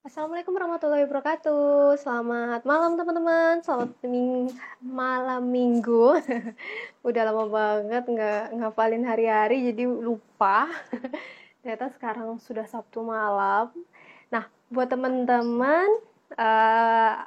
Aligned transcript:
Assalamualaikum 0.00 0.56
warahmatullahi 0.56 1.04
wabarakatuh. 1.04 2.00
Selamat 2.00 2.64
malam 2.64 2.96
teman-teman. 2.96 3.60
Selamat 3.60 3.92
ming 4.08 4.48
malam 4.80 5.44
minggu. 5.44 6.16
Udah 7.08 7.28
lama 7.28 7.44
banget 7.44 8.08
nggak 8.08 8.56
ngapalin 8.56 9.04
hari-hari 9.04 9.60
jadi 9.68 9.84
lupa. 9.84 10.72
Ternyata 11.60 11.92
sekarang 11.92 12.40
sudah 12.40 12.64
Sabtu 12.64 13.04
malam. 13.04 13.76
Nah, 14.32 14.48
buat 14.72 14.88
teman-teman 14.88 15.92
uh, 16.32 17.20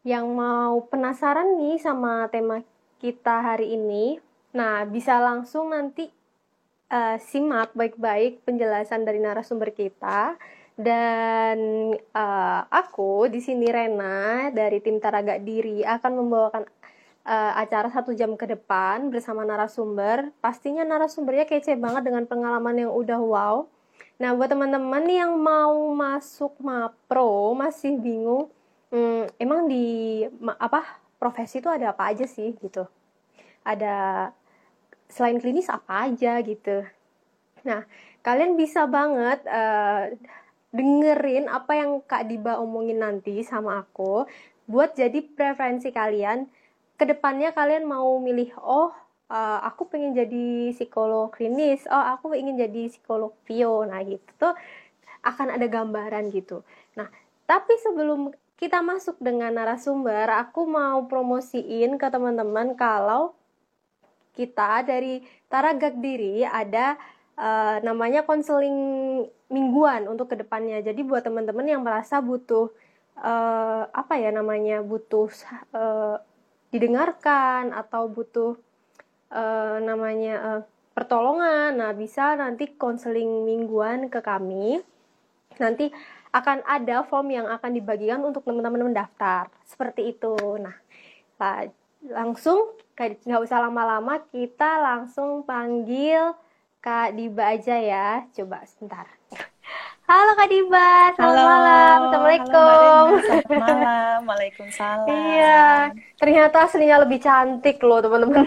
yang 0.00 0.24
mau 0.32 0.88
penasaran 0.88 1.60
nih 1.60 1.76
sama 1.84 2.32
tema 2.32 2.64
kita 2.96 3.44
hari 3.44 3.76
ini, 3.76 4.24
nah 4.56 4.88
bisa 4.88 5.20
langsung 5.20 5.68
nanti 5.68 6.08
uh, 6.88 7.20
simak 7.20 7.76
baik-baik 7.76 8.40
penjelasan 8.48 9.04
dari 9.04 9.20
narasumber 9.20 9.68
kita 9.68 10.40
dan 10.76 11.56
uh, 12.12 12.60
aku 12.68 13.32
di 13.32 13.40
sini 13.40 13.64
Rena 13.72 14.52
dari 14.52 14.84
tim 14.84 15.00
Taraga 15.00 15.40
Diri 15.40 15.80
akan 15.80 16.12
membawakan 16.20 16.68
uh, 17.24 17.52
acara 17.56 17.88
satu 17.88 18.12
jam 18.12 18.36
ke 18.36 18.44
depan 18.44 19.08
bersama 19.08 19.40
narasumber. 19.48 20.36
Pastinya 20.44 20.84
narasumbernya 20.84 21.48
kece 21.48 21.80
banget 21.80 22.12
dengan 22.12 22.28
pengalaman 22.28 22.76
yang 22.76 22.92
udah 22.92 23.20
wow. 23.20 23.56
Nah 24.20 24.36
buat 24.36 24.52
teman-teman 24.52 25.04
yang 25.08 25.32
mau 25.40 25.96
masuk 25.96 26.56
Mapro 26.60 27.56
masih 27.56 27.96
bingung, 27.96 28.52
hmm, 28.92 29.32
emang 29.40 29.68
di 29.68 30.24
ma, 30.40 30.56
apa 30.60 31.00
profesi 31.16 31.64
itu 31.64 31.72
ada 31.72 31.96
apa 31.96 32.12
aja 32.12 32.28
sih 32.28 32.52
gitu? 32.60 32.84
Ada 33.64 34.28
selain 35.08 35.40
klinis 35.40 35.72
apa 35.72 36.12
aja 36.12 36.36
gitu? 36.44 36.84
Nah 37.64 37.88
kalian 38.20 38.60
bisa 38.60 38.84
banget 38.84 39.40
uh, 39.48 40.12
dengerin 40.74 41.46
apa 41.50 41.78
yang 41.78 42.02
Kak 42.02 42.26
Diba 42.26 42.58
omongin 42.58 43.02
nanti 43.02 43.42
sama 43.46 43.82
aku 43.82 44.26
buat 44.66 44.98
jadi 44.98 45.22
preferensi 45.22 45.94
kalian. 45.94 46.50
Ke 46.96 47.04
depannya 47.04 47.52
kalian 47.52 47.84
mau 47.84 48.16
milih 48.18 48.56
oh 48.56 48.90
uh, 49.30 49.60
aku 49.62 49.90
pengen 49.90 50.14
jadi 50.14 50.72
psikolog 50.72 51.34
klinis 51.34 51.84
oh 51.90 52.04
aku 52.16 52.34
ingin 52.34 52.56
jadi 52.56 52.88
psikolog 52.88 53.34
Pio 53.44 53.84
nah 53.84 54.00
gitu 54.02 54.26
tuh 54.38 54.54
akan 55.26 55.58
ada 55.58 55.66
gambaran 55.66 56.30
gitu. 56.30 56.62
Nah 56.98 57.10
tapi 57.46 57.74
sebelum 57.82 58.34
kita 58.56 58.80
masuk 58.80 59.20
dengan 59.20 59.52
narasumber 59.52 60.32
aku 60.32 60.64
mau 60.64 61.04
promosiin 61.04 62.00
ke 62.00 62.06
teman-teman 62.08 62.72
kalau 62.74 63.36
kita 64.36 64.84
dari 64.84 65.24
Taragak 65.48 65.96
Diri 66.00 66.44
ada 66.44 66.96
uh, 67.36 67.76
namanya 67.84 68.24
konseling 68.24 68.74
mingguan 69.52 70.08
untuk 70.10 70.32
ke 70.32 70.36
depannya. 70.40 70.82
Jadi 70.82 71.00
buat 71.06 71.22
teman-teman 71.22 71.64
yang 71.68 71.82
merasa 71.86 72.18
butuh 72.18 72.72
uh, 73.20 73.88
apa 73.92 74.18
ya 74.18 74.34
namanya 74.34 74.82
butuh 74.82 75.30
uh, 75.72 76.18
didengarkan 76.74 77.72
atau 77.72 78.10
butuh 78.10 78.58
uh, 79.30 79.78
namanya 79.80 80.34
uh, 80.42 80.60
pertolongan, 80.96 81.76
nah 81.76 81.92
bisa 81.92 82.32
nanti 82.40 82.72
konseling 82.72 83.44
mingguan 83.44 84.08
ke 84.08 84.24
kami. 84.24 84.80
Nanti 85.60 85.92
akan 86.32 86.64
ada 86.64 87.04
form 87.04 87.32
yang 87.32 87.48
akan 87.48 87.76
dibagikan 87.76 88.20
untuk 88.24 88.44
teman-teman 88.44 88.92
mendaftar. 88.92 89.52
Seperti 89.64 90.16
itu. 90.16 90.36
Nah, 90.60 90.76
langsung 92.12 92.76
nggak 92.96 93.44
usah 93.44 93.60
lama-lama, 93.60 94.24
kita 94.32 94.80
langsung 94.80 95.44
panggil 95.44 96.32
Kak 96.86 97.18
Diba 97.18 97.50
aja 97.50 97.74
ya. 97.82 98.22
Coba 98.30 98.62
sebentar. 98.62 99.10
Halo 100.06 100.38
Kak 100.38 100.46
Diba, 100.46 101.18
selamat 101.18 101.34
halo, 101.34 101.42
malam. 101.42 101.98
Assalamualaikum. 101.98 103.06
Halo 103.10 103.18
selamat 103.26 103.50
malam. 103.58 104.18
Waalaikumsalam. 104.22 105.06
Iya, 105.10 105.90
ternyata 106.14 106.56
aslinya 106.62 107.02
lebih 107.02 107.18
cantik 107.18 107.82
loh 107.82 107.98
teman-teman. 107.98 108.46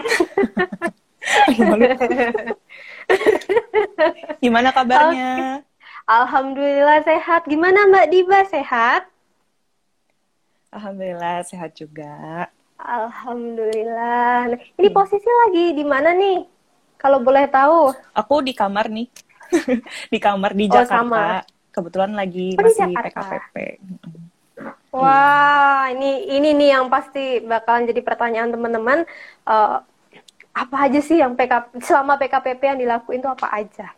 Gimana 4.40 4.72
kabarnya? 4.72 5.60
Alhamdulillah 6.08 7.04
sehat. 7.04 7.44
Gimana 7.44 7.92
Mbak 7.92 8.08
Diba 8.08 8.40
sehat? 8.48 9.04
Alhamdulillah 10.72 11.44
sehat 11.44 11.76
juga. 11.76 12.48
Alhamdulillah. 12.80 14.48
Nah, 14.48 14.60
ini 14.80 14.88
hmm. 14.88 14.96
posisi 14.96 15.28
lagi 15.28 15.76
di 15.76 15.84
mana 15.84 16.16
nih? 16.16 16.59
Kalau 17.00 17.18
boleh 17.24 17.48
tahu. 17.48 17.96
Aku 18.12 18.44
di 18.44 18.52
kamar 18.52 18.92
nih. 18.92 19.08
di 20.12 20.18
kamar 20.20 20.52
di 20.52 20.68
oh, 20.68 20.72
Jakarta. 20.76 21.00
Sama. 21.00 21.24
Kebetulan 21.72 22.12
lagi 22.12 22.54
oh, 22.54 22.62
masih 22.62 22.92
PKPP. 22.92 23.56
Wah, 24.90 25.86
ini 25.94 26.28
ini 26.34 26.50
nih 26.52 26.76
yang 26.76 26.92
pasti 26.92 27.40
bakalan 27.40 27.88
jadi 27.88 28.04
pertanyaan 28.04 28.52
teman-teman. 28.52 29.08
Uh, 29.48 29.80
apa 30.50 30.76
aja 30.90 31.00
sih 31.00 31.22
yang 31.22 31.38
PK 31.38 31.78
selama 31.80 32.18
PKPP 32.18 32.60
yang 32.74 32.78
dilakuin 32.78 33.22
itu 33.22 33.30
apa 33.30 33.48
aja? 33.54 33.94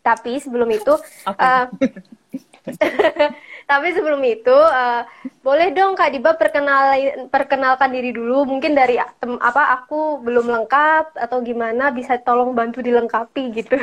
Tapi 0.00 0.38
sebelum 0.38 0.68
itu, 0.70 0.94
okay. 1.26 1.40
uh, 1.40 1.66
tapi 3.70 3.88
sebelum 3.96 4.20
itu 4.26 4.52
uh, 4.52 5.02
boleh 5.40 5.72
dong 5.72 5.96
Kak 5.96 6.12
Diba 6.12 6.36
perkenal 6.36 6.92
perkenalkan 7.32 7.90
diri 7.94 8.12
dulu. 8.12 8.44
Mungkin 8.44 8.76
dari 8.76 9.00
tem, 9.18 9.36
apa 9.40 9.80
aku 9.80 10.20
belum 10.20 10.50
lengkap 10.50 11.16
atau 11.16 11.38
gimana 11.40 11.88
bisa 11.94 12.20
tolong 12.20 12.52
bantu 12.52 12.84
dilengkapi 12.84 13.44
gitu. 13.56 13.76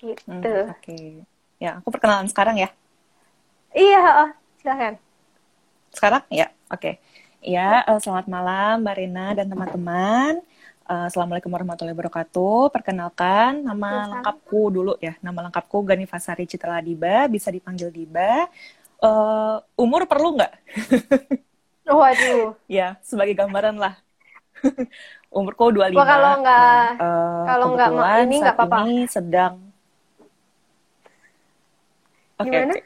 gitu. 0.00 0.22
Hmm, 0.30 0.72
Oke. 0.72 0.82
Okay. 0.82 1.08
Ya, 1.58 1.82
aku 1.82 1.90
perkenalan 1.90 2.30
sekarang 2.30 2.56
ya. 2.56 2.70
Iya, 3.74 4.02
oh, 4.24 4.30
silahkan. 4.62 4.94
Sekarang 5.90 6.22
ya, 6.30 6.48
oke. 6.70 6.80
Okay. 6.80 6.94
Ya, 7.38 7.86
uh, 7.86 7.98
selamat 8.02 8.26
malam 8.26 8.82
Mbak 8.82 8.96
Rina 8.98 9.26
dan 9.34 9.46
teman-teman. 9.46 10.42
Uh, 10.88 11.04
Assalamualaikum 11.04 11.52
warahmatullahi 11.52 11.92
wabarakatuh. 11.92 12.72
Perkenalkan, 12.72 13.60
nama 13.60 14.08
lengkapku 14.08 14.72
dulu 14.72 14.96
ya. 14.96 15.20
Nama 15.20 15.44
lengkapku 15.44 15.84
Gani 15.84 16.08
Fasari 16.08 16.48
Citra 16.48 16.80
Diba, 16.80 17.28
bisa 17.28 17.52
dipanggil 17.52 17.92
Diba. 17.92 18.48
Uh, 18.96 19.60
umur 19.76 20.08
perlu 20.08 20.40
nggak? 20.40 20.48
Waduh. 21.92 22.56
ya, 22.64 22.96
sebagai 23.04 23.36
gambaran 23.36 23.76
lah. 23.76 24.00
Umurku 25.36 25.76
25. 25.76 25.92
Wah, 25.92 26.08
kalau 26.08 26.32
nggak, 26.40 26.84
uh, 27.04 27.44
kalau 27.44 27.66
nggak 27.76 27.90
ini 28.24 28.36
nggak 28.40 28.56
apa-apa. 28.56 28.76
Ini 28.88 28.96
sedang. 29.12 29.54
Oke. 32.40 32.48
Okay, 32.48 32.60
Okay. 32.64 32.82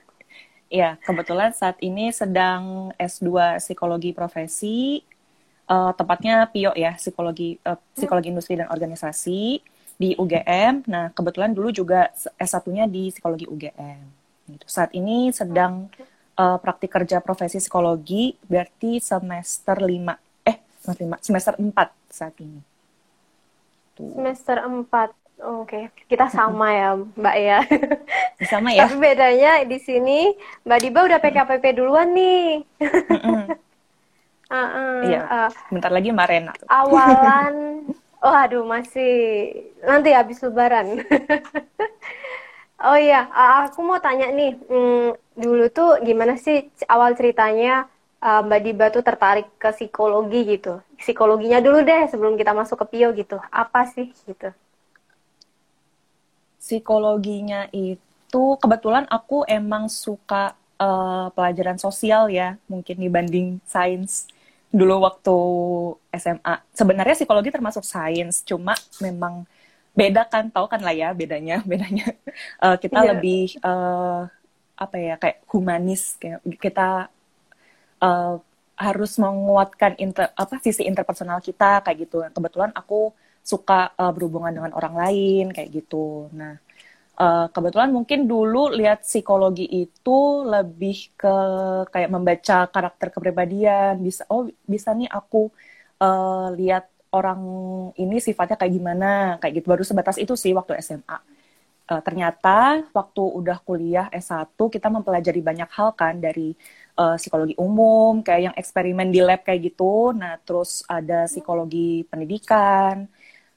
Ya, 0.74 0.98
kebetulan 1.06 1.54
saat 1.54 1.78
ini 1.78 2.10
sedang 2.10 2.90
S2 2.98 3.62
Psikologi 3.62 4.10
Profesi 4.10 5.06
uh, 5.68 5.92
tepatnya 5.94 6.48
PIO 6.50 6.72
ya, 6.74 6.96
psikologi 6.96 7.58
uh, 7.62 7.78
psikologi 7.94 8.28
industri 8.32 8.58
dan 8.58 8.70
organisasi 8.70 9.62
di 9.98 10.18
UGM. 10.18 10.88
Nah, 10.88 11.14
kebetulan 11.14 11.54
dulu 11.54 11.70
juga 11.70 12.10
S1-nya 12.40 12.90
di 12.90 13.14
psikologi 13.14 13.46
UGM. 13.46 14.00
Gitu. 14.50 14.66
Saat 14.66 14.90
ini 14.98 15.30
sedang 15.30 15.86
uh, 16.36 16.58
praktik 16.58 16.90
kerja 16.90 17.22
profesi 17.22 17.62
psikologi 17.62 18.34
berarti 18.46 18.98
semester 18.98 19.78
5 19.78 20.48
eh 20.48 20.56
semester 20.82 21.04
5 21.06 21.26
semester 21.26 21.54
4 21.58 22.10
saat 22.10 22.34
ini. 22.42 22.60
Tuh. 23.94 24.18
Semester 24.18 24.56
4. 24.66 25.22
Oke, 25.42 25.90
okay. 25.90 26.06
kita 26.06 26.30
sama 26.30 26.70
ya, 26.70 26.94
Mbak 26.94 27.36
ya. 27.42 27.58
Sama 28.50 28.70
ya. 28.70 28.86
Tapi 28.86 28.94
bedanya 28.94 29.66
di 29.66 29.78
sini 29.82 30.30
Mbak 30.62 30.78
Diba 30.78 31.02
udah 31.02 31.18
PKPP 31.18 31.64
duluan 31.74 32.14
nih. 32.14 32.62
Uh, 34.50 35.02
iya. 35.06 35.20
Uh, 35.26 35.50
Bentar 35.70 35.90
lagi 35.92 36.10
Mbak 36.10 36.28
Rena. 36.28 36.52
Awalan, 36.68 37.86
oh 38.26 38.34
aduh 38.34 38.64
masih 38.66 39.14
nanti 39.86 40.12
habis 40.12 40.42
Lebaran. 40.42 41.00
oh 42.86 42.98
iya, 42.98 43.28
aku 43.66 43.80
mau 43.80 44.02
tanya 44.02 44.28
nih, 44.28 44.58
hmm, 44.58 45.38
dulu 45.38 45.64
tuh 45.72 46.02
gimana 46.04 46.36
sih 46.36 46.68
awal 46.90 47.16
ceritanya 47.16 47.88
uh, 48.20 48.40
Mbak 48.44 48.60
Diba 48.62 48.86
tuh 48.92 49.00
tertarik 49.00 49.48
ke 49.56 49.72
psikologi 49.72 50.58
gitu? 50.58 50.84
Psikologinya 51.00 51.58
dulu 51.58 51.82
deh 51.82 52.06
sebelum 52.12 52.38
kita 52.38 52.54
masuk 52.54 52.84
ke 52.86 52.86
Pio 52.96 53.10
gitu. 53.16 53.40
Apa 53.50 53.88
sih 53.90 54.12
gitu? 54.28 54.52
Psikologinya 56.62 57.66
itu 57.74 58.44
kebetulan 58.62 59.08
aku 59.10 59.42
emang 59.50 59.90
suka 59.90 60.54
uh, 60.78 61.26
pelajaran 61.34 61.80
sosial 61.80 62.30
ya, 62.30 62.54
mungkin 62.70 63.00
dibanding 63.00 63.58
sains 63.66 64.30
dulu 64.72 65.04
waktu 65.04 65.36
SMA. 66.16 66.54
Sebenarnya 66.72 67.14
psikologi 67.14 67.52
termasuk 67.52 67.84
sains, 67.84 68.40
cuma 68.42 68.72
memang 69.04 69.44
beda 69.92 70.24
kan, 70.24 70.48
tahu 70.48 70.64
kan 70.66 70.80
lah 70.80 70.96
ya 70.96 71.12
bedanya, 71.12 71.60
bedanya. 71.70 72.16
Uh, 72.56 72.80
kita 72.80 73.04
yeah. 73.04 73.08
lebih 73.12 73.60
uh, 73.60 74.26
apa 74.74 74.96
ya 74.96 75.14
kayak 75.20 75.38
humanis, 75.52 76.16
kayak 76.16 76.40
kita 76.56 77.12
uh, 78.00 78.40
harus 78.74 79.12
menguatkan 79.20 79.94
inter, 80.00 80.32
apa 80.32 80.58
sisi 80.64 80.88
interpersonal 80.88 81.44
kita 81.44 81.84
kayak 81.84 82.08
gitu. 82.08 82.24
Kebetulan 82.32 82.72
aku 82.72 83.12
suka 83.44 83.92
uh, 84.00 84.10
berhubungan 84.10 84.56
dengan 84.56 84.72
orang 84.72 84.96
lain 84.96 85.46
kayak 85.52 85.68
gitu. 85.68 86.32
Nah, 86.32 86.56
Uh, 87.22 87.46
kebetulan 87.54 87.94
mungkin 87.94 88.26
dulu 88.26 88.74
lihat 88.74 89.06
psikologi 89.06 89.62
itu 89.70 90.18
lebih 90.42 91.14
ke 91.14 91.34
kayak 91.94 92.10
membaca 92.10 92.66
karakter 92.66 93.08
kepribadian. 93.14 94.02
Bisa 94.02 94.26
oh 94.26 94.50
bisa 94.66 94.90
nih 94.90 95.06
aku 95.06 95.46
uh, 96.02 96.50
lihat 96.58 96.90
orang 97.14 97.40
ini 97.94 98.18
sifatnya 98.18 98.58
kayak 98.58 98.74
gimana 98.74 99.10
kayak 99.38 99.62
gitu. 99.62 99.66
Baru 99.70 99.84
sebatas 99.86 100.18
itu 100.18 100.34
sih 100.34 100.50
waktu 100.50 100.82
SMA 100.82 101.18
uh, 101.92 102.02
ternyata 102.04 102.86
waktu 102.90 103.22
udah 103.22 103.58
kuliah 103.62 104.06
S1 104.12 104.56
kita 104.56 104.88
mempelajari 104.88 105.40
banyak 105.44 105.70
hal 105.72 105.92
kan 105.92 106.16
dari 106.18 106.54
uh, 106.96 107.16
psikologi 107.20 107.54
umum 107.58 108.24
kayak 108.24 108.52
yang 108.52 108.56
eksperimen 108.56 109.08
di 109.12 109.20
lab 109.20 109.44
kayak 109.44 109.72
gitu. 109.72 110.16
Nah 110.16 110.40
terus 110.40 110.86
ada 110.88 111.26
psikologi 111.28 112.06
pendidikan 112.08 113.08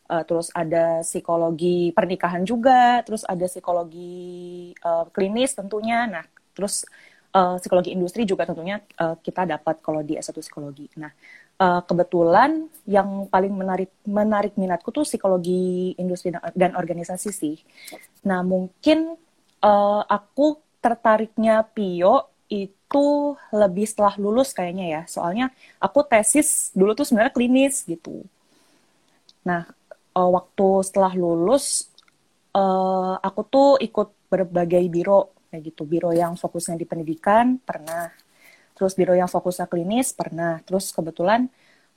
uh, 0.10 0.24
terus 0.24 0.54
ada 0.54 1.02
psikologi 1.02 1.92
pernikahan 1.94 2.46
juga, 2.46 3.02
terus 3.06 3.26
ada 3.26 3.46
psikologi 3.50 4.72
uh, 4.82 5.06
klinis 5.10 5.58
tentunya, 5.58 6.06
nah 6.06 6.26
terus 6.56 6.88
uh, 7.36 7.60
psikologi 7.60 7.92
industri 7.92 8.24
juga 8.24 8.48
tentunya 8.48 8.80
uh, 9.02 9.20
kita 9.20 9.44
dapat 9.46 9.82
kalau 9.84 10.02
di 10.06 10.16
S1 10.16 10.38
psikologi. 10.40 10.88
Nah 10.96 11.12
uh, 11.60 11.82
kebetulan 11.84 12.72
yang 12.88 13.28
paling 13.28 13.52
menarik 13.52 13.92
menarik 14.08 14.54
minatku 14.56 14.94
tuh 14.96 15.04
psikologi 15.04 15.94
industri 16.00 16.32
dan 16.56 16.78
organisasi 16.80 17.30
sih. 17.36 17.58
Nah 18.24 18.40
mungkin 18.46 19.20
uh, 19.60 20.02
aku 20.08 20.64
tertariknya 20.80 21.66
Pio 21.66 22.30
itu 22.46 23.34
lebih 23.50 23.86
setelah 23.90 24.16
lulus 24.22 24.54
kayaknya 24.54 24.86
ya. 24.86 25.02
Soalnya 25.10 25.50
aku 25.82 26.06
tesis 26.06 26.70
dulu 26.78 26.94
tuh 26.94 27.04
sebenarnya 27.04 27.34
klinis 27.34 27.82
gitu. 27.84 28.22
Nah, 29.46 29.70
uh, 30.16 30.30
waktu 30.32 30.68
setelah 30.88 31.14
lulus 31.14 31.92
uh, 32.56 33.20
aku 33.20 33.42
tuh 33.46 33.70
ikut 33.84 34.32
berbagai 34.32 34.84
biro 34.88 35.36
kayak 35.52 35.72
gitu. 35.72 35.84
Biro 35.84 36.12
yang 36.16 36.40
fokusnya 36.40 36.80
di 36.80 36.88
pendidikan 36.88 37.60
pernah. 37.60 38.10
Terus 38.76 38.96
biro 38.96 39.16
yang 39.16 39.28
fokusnya 39.32 39.68
klinis 39.68 40.16
pernah. 40.16 40.60
Terus 40.64 40.92
kebetulan 40.92 41.48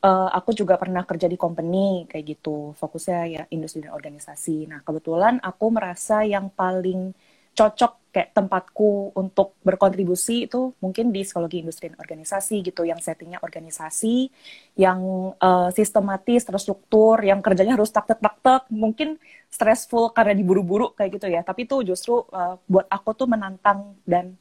uh, 0.02 0.30
aku 0.30 0.54
juga 0.54 0.78
pernah 0.78 1.02
kerja 1.06 1.26
di 1.30 1.38
company 1.38 2.06
kayak 2.10 2.38
gitu. 2.38 2.74
Fokusnya 2.78 3.20
ya 3.30 3.42
industri 3.54 3.86
dan 3.86 3.94
organisasi. 3.94 4.70
Nah 4.70 4.82
kebetulan 4.82 5.42
aku 5.42 5.66
merasa 5.74 6.22
yang 6.26 6.50
paling 6.52 7.14
cocok 7.58 7.98
kayak 8.14 8.30
tempatku 8.32 9.12
untuk 9.18 9.58
berkontribusi 9.66 10.46
itu 10.46 10.72
mungkin 10.78 11.10
di 11.10 11.26
psikologi 11.26 11.60
industri 11.60 11.90
dan 11.90 11.98
organisasi 11.98 12.62
gitu 12.64 12.86
yang 12.86 13.02
settingnya 13.02 13.42
organisasi 13.42 14.30
yang 14.78 15.34
uh, 15.36 15.68
sistematis 15.74 16.46
terstruktur 16.46 17.18
yang 17.20 17.42
kerjanya 17.42 17.74
harus 17.74 17.90
tak 17.90 18.06
tak 18.06 18.22
tak 18.22 18.36
tak 18.40 18.62
mungkin 18.70 19.18
stressful 19.50 20.14
karena 20.14 20.38
diburu-buru 20.38 20.94
kayak 20.94 21.18
gitu 21.18 21.26
ya. 21.26 21.42
Tapi 21.42 21.66
itu 21.66 21.82
justru 21.82 22.22
uh, 22.30 22.56
buat 22.70 22.86
aku 22.86 23.10
tuh 23.12 23.26
menantang 23.26 23.98
dan 24.06 24.38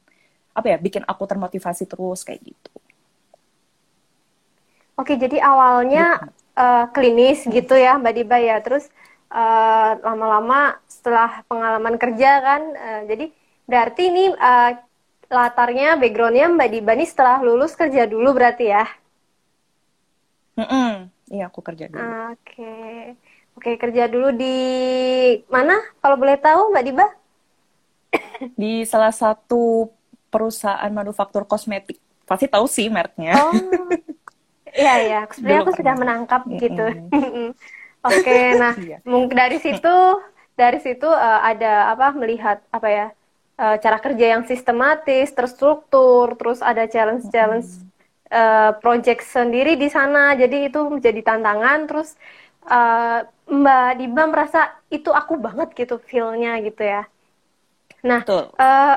apa 0.54 0.74
ya 0.74 0.78
bikin 0.78 1.02
aku 1.02 1.26
termotivasi 1.26 1.90
terus 1.90 2.22
kayak 2.22 2.54
gitu. 2.54 2.72
Oke 4.98 5.14
jadi 5.14 5.42
awalnya 5.42 6.30
uh, 6.56 6.86
klinis 6.90 7.44
gitu 7.44 7.74
ya 7.76 8.00
mbak 8.00 8.14
Diba 8.14 8.38
ya. 8.40 8.62
Terus 8.64 8.88
lama 9.28 10.00
lama-lama 10.00 10.60
setelah 10.88 11.44
pengalaman 11.44 12.00
kerja 12.00 12.30
kan. 12.40 12.62
Uh, 12.74 13.02
jadi 13.04 13.26
berarti 13.68 14.02
ini 14.08 14.24
uh, 14.32 14.72
latarnya 15.28 16.00
backgroundnya 16.00 16.48
Mbak 16.48 16.68
Dibani 16.72 17.04
setelah 17.04 17.44
lulus 17.44 17.76
kerja 17.76 18.08
dulu 18.08 18.32
berarti 18.32 18.72
ya? 18.72 18.84
Mm 20.58 20.66
-mm. 20.66 20.90
iya 21.30 21.44
aku 21.52 21.60
kerja 21.60 21.86
dulu. 21.92 22.00
Oke. 22.00 22.34
Okay. 22.40 22.98
oke 23.54 23.62
okay, 23.62 23.74
kerja 23.76 24.08
dulu 24.08 24.32
di 24.32 24.56
mana 25.52 25.76
kalau 26.00 26.16
boleh 26.16 26.40
tahu 26.40 26.72
Mbak 26.72 26.84
Diba? 26.88 27.06
Di 28.56 28.88
salah 28.88 29.12
satu 29.12 29.92
perusahaan 30.32 30.90
manufaktur 30.90 31.44
kosmetik. 31.44 32.00
Pasti 32.24 32.48
tahu 32.48 32.64
sih 32.64 32.88
mereknya. 32.88 33.36
Oh. 33.36 33.52
Iya 34.68 34.94
iya. 35.00 35.20
Sebenarnya 35.32 35.60
aku 35.64 35.74
sudah 35.74 35.94
menangkap 35.96 36.42
mm 36.44 36.52
-mm. 36.52 36.60
gitu 36.60 36.86
Oke, 38.04 38.38
nah 38.62 38.74
iya. 38.78 38.98
mungkin 39.02 39.34
dari 39.34 39.58
situ 39.58 39.96
dari 40.58 40.78
situ 40.82 41.06
uh, 41.06 41.40
ada 41.42 41.94
apa 41.94 42.14
melihat 42.14 42.58
apa 42.74 42.88
ya 42.90 43.06
uh, 43.58 43.76
cara 43.78 43.98
kerja 43.98 44.26
yang 44.38 44.42
sistematis, 44.46 45.34
terstruktur, 45.34 46.38
terus 46.38 46.62
ada 46.62 46.86
challenge-challenge 46.86 47.68
uh, 48.30 48.78
project 48.78 49.26
sendiri 49.26 49.74
di 49.74 49.90
sana. 49.90 50.38
Jadi 50.38 50.70
itu 50.70 50.80
menjadi 50.86 51.20
tantangan. 51.34 51.78
Terus 51.90 52.14
uh, 52.70 53.26
Mbak 53.50 53.90
Diba 53.98 54.24
merasa 54.30 54.78
itu 54.88 55.10
aku 55.10 55.36
banget 55.36 55.74
gitu 55.74 55.98
feelnya 55.98 56.62
gitu 56.62 56.82
ya. 56.86 57.02
Nah, 58.06 58.22
uh, 58.26 58.96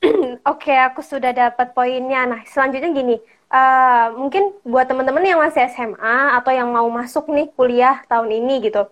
oke 0.48 0.64
okay, 0.64 0.76
aku 0.80 1.04
sudah 1.04 1.32
dapat 1.32 1.76
poinnya. 1.76 2.24
Nah 2.24 2.40
selanjutnya 2.48 2.90
gini 2.92 3.16
uh, 3.50 4.06
mungkin 4.14 4.54
buat 4.62 4.86
teman-teman 4.86 5.26
yang 5.26 5.40
masih 5.42 5.66
SMA 5.68 6.38
atau 6.38 6.52
yang 6.54 6.70
mau 6.70 6.86
masuk 6.88 7.28
nih 7.28 7.50
kuliah 7.52 8.00
tahun 8.06 8.30
ini 8.30 8.70
gitu, 8.70 8.86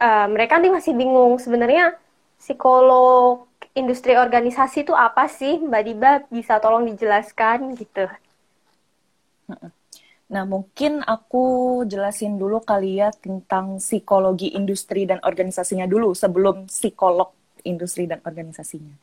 uh, 0.00 0.26
mereka 0.30 0.56
nih 0.62 0.72
masih 0.72 0.94
bingung 0.94 1.36
sebenarnya 1.42 1.98
psikolog 2.40 3.44
industri 3.76 4.16
organisasi 4.16 4.82
itu 4.88 4.94
apa 4.96 5.28
sih, 5.30 5.60
Mbak 5.60 5.82
Diba 5.86 6.12
bisa 6.32 6.58
tolong 6.58 6.88
dijelaskan 6.88 7.78
gitu? 7.78 8.08
Nah, 10.30 10.46
mungkin 10.46 11.02
aku 11.02 11.82
jelasin 11.90 12.38
dulu 12.38 12.62
kali 12.62 13.02
ya 13.02 13.10
tentang 13.10 13.82
psikologi 13.82 14.54
industri 14.54 15.02
dan 15.02 15.18
organisasinya 15.26 15.90
dulu 15.90 16.14
sebelum 16.14 16.70
psikolog 16.70 17.34
industri 17.64 18.04
dan 18.08 18.20
organisasinya. 18.24 18.94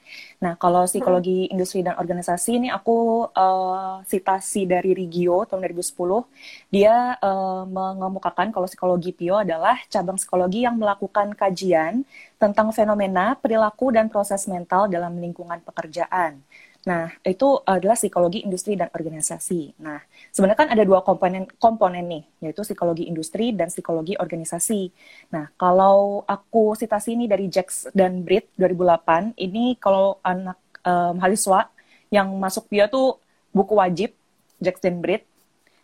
Nah, 0.44 0.54
kalau 0.57 0.86
psikologi 0.86 1.48
hmm. 1.48 1.54
industri 1.54 1.81
dan 1.81 1.95
organisasi 1.98 2.62
ini 2.62 2.68
aku 2.74 3.30
uh, 3.31 4.01
citasi 4.06 4.65
dari 4.65 4.94
Rigio 4.94 5.45
tahun 5.45 5.65
2010. 5.65 6.74
Dia 6.74 7.18
uh, 7.19 7.63
mengemukakan 7.68 8.50
kalau 8.51 8.69
psikologi 8.69 9.12
Pio 9.13 9.42
adalah 9.42 9.77
cabang 9.89 10.18
psikologi 10.18 10.65
yang 10.65 10.77
melakukan 10.77 11.33
kajian 11.33 12.06
tentang 12.38 12.69
fenomena, 12.69 13.33
perilaku, 13.38 13.89
dan 13.89 14.07
proses 14.07 14.45
mental 14.45 14.86
dalam 14.86 15.18
lingkungan 15.18 15.57
pekerjaan. 15.65 16.42
Nah, 16.88 17.12
itu 17.28 17.60
adalah 17.68 18.00
psikologi 18.00 18.48
industri 18.48 18.80
dan 18.80 18.88
organisasi. 18.95 19.75
Nah, 19.84 20.00
sebenarnya 20.31 20.60
kan 20.63 20.69
ada 20.72 20.88
dua 20.88 21.04
komponen 21.04 21.44
komponen 21.60 22.07
nih, 22.07 22.24
yaitu 22.48 22.63
psikologi 22.63 23.12
industri 23.12 23.51
dan 23.51 23.68
psikologi 23.68 24.16
organisasi. 24.16 24.95
Nah, 25.36 25.51
kalau 25.60 26.24
aku 26.24 26.80
citasi 26.80 27.19
ini 27.19 27.28
dari 27.28 27.51
Jax 27.51 27.92
dan 27.92 28.24
Brit 28.24 28.48
2008, 28.56 29.36
ini 29.36 29.75
kalau 29.75 30.24
anak 30.24 30.56
um, 30.88 31.19
mahasiswa 31.19 31.68
yang 32.07 32.31
masuk 32.39 32.72
dia 32.72 32.88
tuh 32.88 33.20
buku 33.51 33.75
wajib 33.75 34.15
Jax 34.63 34.79
dan 34.79 35.03
Brit. 35.03 35.27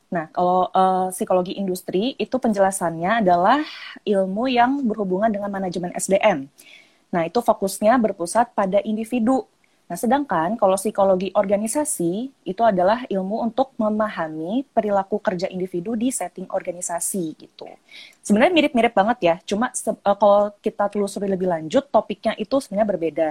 Nah, 0.08 0.32
kalau 0.32 0.72
uh, 0.72 1.12
psikologi 1.12 1.60
industri 1.60 2.16
itu 2.16 2.40
penjelasannya 2.40 3.28
adalah 3.28 3.60
ilmu 4.08 4.48
yang 4.48 4.80
berhubungan 4.88 5.28
dengan 5.28 5.52
manajemen 5.52 5.92
SDM. 6.00 6.48
Nah, 7.12 7.28
itu 7.28 7.44
fokusnya 7.44 8.00
berpusat 8.00 8.56
pada 8.56 8.80
individu 8.88 9.46
Nah, 9.84 10.00
sedangkan 10.00 10.56
kalau 10.56 10.80
psikologi 10.80 11.30
organisasi 11.36 12.32
itu 12.48 12.62
adalah 12.64 13.04
ilmu 13.12 13.44
untuk 13.44 13.76
memahami 13.76 14.64
perilaku 14.72 15.20
kerja 15.20 15.52
individu 15.52 15.94
di 16.00 16.08
setting 16.08 16.48
organisasi 16.48 17.36
gitu. 17.36 17.68
Sebenarnya 18.24 18.56
mirip-mirip 18.56 18.96
banget 18.96 19.18
ya, 19.20 19.36
cuma 19.44 19.70
uh, 19.70 20.18
kalau 20.18 20.56
kita 20.64 20.88
telusuri 20.88 21.28
lebih 21.28 21.52
lanjut, 21.52 21.92
topiknya 21.92 22.32
itu 22.40 22.64
sebenarnya 22.64 22.90
berbeda. 22.90 23.30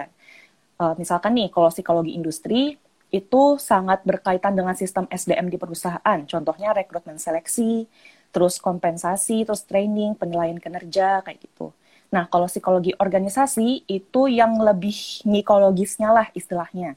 Uh, 0.77 0.95
misalkan 1.01 1.33
nih, 1.33 1.49
kalau 1.49 1.73
psikologi 1.73 2.13
industri 2.13 2.77
itu 3.13 3.43
sangat 3.61 4.05
berkaitan 4.05 4.53
dengan 4.53 4.77
sistem 4.77 5.09
SDM 5.09 5.49
di 5.49 5.57
perusahaan, 5.57 6.19
contohnya 6.29 6.77
rekrutmen 6.77 7.17
seleksi, 7.17 7.89
terus 8.33 8.57
kompensasi, 8.61 9.45
terus 9.45 9.65
training, 9.69 10.17
penilaian 10.17 10.57
kinerja, 10.57 11.21
kayak 11.25 11.39
gitu. 11.45 11.73
Nah, 12.13 12.29
kalau 12.29 12.45
psikologi 12.45 12.93
organisasi 12.93 13.89
itu 13.89 14.21
yang 14.29 14.61
lebih 14.61 15.25
psikologisnya 15.25 16.13
lah 16.13 16.29
istilahnya. 16.37 16.95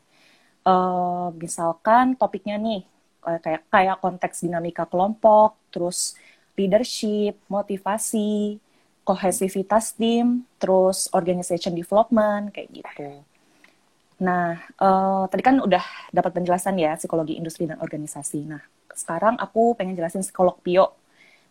Uh, 0.66 1.32
misalkan 1.40 2.20
topiknya 2.20 2.60
nih 2.60 2.84
kayak 3.24 3.64
kayak 3.72 3.98
konteks 4.04 4.44
dinamika 4.44 4.84
kelompok, 4.86 5.56
terus 5.72 6.20
leadership, 6.60 7.40
motivasi, 7.48 8.60
kohesivitas 9.08 9.96
tim, 9.96 10.44
terus 10.60 11.08
organization 11.16 11.72
development 11.74 12.52
kayak 12.52 12.70
gitu. 12.76 13.24
Nah, 14.20 14.60
uh, 14.80 15.28
tadi 15.32 15.44
kan 15.44 15.60
udah 15.60 15.84
dapat 16.12 16.32
penjelasan 16.32 16.76
ya 16.80 16.96
psikologi 17.00 17.40
industri 17.40 17.68
dan 17.68 17.80
organisasi. 17.80 18.48
Nah, 18.48 18.64
sekarang 18.92 19.36
aku 19.40 19.76
pengen 19.80 19.96
jelasin 19.96 20.24
psikolog 20.24 20.60
Pio. 20.60 20.92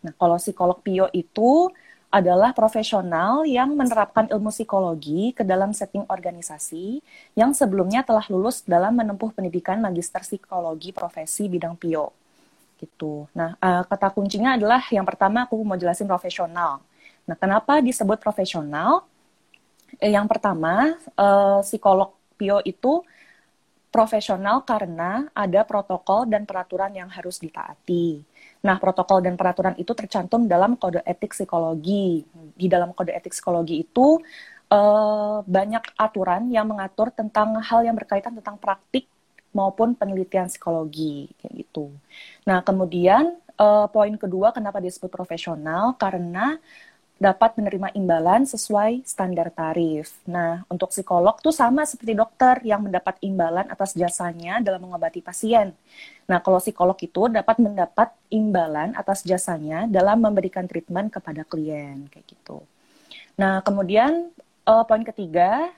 Nah, 0.05 0.13
kalau 0.17 0.37
psikolog 0.37 0.81
Pio 0.81 1.09
itu 1.13 1.69
adalah 2.15 2.55
profesional 2.55 3.43
yang 3.43 3.75
menerapkan 3.75 4.31
ilmu 4.31 4.55
psikologi 4.55 5.35
ke 5.35 5.43
dalam 5.43 5.75
setting 5.75 6.07
organisasi 6.07 7.03
yang 7.35 7.51
sebelumnya 7.51 8.07
telah 8.07 8.23
lulus 8.31 8.63
dalam 8.63 8.95
menempuh 8.95 9.35
pendidikan 9.35 9.83
magister 9.83 10.23
psikologi 10.23 10.95
profesi 10.95 11.51
bidang 11.51 11.75
PIO. 11.75 12.15
Gitu. 12.79 13.27
Nah, 13.35 13.59
uh, 13.59 13.83
kata 13.83 14.15
kuncinya 14.15 14.55
adalah 14.55 14.79
yang 14.95 15.03
pertama 15.03 15.43
aku 15.43 15.59
mau 15.67 15.75
jelasin 15.75 16.07
profesional. 16.07 16.79
Nah, 17.27 17.35
kenapa 17.35 17.83
disebut 17.83 18.23
profesional? 18.23 19.03
Eh, 19.99 20.15
yang 20.15 20.31
pertama, 20.31 20.95
uh, 21.19 21.67
psikolog 21.67 22.15
PIO 22.39 22.63
itu 22.63 23.03
profesional 23.95 24.67
karena 24.67 25.31
ada 25.31 25.63
protokol 25.63 26.27
dan 26.27 26.43
peraturan 26.43 26.91
yang 26.91 27.07
harus 27.07 27.39
ditaati. 27.39 28.27
Nah, 28.67 28.83
protokol 28.83 29.23
dan 29.23 29.39
peraturan 29.39 29.79
itu 29.79 29.95
tercantum 29.95 30.51
dalam 30.51 30.75
kode 30.75 30.99
etik 31.07 31.31
psikologi. 31.31 32.27
Di 32.59 32.67
dalam 32.67 32.91
kode 32.91 33.15
etik 33.15 33.31
psikologi 33.31 33.87
itu 33.87 34.19
uh, 34.75 35.47
banyak 35.47 35.95
aturan 35.95 36.51
yang 36.51 36.67
mengatur 36.67 37.15
tentang 37.15 37.55
hal 37.63 37.87
yang 37.87 37.95
berkaitan 37.95 38.35
tentang 38.35 38.59
praktik 38.59 39.07
maupun 39.55 39.95
penelitian 39.95 40.51
psikologi 40.51 41.31
kayak 41.39 41.55
gitu. 41.63 41.95
Nah, 42.51 42.67
kemudian 42.67 43.39
uh, 43.63 43.87
poin 43.95 44.15
kedua 44.19 44.51
kenapa 44.51 44.83
disebut 44.83 45.07
profesional 45.07 45.95
karena 45.95 46.59
dapat 47.15 47.55
menerima 47.55 47.95
imbalan 47.95 48.43
sesuai 48.43 49.07
standar 49.07 49.49
tarif. 49.55 50.19
Nah, 50.27 50.67
untuk 50.67 50.91
psikolog 50.91 51.39
tuh 51.39 51.55
sama 51.55 51.87
seperti 51.87 52.19
dokter 52.19 52.59
yang 52.67 52.83
mendapat 52.83 53.23
imbalan 53.23 53.71
atas 53.71 53.95
jasanya 53.95 54.59
dalam 54.59 54.83
mengobati 54.83 55.23
pasien. 55.23 55.71
Nah, 56.27 56.43
kalau 56.43 56.59
psikolog 56.59 56.99
itu 56.99 57.31
dapat 57.31 57.63
mendapat 57.63 58.11
imbalan 58.35 58.99
atas 58.99 59.23
jasanya 59.23 59.87
dalam 59.87 60.27
memberikan 60.27 60.67
treatment 60.67 61.15
kepada 61.15 61.47
klien 61.47 62.11
kayak 62.11 62.27
gitu. 62.27 62.67
Nah, 63.39 63.63
kemudian 63.63 64.35
uh, 64.67 64.83
poin 64.83 65.07
ketiga, 65.07 65.71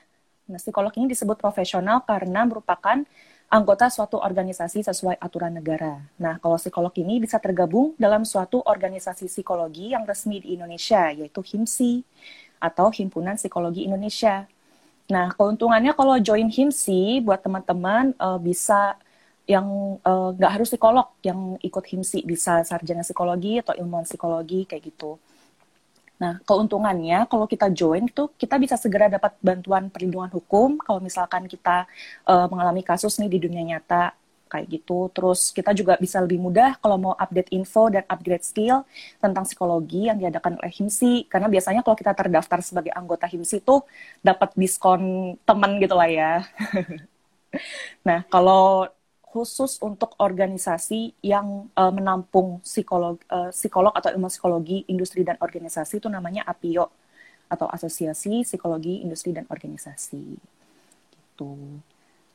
nah, 0.49 0.59
psikolog 0.59 0.91
ini 0.97 1.13
disebut 1.13 1.37
profesional 1.37 2.01
karena 2.01 2.49
merupakan 2.49 3.05
anggota 3.47 3.87
suatu 3.87 4.19
organisasi 4.19 4.83
sesuai 4.83 5.15
aturan 5.23 5.55
negara. 5.55 6.03
Nah, 6.19 6.35
kalau 6.43 6.59
psikolog 6.59 6.91
ini 6.99 7.23
bisa 7.23 7.39
tergabung 7.39 7.95
dalam 7.95 8.27
suatu 8.27 8.59
organisasi 8.59 9.31
psikologi 9.31 9.95
yang 9.95 10.03
resmi 10.03 10.43
di 10.43 10.59
Indonesia, 10.59 11.07
yaitu 11.15 11.39
HIMSI 11.39 12.03
atau 12.59 12.91
Himpunan 12.91 13.39
Psikologi 13.39 13.87
Indonesia. 13.87 14.43
Nah, 15.07 15.31
keuntungannya 15.31 15.95
kalau 15.95 16.19
join 16.19 16.51
HIMSI 16.51 17.23
buat 17.23 17.39
teman-teman 17.39 18.11
uh, 18.19 18.35
bisa 18.35 18.99
yang 19.47 19.95
eh, 20.03 20.29
nggak 20.35 20.51
uh, 20.51 20.55
harus 20.59 20.67
psikolog 20.67 21.07
yang 21.23 21.55
ikut 21.63 21.79
HIMSI, 21.79 22.27
bisa 22.27 22.67
sarjana 22.67 22.99
psikologi 22.99 23.63
atau 23.63 23.71
ilmuwan 23.79 24.03
psikologi 24.03 24.67
kayak 24.67 24.91
gitu. 24.91 25.15
Nah, 26.17 26.41
keuntungannya 26.41 27.29
kalau 27.29 27.45
kita 27.45 27.69
join 27.69 28.09
itu 28.09 28.29
kita 28.41 28.57
bisa 28.57 28.73
segera 28.73 29.05
dapat 29.05 29.37
bantuan 29.37 29.93
perlindungan 29.93 30.33
hukum 30.33 30.81
kalau 30.81 30.97
misalkan 30.97 31.45
kita 31.45 31.85
uh, 32.25 32.49
mengalami 32.49 32.81
kasus 32.81 33.21
nih 33.21 33.29
di 33.29 33.39
dunia 33.45 33.63
nyata 33.75 34.17
kayak 34.49 34.65
gitu. 34.71 35.11
Terus 35.13 35.51
kita 35.53 35.75
juga 35.77 35.99
bisa 35.99 36.17
lebih 36.23 36.39
mudah 36.41 36.79
kalau 36.81 36.97
mau 36.97 37.13
update 37.13 37.53
info 37.53 37.91
dan 37.91 38.07
upgrade 38.07 38.41
skill 38.41 38.87
tentang 39.21 39.43
psikologi 39.45 40.09
yang 40.09 40.17
diadakan 40.17 40.57
oleh 40.57 40.71
HIMSI. 40.73 41.29
Karena 41.29 41.47
biasanya 41.51 41.85
kalau 41.85 41.95
kita 41.99 42.15
terdaftar 42.15 42.59
sebagai 42.63 42.91
anggota 42.95 43.27
HIMSI 43.29 43.61
itu 43.61 43.83
dapat 44.23 44.55
diskon 44.57 45.35
teman 45.45 45.77
gitu 45.77 45.93
lah 45.93 46.09
ya. 46.09 46.33
nah, 48.07 48.23
kalau 48.31 48.89
khusus 49.27 49.77
untuk 49.83 50.15
organisasi 50.17 51.11
yang 51.19 51.67
uh, 51.75 51.91
menampung 51.91 52.63
psikolog, 52.63 53.19
uh, 53.27 53.51
psikolog 53.51 53.91
atau 53.91 54.09
ilmu 54.15 54.31
psikologi 54.31 54.87
industri 54.87 55.27
dan 55.27 55.35
organisasi 55.37 55.99
itu 55.99 56.07
namanya 56.07 56.47
APIO 56.47 56.87
atau 57.47 57.67
Asosiasi 57.71 58.43
Psikologi 58.43 59.03
Industri 59.03 59.31
dan 59.31 59.47
Organisasi. 59.47 60.35
Gitu. 61.07 61.51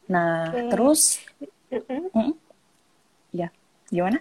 Nah, 0.08 0.48
okay. 0.48 0.68
terus, 0.72 1.20
mm 1.68 2.08
-mm. 2.12 2.32
ya, 3.32 3.48
gimana? 3.92 4.18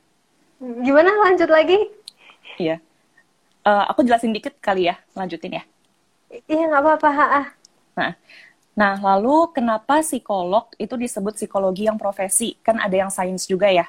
gimana? 0.86 1.10
Lanjut 1.28 1.48
lagi? 1.48 1.78
Iya. 2.60 2.80
Uh, 3.62 3.84
aku 3.88 4.04
jelasin 4.04 4.34
dikit 4.36 4.58
kali 4.60 4.90
ya, 4.90 5.00
lanjutin 5.16 5.60
ya. 5.60 5.64
Iya, 6.48 6.64
nggak 6.72 6.82
apa-apa. 6.82 7.08
Nah, 7.92 8.12
Nah, 8.72 8.96
lalu 8.96 9.52
kenapa 9.52 10.00
psikolog 10.00 10.72
itu 10.80 10.96
disebut 10.96 11.36
psikologi 11.36 11.84
yang 11.84 12.00
profesi? 12.00 12.56
Kan 12.64 12.80
ada 12.80 12.96
yang 12.96 13.12
sains 13.12 13.44
juga 13.44 13.68
ya. 13.68 13.84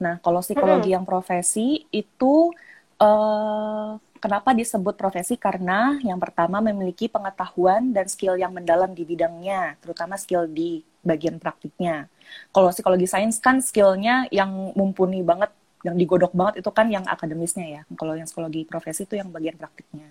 Nah, 0.00 0.20
kalau 0.24 0.40
psikologi 0.40 0.92
hmm. 0.92 0.96
yang 1.00 1.04
profesi 1.04 1.84
itu 1.92 2.52
uh, 3.00 3.96
kenapa 4.20 4.56
disebut 4.56 4.96
profesi? 4.96 5.36
Karena 5.36 6.00
yang 6.00 6.16
pertama 6.16 6.64
memiliki 6.64 7.08
pengetahuan 7.12 7.92
dan 7.92 8.08
skill 8.08 8.40
yang 8.40 8.52
mendalam 8.56 8.92
di 8.96 9.04
bidangnya, 9.04 9.76
terutama 9.84 10.16
skill 10.16 10.48
di 10.48 10.80
bagian 11.04 11.36
praktiknya. 11.36 12.08
Kalau 12.50 12.72
psikologi 12.72 13.06
sains 13.06 13.38
kan 13.38 13.62
skillnya 13.62 14.26
yang 14.32 14.74
mumpuni 14.74 15.22
banget 15.22 15.52
yang 15.86 15.94
digodok 15.94 16.34
banget 16.34 16.66
itu 16.66 16.70
kan 16.74 16.90
yang 16.90 17.04
akademisnya 17.06 17.66
ya. 17.68 17.82
Kalau 17.94 18.18
yang 18.18 18.26
psikologi 18.26 18.66
profesi 18.66 19.06
itu 19.06 19.14
yang 19.14 19.30
bagian 19.30 19.54
praktiknya. 19.54 20.10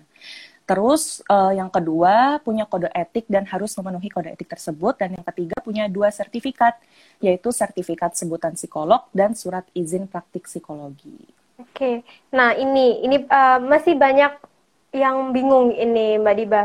Terus 0.66 1.22
uh, 1.30 1.54
yang 1.54 1.70
kedua 1.70 2.42
punya 2.42 2.66
kode 2.66 2.90
etik 2.90 3.30
dan 3.30 3.46
harus 3.46 3.70
memenuhi 3.78 4.10
kode 4.10 4.34
etik 4.34 4.50
tersebut. 4.50 4.98
Dan 4.98 5.14
yang 5.14 5.24
ketiga 5.30 5.62
punya 5.62 5.86
dua 5.86 6.10
sertifikat 6.10 6.74
yaitu 7.22 7.54
sertifikat 7.54 8.18
sebutan 8.18 8.58
psikolog 8.58 9.06
dan 9.14 9.38
surat 9.38 9.62
izin 9.72 10.10
praktik 10.10 10.50
psikologi. 10.50 11.16
Oke, 11.56 12.04
nah 12.34 12.52
ini 12.52 13.00
ini 13.00 13.24
uh, 13.30 13.62
masih 13.62 13.96
banyak 13.96 14.36
yang 14.92 15.32
bingung 15.32 15.72
ini 15.72 16.20
Mbak 16.20 16.34
Diba. 16.36 16.62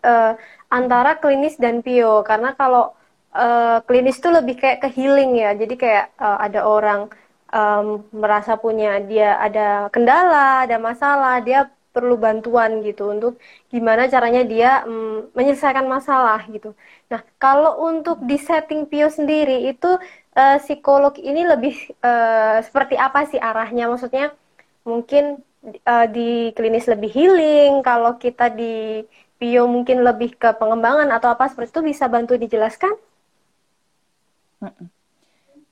Uh, 0.00 0.38
antara 0.70 1.16
klinis 1.18 1.56
dan 1.56 1.80
pio 1.80 2.20
karena 2.22 2.52
kalau 2.54 2.92
uh, 3.32 3.80
klinis 3.84 4.20
itu 4.20 4.28
lebih 4.28 4.56
kayak 4.60 4.86
ke 4.86 4.88
healing 4.92 5.36
ya, 5.36 5.52
jadi 5.56 5.74
kayak 5.74 6.06
uh, 6.20 6.38
ada 6.40 6.64
orang 6.64 7.08
um, 7.52 8.04
merasa 8.12 8.56
punya 8.60 9.00
dia 9.04 9.36
ada 9.40 9.88
kendala, 9.92 10.68
ada 10.68 10.76
masalah, 10.80 11.40
dia 11.40 11.68
perlu 11.96 12.20
bantuan 12.20 12.84
gitu 12.84 13.08
untuk 13.08 13.40
gimana 13.72 14.04
caranya 14.12 14.44
dia 14.44 14.70
um, 14.84 15.32
menyelesaikan 15.32 15.88
masalah 15.88 16.44
gitu. 16.52 16.76
Nah, 17.08 17.24
kalau 17.40 17.72
untuk 17.88 18.20
di 18.20 18.36
setting 18.36 18.84
Pio 18.84 19.08
sendiri 19.08 19.72
itu 19.72 19.96
uh, 20.36 20.58
psikolog 20.60 21.16
ini 21.16 21.48
lebih 21.48 21.74
uh, 22.04 22.60
seperti 22.60 23.00
apa 23.00 23.24
sih 23.24 23.40
arahnya? 23.40 23.88
Maksudnya 23.88 24.36
mungkin 24.84 25.40
uh, 25.88 26.06
di 26.12 26.52
klinis 26.52 26.84
lebih 26.84 27.08
healing, 27.08 27.80
kalau 27.80 28.20
kita 28.20 28.52
di 28.52 29.00
Pio 29.40 29.64
mungkin 29.64 30.04
lebih 30.04 30.36
ke 30.36 30.52
pengembangan 30.60 31.08
atau 31.16 31.32
apa 31.32 31.48
seperti 31.48 31.72
itu 31.72 31.82
bisa 31.96 32.04
bantu 32.12 32.36
dijelaskan? 32.36 32.92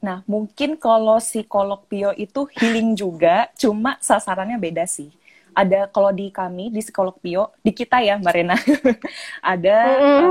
Nah, 0.05 0.21
mungkin 0.29 0.77
kalau 0.77 1.17
psikolog 1.17 1.81
Pio 1.89 2.13
itu 2.13 2.45
healing 2.61 2.93
juga, 2.93 3.49
cuma 3.57 3.97
sasarannya 4.05 4.61
beda 4.61 4.85
sih. 4.85 5.09
Ada 5.55 5.87
kalau 5.89 6.11
di 6.11 6.35
kami 6.35 6.75
di 6.75 6.83
psikolog 6.83 7.15
Pio, 7.23 7.55
di 7.63 7.71
kita 7.71 8.03
ya 8.03 8.19
Mbak 8.19 8.35
Rena, 8.35 8.57
ada 9.55 9.77
mm 9.87 10.03
-hmm. 10.03 10.31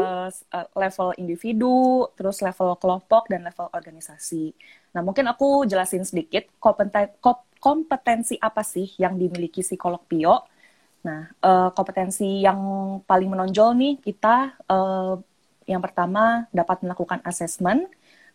uh, 0.51 0.68
level 0.75 1.10
individu, 1.15 2.08
terus 2.20 2.44
level 2.44 2.75
kelompok 2.75 3.32
dan 3.32 3.48
level 3.48 3.72
organisasi. 3.72 4.51
Nah, 4.94 5.01
mungkin 5.01 5.25
aku 5.32 5.65
jelasin 5.65 6.03
sedikit 6.06 6.51
kompeten 6.60 7.15
kompetensi 7.63 8.36
apa 8.36 8.60
sih 8.60 8.92
yang 9.00 9.15
dimiliki 9.15 9.63
psikolog 9.63 10.03
Pio. 10.03 10.44
Nah, 11.08 11.32
uh, 11.39 11.72
kompetensi 11.72 12.44
yang 12.44 12.60
paling 13.08 13.32
menonjol 13.32 13.75
nih 13.75 13.94
kita 14.03 14.60
uh, 14.68 15.15
yang 15.63 15.80
pertama 15.80 16.48
dapat 16.51 16.84
melakukan 16.84 17.24
assessment 17.24 17.88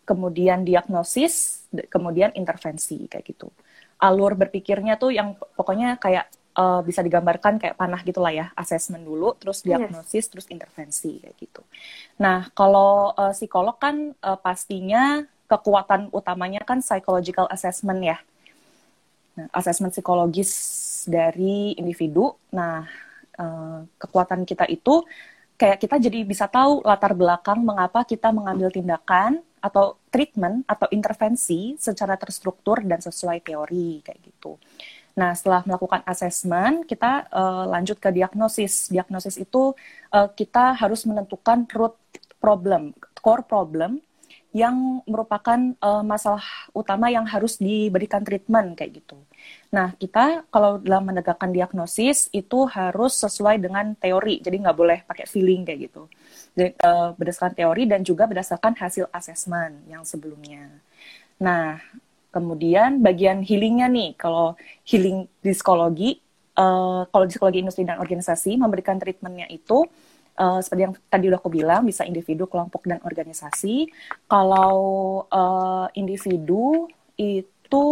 kemudian 0.09 0.64
diagnosis, 0.64 1.64
kemudian 1.92 2.33
intervensi 2.33 3.04
kayak 3.12 3.28
gitu. 3.28 3.52
Alur 4.00 4.33
berpikirnya 4.33 4.97
tuh 4.97 5.12
yang 5.12 5.37
pokoknya 5.37 6.00
kayak 6.00 6.33
uh, 6.58 6.80
bisa 6.82 7.00
digambarkan 7.06 7.62
kayak 7.62 7.78
panah 7.78 8.02
gitulah 8.02 8.34
ya, 8.34 8.50
assessment 8.58 9.06
dulu, 9.06 9.38
terus 9.38 9.62
diagnosis, 9.62 10.26
yes. 10.26 10.28
terus 10.28 10.46
intervensi 10.50 11.22
kayak 11.22 11.36
gitu. 11.38 11.62
Nah, 12.18 12.50
kalau 12.50 13.14
uh, 13.14 13.30
psikolog 13.30 13.78
kan 13.78 14.10
uh, 14.18 14.38
pastinya 14.38 15.22
kekuatan 15.46 16.10
utamanya 16.10 16.60
kan 16.66 16.82
psychological 16.82 17.46
assessment 17.48 18.02
ya. 18.02 18.18
Nah, 19.38 19.46
assessment 19.54 19.94
psikologis 19.94 20.50
dari 21.06 21.78
individu. 21.78 22.34
Nah, 22.50 22.84
uh, 23.38 23.86
kekuatan 23.96 24.42
kita 24.42 24.66
itu 24.66 25.06
kayak 25.54 25.78
kita 25.78 25.96
jadi 26.02 26.26
bisa 26.26 26.50
tahu 26.50 26.82
latar 26.82 27.14
belakang 27.14 27.62
mengapa 27.62 28.02
kita 28.02 28.34
mengambil 28.34 28.70
tindakan 28.70 29.42
atau 29.58 29.98
treatment 30.14 30.62
atau 30.70 30.86
intervensi 30.94 31.74
secara 31.74 32.14
terstruktur 32.14 32.78
dan 32.86 33.02
sesuai 33.02 33.42
teori 33.42 34.02
kayak 34.06 34.20
gitu. 34.22 34.54
Nah, 35.18 35.34
setelah 35.34 35.66
melakukan 35.66 36.06
assessment, 36.06 36.87
kita 36.87 37.26
uh, 37.34 37.66
lanjut 37.66 37.98
ke 37.98 38.14
diagnosis. 38.14 38.87
Diagnosis 38.87 39.34
itu 39.34 39.75
uh, 40.14 40.30
kita 40.30 40.78
harus 40.78 41.02
menentukan 41.02 41.66
root 41.75 41.98
problem, 42.38 42.94
core 43.18 43.42
problem 43.42 43.98
yang 44.54 45.04
merupakan 45.04 45.58
uh, 45.82 46.00
masalah 46.00 46.40
utama 46.72 47.12
yang 47.12 47.26
harus 47.28 47.60
diberikan 47.60 48.25
treatment 48.25 48.78
kayak 48.78 49.02
gitu. 49.02 49.18
Nah, 49.75 49.92
kita 49.98 50.48
kalau 50.48 50.80
dalam 50.80 51.12
menegakkan 51.12 51.52
diagnosis 51.52 52.32
itu 52.32 52.64
harus 52.70 53.18
sesuai 53.18 53.60
dengan 53.60 53.92
teori, 53.98 54.40
jadi 54.40 54.56
nggak 54.56 54.78
boleh 54.78 54.98
pakai 55.04 55.26
feeling 55.28 55.68
kayak 55.68 55.90
gitu. 55.90 56.08
Jadi, 56.56 56.78
uh, 56.80 57.12
berdasarkan 57.18 57.54
teori 57.58 57.84
dan 57.90 58.00
juga 58.06 58.25
berdasarkan 58.25 58.72
hasil 58.78 59.10
asesmen 59.12 59.84
yang 59.90 60.06
sebelumnya. 60.06 60.64
Nah, 61.42 61.76
kemudian 62.28 63.00
bagian 63.00 63.40
healingnya 63.42 63.88
nih, 63.88 64.14
kalau 64.18 64.54
healing 64.85 65.28
di 65.40 65.52
psikologi, 65.52 66.20
uh, 66.58 67.08
kalau 67.08 67.25
di 67.25 67.32
psikologi 67.32 67.58
industri 67.64 67.85
dan 67.88 67.99
organisasi 67.99 68.56
memberikan 68.58 69.00
treatmentnya 69.00 69.49
itu 69.49 69.87
uh, 70.38 70.58
seperti 70.62 70.82
yang 70.87 70.94
tadi 71.11 71.25
udah 71.28 71.38
aku 71.42 71.50
bilang 71.50 71.82
bisa 71.85 72.06
individu, 72.06 72.47
kelompok 72.47 72.87
dan 72.87 73.02
organisasi. 73.02 73.90
Kalau 74.30 74.76
uh, 75.28 75.87
individu 75.99 76.87
itu 77.18 77.87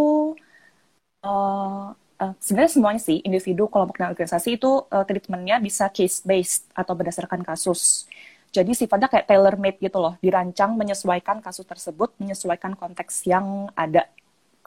uh, 1.25 1.91
uh, 1.93 2.33
sebenarnya 2.39 2.71
semuanya 2.71 3.01
sih 3.03 3.19
individu, 3.21 3.67
kelompok 3.67 3.99
dan 3.99 4.09
organisasi 4.15 4.57
itu 4.57 4.87
uh, 4.87 5.03
treatmentnya 5.03 5.59
bisa 5.59 5.91
case 5.91 6.23
based 6.23 6.71
atau 6.73 6.95
berdasarkan 6.95 7.43
kasus. 7.43 8.07
Jadi 8.47 8.71
sifatnya 8.73 9.11
kayak 9.11 9.27
tailor 9.27 9.59
made 9.59 9.77
gitu 9.83 9.99
loh, 9.99 10.15
dirancang 10.23 10.73
menyesuaikan 10.79 11.43
kasus 11.43 11.67
tersebut, 11.67 12.15
menyesuaikan 12.17 12.79
konteks 12.79 13.27
yang 13.27 13.67
ada, 13.75 14.07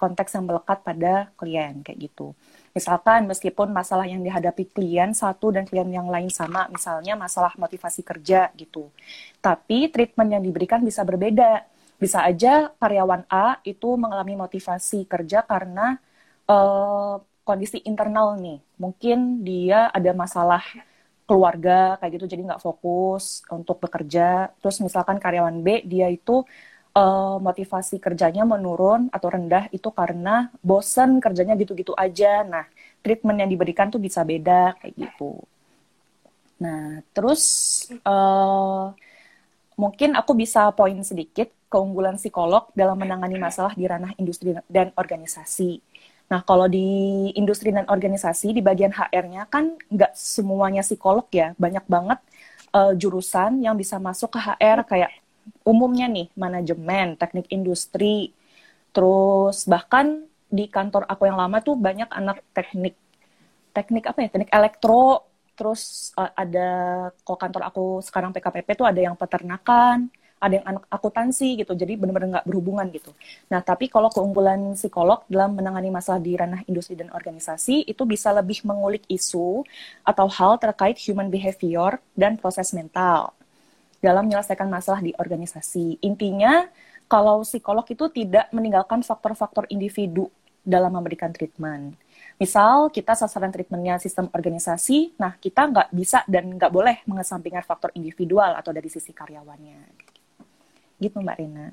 konteks 0.01 0.33
yang 0.33 0.49
melekat 0.49 0.81
pada 0.81 1.29
klien 1.37 1.85
kayak 1.85 2.09
gitu. 2.09 2.33
Misalkan 2.73 3.29
meskipun 3.29 3.69
masalah 3.75 4.09
yang 4.09 4.25
dihadapi 4.25 4.73
klien 4.73 5.13
satu 5.13 5.53
dan 5.53 5.69
klien 5.69 5.85
yang 5.91 6.09
lain 6.09 6.33
sama, 6.33 6.71
misalnya 6.73 7.19
masalah 7.19 7.53
motivasi 7.61 8.01
kerja 8.01 8.49
gitu. 8.57 8.89
Tapi 9.45 9.93
treatment 9.93 10.31
yang 10.39 10.43
diberikan 10.43 10.81
bisa 10.81 11.05
berbeda. 11.05 11.67
Bisa 12.01 12.25
aja 12.25 12.73
karyawan 12.81 13.29
A 13.29 13.61
itu 13.67 13.93
mengalami 14.01 14.33
motivasi 14.41 15.05
kerja 15.05 15.45
karena 15.45 16.01
uh, 16.49 17.21
kondisi 17.45 17.83
internal 17.85 18.41
nih. 18.41 18.63
Mungkin 18.81 19.45
dia 19.45 19.93
ada 19.93 20.17
masalah 20.17 20.65
keluarga 21.29 21.95
kayak 22.03 22.13
gitu 22.19 22.27
jadi 22.35 22.43
nggak 22.55 22.63
fokus 22.63 23.43
untuk 23.51 23.79
bekerja. 23.83 24.51
Terus 24.63 24.83
misalkan 24.83 25.19
karyawan 25.23 25.63
B 25.63 25.85
dia 25.87 26.11
itu 26.11 26.43
uh, 26.95 27.37
motivasi 27.39 28.03
kerjanya 28.03 28.43
menurun 28.43 29.11
atau 29.15 29.29
rendah 29.31 29.71
itu 29.71 29.89
karena 29.95 30.51
bosen 30.63 31.23
kerjanya 31.23 31.55
gitu-gitu 31.59 31.95
aja. 31.95 32.43
Nah, 32.47 32.65
treatment 33.05 33.41
yang 33.43 33.51
diberikan 33.51 33.89
tuh 33.89 34.03
bisa 34.03 34.23
beda 34.27 34.77
kayak 34.79 34.95
gitu. 34.97 35.41
Nah, 36.61 37.01
terus 37.17 37.43
uh, 38.05 38.93
mungkin 39.81 40.13
aku 40.19 40.37
bisa 40.37 40.69
poin 40.77 40.97
sedikit 41.01 41.49
keunggulan 41.71 42.19
psikolog 42.19 42.69
dalam 42.77 42.99
menangani 42.99 43.39
masalah 43.39 43.73
di 43.73 43.87
ranah 43.87 44.13
industri 44.19 44.53
dan 44.67 44.93
organisasi. 44.99 45.81
Nah, 46.31 46.47
kalau 46.47 46.71
di 46.71 47.31
industri 47.35 47.75
dan 47.75 47.91
organisasi, 47.91 48.55
di 48.55 48.63
bagian 48.63 48.95
HR-nya 48.95 49.51
kan 49.51 49.75
nggak 49.91 50.15
semuanya 50.15 50.83
psikolog 50.87 51.27
ya, 51.35 51.59
banyak 51.59 51.83
banget 51.91 52.19
uh, 52.75 52.93
jurusan 52.95 53.63
yang 53.63 53.75
bisa 53.75 53.99
masuk 53.99 54.35
ke 54.35 54.39
HR 54.39 54.87
kayak 54.87 55.11
umumnya 55.65 56.07
nih 56.11 56.29
manajemen, 56.35 57.17
teknik 57.21 57.47
industri, 57.53 58.33
terus 58.91 59.65
bahkan 59.67 60.25
di 60.51 60.67
kantor 60.67 61.07
aku 61.07 61.31
yang 61.31 61.39
lama 61.39 61.63
tuh 61.63 61.79
banyak 61.79 62.11
anak 62.11 62.43
teknik 62.51 62.99
teknik 63.71 64.05
apa 64.11 64.19
ya 64.27 64.29
teknik 64.35 64.51
elektro 64.51 65.31
terus 65.55 66.11
uh, 66.19 66.33
ada 66.35 66.69
kok 67.23 67.39
kantor 67.39 67.71
aku 67.71 67.85
sekarang 68.03 68.35
PKPP 68.35 68.83
tuh 68.83 68.87
ada 68.91 68.99
yang 68.99 69.15
peternakan 69.15 70.11
ada 70.41 70.57
yang 70.57 70.67
anak 70.67 70.89
akuntansi 70.89 71.61
gitu 71.61 71.77
jadi 71.77 72.01
benar-benar 72.01 72.41
nggak 72.41 72.49
berhubungan 72.49 72.89
gitu. 72.97 73.13
Nah 73.53 73.61
tapi 73.61 73.93
kalau 73.93 74.09
keunggulan 74.09 74.73
psikolog 74.73 75.21
dalam 75.29 75.53
menangani 75.53 75.93
masalah 75.93 76.17
di 76.17 76.33
ranah 76.33 76.65
industri 76.65 76.97
dan 76.97 77.13
organisasi 77.13 77.85
itu 77.85 78.03
bisa 78.09 78.33
lebih 78.33 78.65
mengulik 78.65 79.05
isu 79.07 79.63
atau 80.01 80.27
hal 80.33 80.57
terkait 80.57 80.97
human 80.97 81.29
behavior 81.29 82.01
dan 82.17 82.41
proses 82.41 82.73
mental 82.73 83.37
dalam 84.01 84.27
menyelesaikan 84.27 84.67
masalah 84.67 85.05
di 85.05 85.13
organisasi. 85.15 86.01
Intinya, 86.01 86.67
kalau 87.07 87.45
psikolog 87.45 87.85
itu 87.85 88.09
tidak 88.09 88.49
meninggalkan 88.51 89.05
faktor-faktor 89.05 89.69
individu 89.69 90.33
dalam 90.65 90.93
memberikan 90.93 91.33
treatment. 91.33 91.97
Misal 92.41 92.89
kita 92.89 93.13
sasaran 93.13 93.53
treatmentnya 93.53 94.01
sistem 94.01 94.33
organisasi, 94.33 95.13
nah 95.21 95.37
kita 95.37 95.69
nggak 95.69 95.89
bisa 95.93 96.25
dan 96.25 96.49
nggak 96.57 96.73
boleh 96.73 96.97
mengesampingkan 97.05 97.61
faktor 97.61 97.93
individual 97.93 98.57
atau 98.57 98.73
dari 98.73 98.89
sisi 98.89 99.13
karyawannya. 99.13 99.81
Gitu 100.97 101.17
Mbak 101.21 101.37
Rina. 101.37 101.69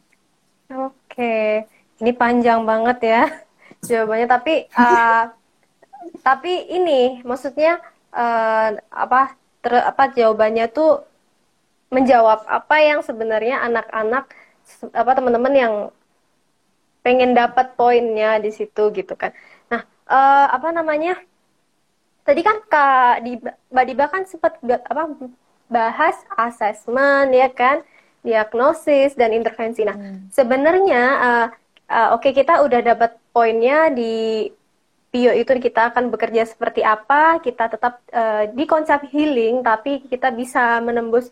Oke, 0.67 1.63
ini 2.03 2.11
panjang 2.11 2.67
banget 2.67 2.99
ya 3.07 3.23
jawabannya. 3.87 4.27
Tapi 4.27 4.53
uh, 4.75 5.25
tapi 6.19 6.51
ini 6.67 7.23
maksudnya 7.23 7.79
uh, 8.11 8.75
apa 8.91 9.39
ter, 9.63 9.71
apa 9.71 10.11
jawabannya 10.11 10.67
tuh 10.67 11.06
menjawab 11.87 12.43
apa 12.47 12.75
yang 12.83 12.99
sebenarnya 12.99 13.63
anak-anak 13.63 14.27
apa 14.91 15.11
teman-teman 15.15 15.53
yang 15.55 15.73
pengen 16.99 17.31
dapat 17.31 17.79
poinnya 17.79 18.35
di 18.43 18.51
situ 18.51 18.91
gitu 18.91 19.15
kan. 19.15 19.31
Nah, 19.71 19.87
uh, 20.11 20.47
apa 20.51 20.75
namanya? 20.75 21.15
Tadi 22.27 22.43
kan 22.43 22.59
Kak 22.67 23.23
di 23.23 23.39
Mbak 23.71 23.85
Diba 23.87 24.05
kan 24.11 24.27
sempat 24.27 24.59
apa 24.59 25.15
bahas 25.71 26.19
asesmen 26.35 27.31
ya 27.31 27.47
kan, 27.47 27.79
diagnosis 28.19 29.15
dan 29.15 29.31
intervensi. 29.31 29.87
Nah, 29.87 29.95
hmm. 29.95 30.27
sebenarnya 30.35 31.03
uh, 31.15 31.47
uh, 31.87 32.07
oke 32.19 32.27
okay, 32.27 32.35
kita 32.35 32.59
udah 32.59 32.83
dapat 32.83 33.15
poinnya 33.31 33.87
di 33.87 34.51
Pio 35.07 35.31
itu 35.31 35.47
kita 35.47 35.95
akan 35.95 36.11
bekerja 36.11 36.43
seperti 36.43 36.83
apa, 36.83 37.39
kita 37.39 37.71
tetap 37.71 38.03
uh, 38.11 38.43
di 38.51 38.67
konsep 38.67 39.07
healing 39.07 39.63
tapi 39.63 40.03
kita 40.03 40.35
bisa 40.35 40.83
menembus 40.83 41.31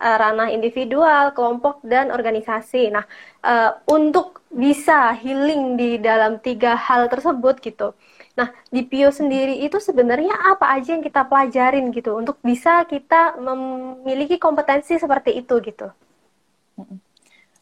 uh, 0.00 0.16
ranah 0.18 0.50
individual, 0.50 1.34
kelompok, 1.36 1.82
dan 1.86 2.10
organisasi. 2.10 2.90
Nah, 2.90 3.04
uh, 3.42 3.78
untuk 3.90 4.42
bisa 4.50 5.14
healing 5.18 5.74
di 5.74 5.98
dalam 5.98 6.38
tiga 6.38 6.78
hal 6.78 7.10
tersebut 7.10 7.58
gitu. 7.62 7.92
Nah, 8.34 8.50
di 8.70 8.82
Pio 8.82 9.14
sendiri 9.14 9.62
itu 9.62 9.78
sebenarnya 9.78 10.34
apa 10.34 10.74
aja 10.74 10.98
yang 10.98 11.04
kita 11.06 11.22
pelajarin 11.26 11.94
gitu 11.94 12.18
untuk 12.18 12.42
bisa 12.42 12.82
kita 12.86 13.38
memiliki 13.38 14.42
kompetensi 14.42 14.98
seperti 14.98 15.38
itu 15.38 15.54
gitu. 15.62 15.90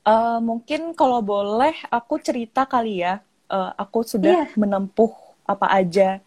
Uh, 0.02 0.40
mungkin 0.40 0.96
kalau 0.96 1.20
boleh 1.20 1.76
aku 1.92 2.16
cerita 2.18 2.64
kali 2.64 3.04
ya, 3.04 3.20
uh, 3.52 3.76
aku 3.76 4.00
sudah 4.02 4.48
yeah. 4.48 4.56
menempuh 4.56 5.12
apa 5.44 5.68
aja 5.68 6.24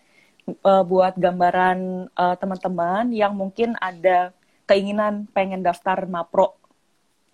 uh, 0.62 0.84
buat 0.86 1.18
gambaran 1.18 2.10
uh, 2.13 2.36
teman-teman 2.38 3.10
yang 3.10 3.34
mungkin 3.34 3.74
ada 3.82 4.30
keinginan 4.65 5.30
pengen 5.32 5.62
daftar 5.62 6.06
mapro 6.10 6.58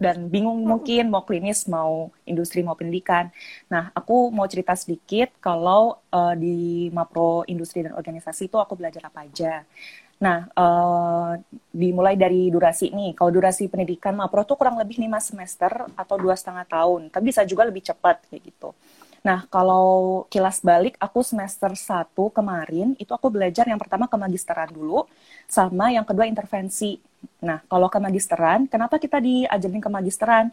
dan 0.02 0.34
bingung 0.34 0.65
mungkin 0.65 1.13
mau 1.13 1.22
klinis 1.22 1.70
mau 1.70 2.10
industri 2.26 2.65
mau 2.65 2.74
pendidikan. 2.74 3.30
Nah, 3.70 3.94
aku 3.94 4.34
mau 4.34 4.50
cerita 4.50 4.74
sedikit 4.74 5.30
kalau 5.38 6.02
uh, 6.10 6.34
di 6.34 6.89
mapro 6.89 7.46
industri 7.46 7.86
dan 7.86 7.94
organisasi 7.94 8.50
itu 8.50 8.58
aku 8.58 8.74
belajar 8.74 9.06
apa 9.06 9.30
aja. 9.30 9.62
Nah, 10.17 10.50
uh, 10.58 11.38
dimulai 11.70 12.17
dari 12.17 12.50
durasi 12.50 12.89
nih. 12.89 13.13
Kalau 13.13 13.30
durasi 13.30 13.70
pendidikan 13.70 14.17
mapro 14.17 14.41
tuh 14.41 14.58
kurang 14.58 14.82
lebih 14.82 14.98
lima 14.98 15.22
semester 15.22 15.70
atau 15.94 16.15
dua 16.17 16.34
setengah 16.34 16.65
tahun, 16.65 17.13
tapi 17.13 17.30
bisa 17.30 17.46
juga 17.46 17.70
lebih 17.70 17.86
cepat 17.86 18.26
kayak 18.26 18.41
gitu. 18.50 18.74
Nah, 19.22 19.46
kalau 19.54 20.26
kilas 20.34 20.58
balik, 20.66 20.98
aku 20.98 21.22
semester 21.22 21.70
1 21.78 22.34
kemarin, 22.34 22.98
itu 22.98 23.14
aku 23.14 23.30
belajar 23.30 23.70
yang 23.70 23.78
pertama 23.78 24.10
ke 24.10 24.18
magisteran 24.18 24.74
dulu, 24.74 25.06
sama 25.46 25.94
yang 25.94 26.02
kedua 26.02 26.26
intervensi. 26.26 26.98
Nah, 27.46 27.62
kalau 27.70 27.86
ke 27.86 28.02
magisteran, 28.02 28.66
kenapa 28.66 28.98
kita 28.98 29.22
diajarin 29.22 29.78
ke 29.78 29.90
magisteran? 29.94 30.46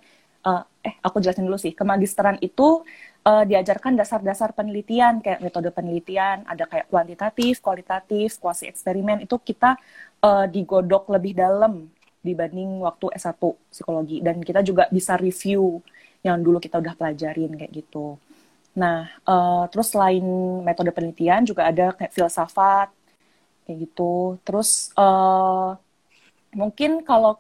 Uh, 0.45 0.63
eh, 0.85 0.95
aku 1.01 1.17
jelasin 1.25 1.49
dulu 1.49 1.57
sih. 1.57 1.73
Ke 1.73 1.81
magisteran 1.81 2.37
itu 2.45 2.85
uh, 3.25 3.45
diajarkan 3.49 3.97
dasar-dasar 3.97 4.53
penelitian, 4.53 5.25
kayak 5.25 5.41
metode 5.41 5.73
penelitian, 5.73 6.45
ada 6.45 6.69
kayak 6.69 6.93
kuantitatif, 6.93 7.65
kualitatif, 7.65 8.37
kuasi 8.37 8.69
eksperimen, 8.69 9.25
itu 9.25 9.37
kita 9.41 9.81
uh, 10.21 10.45
digodok 10.45 11.09
lebih 11.17 11.33
dalam 11.41 11.89
dibanding 12.21 12.85
waktu 12.85 13.17
S1 13.17 13.41
psikologi. 13.73 14.21
Dan 14.21 14.45
kita 14.45 14.61
juga 14.61 14.93
bisa 14.93 15.17
review 15.17 15.81
yang 16.21 16.37
dulu 16.45 16.61
kita 16.61 16.77
udah 16.85 16.93
pelajarin 17.01 17.57
kayak 17.57 17.73
gitu. 17.73 18.21
Nah, 18.77 19.09
uh, 19.27 19.65
terus 19.73 19.93
selain 19.93 20.25
metode 20.65 20.91
penelitian 20.95 21.45
juga 21.47 21.69
ada 21.71 21.95
kayak 21.97 22.13
filsafat 22.15 22.89
kayak 23.65 23.79
gitu. 23.89 24.41
Terus 24.45 24.91
uh, 24.97 25.77
mungkin 26.57 27.05
kalau 27.05 27.39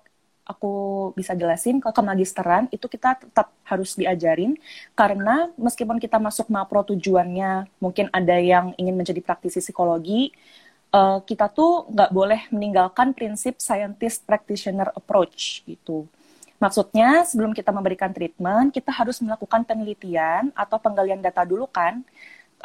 aku 0.48 0.72
bisa 1.12 1.36
jelasin 1.36 1.76
ke 1.76 1.92
kemagisteran 1.92 2.72
itu 2.72 2.88
kita 2.88 3.20
tetap 3.20 3.52
harus 3.68 3.92
diajarin 3.92 4.56
karena 4.96 5.52
meskipun 5.60 6.00
kita 6.00 6.16
masuk 6.16 6.48
mapro 6.48 6.80
tujuannya 6.88 7.68
mungkin 7.84 8.08
ada 8.08 8.40
yang 8.40 8.72
ingin 8.80 8.96
menjadi 8.96 9.20
praktisi 9.20 9.60
psikologi 9.60 10.32
uh, 10.96 11.20
kita 11.20 11.52
tuh 11.52 11.84
nggak 11.92 12.10
boleh 12.16 12.40
meninggalkan 12.48 13.12
prinsip 13.12 13.60
scientist 13.60 14.24
practitioner 14.24 14.88
approach 14.96 15.60
gitu 15.68 16.08
Maksudnya, 16.58 17.22
sebelum 17.22 17.54
kita 17.54 17.70
memberikan 17.70 18.10
treatment, 18.10 18.74
kita 18.74 18.90
harus 18.90 19.22
melakukan 19.22 19.62
penelitian 19.62 20.50
atau 20.58 20.82
penggalian 20.82 21.22
data 21.22 21.46
dulu 21.46 21.70
kan 21.70 22.02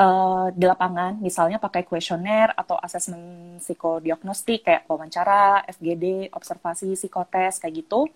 uh, 0.02 0.50
di 0.50 0.66
lapangan, 0.66 1.22
misalnya 1.22 1.62
pakai 1.62 1.86
kuesioner 1.86 2.50
atau 2.58 2.78
asesmen 2.82 3.56
psikodiagnostik 3.62 4.66
kayak 4.66 4.90
wawancara, 4.90 5.62
FGD, 5.70 6.34
observasi, 6.34 6.98
psikotes 6.98 7.62
kayak 7.62 7.86
gitu. 7.86 8.10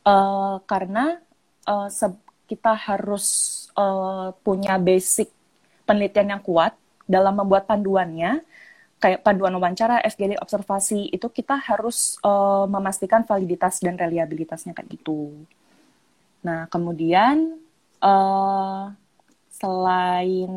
Uh, 0.00 0.56
karena 0.64 1.20
uh, 1.68 1.88
kita 2.48 2.72
harus 2.72 3.26
uh, 3.76 4.32
punya 4.40 4.80
basic 4.80 5.28
penelitian 5.84 6.38
yang 6.38 6.42
kuat 6.42 6.72
dalam 7.04 7.36
membuat 7.36 7.68
panduannya 7.68 8.40
kayak 9.00 9.24
panduan 9.24 9.56
wawancara, 9.56 10.04
FGD 10.04 10.36
observasi 10.36 11.08
itu 11.08 11.26
kita 11.32 11.56
harus 11.56 12.20
uh, 12.20 12.68
memastikan 12.68 13.24
validitas 13.24 13.80
dan 13.80 13.96
reliabilitasnya 13.96 14.76
kayak 14.76 15.00
gitu. 15.00 15.32
Nah 16.44 16.68
kemudian 16.68 17.56
uh, 18.04 18.92
selain 19.48 20.52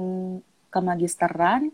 kemagisteran, 0.68 1.72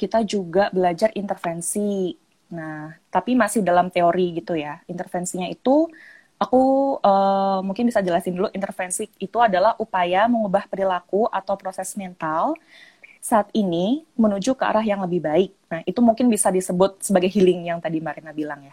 kita 0.00 0.24
juga 0.24 0.72
belajar 0.72 1.12
intervensi. 1.12 2.16
Nah 2.56 2.96
tapi 3.12 3.36
masih 3.36 3.60
dalam 3.60 3.92
teori 3.92 4.40
gitu 4.40 4.56
ya. 4.56 4.80
Intervensinya 4.88 5.44
itu 5.44 5.92
aku 6.40 6.62
uh, 7.04 7.60
mungkin 7.60 7.84
bisa 7.84 8.00
jelasin 8.00 8.32
dulu 8.32 8.48
intervensi 8.56 9.10
itu 9.20 9.38
adalah 9.42 9.76
upaya 9.76 10.24
mengubah 10.24 10.70
perilaku 10.70 11.28
atau 11.28 11.58
proses 11.60 11.92
mental 11.98 12.56
saat 13.28 13.52
ini 13.52 14.08
menuju 14.16 14.56
ke 14.56 14.64
arah 14.64 14.80
yang 14.80 15.04
lebih 15.04 15.20
baik. 15.20 15.52
Nah, 15.68 15.84
itu 15.84 16.00
mungkin 16.00 16.32
bisa 16.32 16.48
disebut 16.48 17.04
sebagai 17.04 17.28
healing 17.28 17.68
yang 17.68 17.76
tadi 17.76 18.00
Marina 18.00 18.32
bilang 18.32 18.64
ya. 18.64 18.72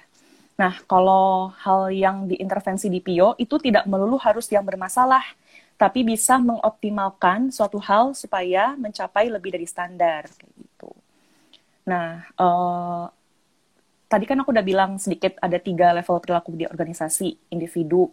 Nah, 0.56 0.80
kalau 0.88 1.52
hal 1.60 1.92
yang 1.92 2.32
diintervensi 2.32 2.88
di 2.88 3.04
PIO 3.04 3.36
itu 3.36 3.60
tidak 3.60 3.84
melulu 3.84 4.16
harus 4.16 4.48
yang 4.48 4.64
bermasalah, 4.64 5.28
tapi 5.76 6.08
bisa 6.08 6.40
mengoptimalkan 6.40 7.52
suatu 7.52 7.84
hal 7.84 8.16
supaya 8.16 8.80
mencapai 8.80 9.28
lebih 9.28 9.52
dari 9.52 9.68
standar 9.68 10.24
gitu. 10.40 10.96
Nah, 11.84 12.24
uh, 12.40 13.12
tadi 14.08 14.24
kan 14.24 14.40
aku 14.40 14.56
udah 14.56 14.64
bilang 14.64 14.96
sedikit 14.96 15.36
ada 15.44 15.60
tiga 15.60 15.92
level 15.92 16.24
perilaku 16.24 16.56
di 16.56 16.64
organisasi 16.64 17.52
individu. 17.52 18.08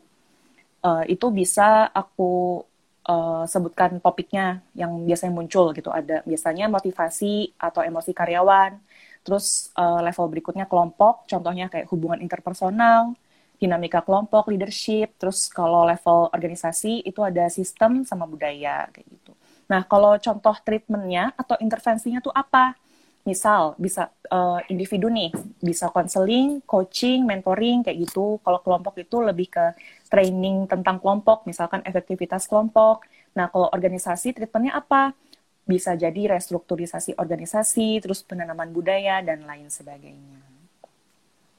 Uh, 0.83 1.07
itu 1.07 1.31
bisa 1.31 1.87
aku 1.95 2.67
uh, 3.09 3.45
sebutkan 3.49 3.99
topiknya 3.99 4.63
yang 4.75 5.03
biasanya 5.07 5.33
muncul 5.35 5.71
gitu. 5.75 5.91
Ada 5.91 6.23
biasanya 6.27 6.71
motivasi 6.71 7.57
atau 7.59 7.83
emosi 7.83 8.13
karyawan, 8.15 8.79
terus 9.27 9.71
uh, 9.79 10.03
level 10.03 10.27
berikutnya 10.31 10.67
kelompok, 10.67 11.27
contohnya 11.31 11.67
kayak 11.71 11.87
hubungan 11.91 12.23
interpersonal, 12.23 13.15
dinamika 13.63 14.03
kelompok, 14.03 14.51
leadership, 14.51 15.15
terus 15.23 15.47
kalau 15.47 15.87
level 15.87 16.27
organisasi 16.35 17.07
itu 17.07 17.23
ada 17.23 17.47
sistem 17.47 18.03
sama 18.03 18.27
budaya 18.27 18.91
kayak 18.91 19.07
gitu. 19.07 19.33
Nah, 19.71 19.87
kalau 19.87 20.19
contoh 20.19 20.57
treatmentnya 20.67 21.31
atau 21.39 21.55
intervensinya 21.63 22.19
tuh 22.19 22.35
apa? 22.35 22.75
Misal 23.23 23.79
bisa 23.79 24.11
uh, 24.35 24.59
individu 24.67 25.07
nih 25.07 25.31
bisa 25.63 25.95
konseling, 25.95 26.59
coaching, 26.67 27.23
mentoring 27.23 27.87
kayak 27.87 28.03
gitu. 28.03 28.43
Kalau 28.43 28.59
kelompok 28.61 28.99
itu 28.99 29.23
lebih 29.23 29.47
ke 29.51 29.65
training 30.11 30.67
tentang 30.67 30.99
kelompok, 30.99 31.47
misalkan 31.47 31.81
efektivitas 31.87 32.51
kelompok. 32.51 33.07
Nah, 33.39 33.49
kalau 33.49 33.71
organisasi 33.71 34.35
treatmentnya 34.35 34.75
apa? 34.77 35.15
Bisa 35.63 35.95
jadi 35.95 36.35
restrukturisasi 36.35 37.15
organisasi, 37.15 38.03
terus 38.03 38.27
penanaman 38.27 38.75
budaya 38.75 39.23
dan 39.23 39.47
lain 39.47 39.71
sebagainya. 39.71 40.43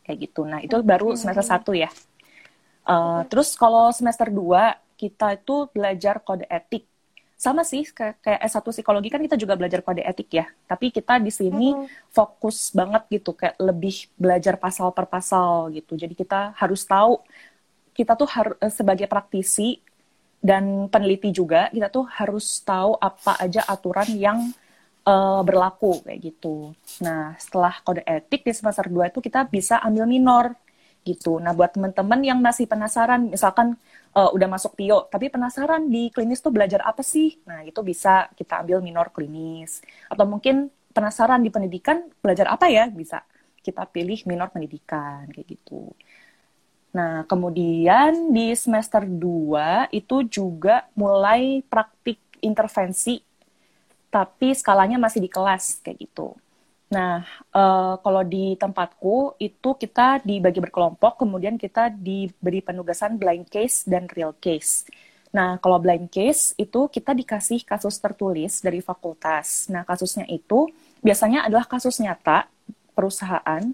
Kayak 0.04 0.18
gitu. 0.30 0.44
Nah, 0.44 0.60
itu 0.60 0.76
baru 0.84 1.16
semester 1.16 1.48
satu 1.48 1.72
ya. 1.72 1.88
Uh, 2.84 3.24
terus 3.32 3.56
kalau 3.56 3.88
semester 3.96 4.28
2 4.28 5.00
kita 5.00 5.40
itu 5.40 5.72
belajar 5.72 6.20
kode 6.20 6.44
etik 6.52 6.84
sama 7.38 7.68
sih 7.68 7.84
kayak, 7.84 8.24
kayak 8.24 8.40
S1 8.48 8.64
psikologi 8.72 9.10
kan 9.12 9.20
kita 9.20 9.36
juga 9.36 9.60
belajar 9.60 9.84
kode 9.84 10.04
etik 10.06 10.30
ya. 10.32 10.46
Tapi 10.68 10.90
kita 10.94 11.20
di 11.20 11.32
sini 11.34 11.76
hmm. 11.76 12.12
fokus 12.14 12.72
banget 12.72 13.04
gitu 13.20 13.36
kayak 13.36 13.60
lebih 13.60 14.08
belajar 14.16 14.56
pasal 14.56 14.96
per 14.96 15.06
pasal 15.10 15.74
gitu. 15.76 16.00
Jadi 16.00 16.16
kita 16.16 16.56
harus 16.56 16.88
tahu 16.88 17.20
kita 17.94 18.18
tuh 18.18 18.30
harus 18.30 18.58
eh, 18.58 18.74
sebagai 18.74 19.06
praktisi 19.06 19.78
dan 20.44 20.92
peneliti 20.92 21.32
juga 21.32 21.72
kita 21.72 21.88
tuh 21.88 22.04
harus 22.10 22.60
tahu 22.68 23.00
apa 23.00 23.40
aja 23.40 23.64
aturan 23.64 24.10
yang 24.12 24.40
uh, 25.08 25.42
berlaku 25.44 26.04
kayak 26.04 26.20
gitu. 26.20 26.76
Nah, 27.00 27.36
setelah 27.40 27.80
kode 27.84 28.04
etik 28.04 28.44
di 28.44 28.52
semester 28.52 28.88
2 28.88 29.12
itu 29.12 29.20
kita 29.24 29.48
bisa 29.48 29.80
ambil 29.80 30.04
minor 30.08 30.46
gitu. 31.04 31.38
Nah, 31.38 31.52
buat 31.52 31.76
teman-teman 31.76 32.20
yang 32.24 32.40
masih 32.40 32.66
penasaran 32.66 33.28
misalkan 33.28 33.76
uh, 34.16 34.30
udah 34.32 34.48
masuk 34.48 34.74
PIO, 34.80 35.12
tapi 35.12 35.28
penasaran 35.28 35.92
di 35.92 36.10
klinis 36.10 36.40
tuh 36.40 36.56
belajar 36.56 36.82
apa 36.84 37.04
sih? 37.04 37.38
Nah, 37.46 37.62
itu 37.68 37.80
bisa 37.84 38.32
kita 38.34 38.64
ambil 38.64 38.80
minor 38.80 39.12
klinis. 39.12 39.84
Atau 40.08 40.26
mungkin 40.26 40.72
penasaran 40.96 41.44
di 41.44 41.52
pendidikan 41.52 42.08
belajar 42.24 42.50
apa 42.52 42.72
ya? 42.72 42.88
Bisa 42.88 43.22
kita 43.64 43.88
pilih 43.88 44.20
minor 44.28 44.52
pendidikan, 44.52 45.28
kayak 45.32 45.48
gitu. 45.60 45.92
Nah, 46.94 47.26
kemudian 47.26 48.30
di 48.30 48.54
semester 48.54 49.02
2 49.08 49.90
itu 49.90 50.22
juga 50.30 50.86
mulai 50.94 51.66
praktik 51.66 52.22
intervensi, 52.44 53.24
tapi 54.14 54.54
skalanya 54.54 55.02
masih 55.02 55.24
di 55.26 55.30
kelas, 55.32 55.82
kayak 55.82 56.06
gitu. 56.06 56.38
Nah, 56.92 57.26
uh, 57.56 57.96
kalau 58.04 58.22
di 58.22 58.54
tempatku 58.60 59.40
itu 59.42 59.70
kita 59.80 60.22
dibagi 60.22 60.60
berkelompok, 60.62 61.24
kemudian 61.24 61.56
kita 61.58 61.90
diberi 61.90 62.60
penugasan 62.60 63.18
blind 63.18 63.50
case 63.50 63.88
dan 63.88 64.06
real 64.12 64.36
case. 64.38 64.86
Nah, 65.34 65.58
kalau 65.58 65.82
blind 65.82 66.14
case 66.14 66.54
itu 66.62 66.86
kita 66.94 67.18
dikasih 67.18 67.66
kasus 67.66 67.98
tertulis 67.98 68.62
dari 68.62 68.84
fakultas. 68.86 69.66
Nah, 69.74 69.82
kasusnya 69.82 70.30
itu 70.30 70.70
biasanya 71.02 71.50
adalah 71.50 71.66
kasus 71.66 71.98
nyata 71.98 72.46
perusahaan 72.94 73.74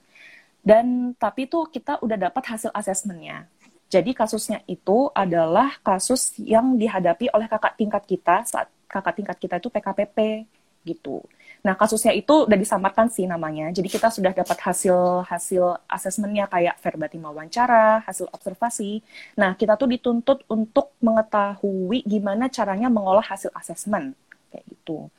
dan 0.64 1.16
tapi 1.20 1.48
itu 1.52 1.68
kita 1.68 2.00
udah 2.00 2.18
dapat 2.30 2.44
hasil 2.56 2.72
asesmennya. 2.72 3.48
Jadi 3.90 4.14
kasusnya 4.14 4.62
itu 4.70 5.10
adalah 5.12 5.76
kasus 5.82 6.38
yang 6.40 6.78
dihadapi 6.78 7.28
oleh 7.36 7.50
kakak 7.50 7.74
tingkat 7.76 8.04
kita 8.06 8.46
saat 8.46 8.70
kakak 8.86 9.18
tingkat 9.18 9.38
kita 9.42 9.56
itu 9.60 9.68
PKPP 9.68 10.46
gitu. 10.88 11.26
Nah, 11.60 11.76
kasusnya 11.76 12.16
itu 12.16 12.48
udah 12.48 12.56
disamarkan 12.56 13.12
sih 13.12 13.28
namanya. 13.28 13.68
Jadi 13.76 13.92
kita 13.92 14.08
sudah 14.08 14.32
dapat 14.32 14.58
hasil 14.64 15.28
hasil 15.28 15.64
asesmennya 15.92 16.48
kayak 16.48 16.80
verbatim 16.80 17.28
wawancara, 17.28 18.00
hasil 18.08 18.32
observasi. 18.32 19.04
Nah, 19.36 19.60
kita 19.60 19.76
tuh 19.76 19.92
dituntut 19.92 20.48
untuk 20.48 20.96
mengetahui 21.04 22.08
gimana 22.08 22.48
caranya 22.48 22.88
mengolah 22.88 23.24
hasil 23.24 23.52
asesmen 23.52 24.16
kayak 24.52 24.66
gitu. 24.72 25.12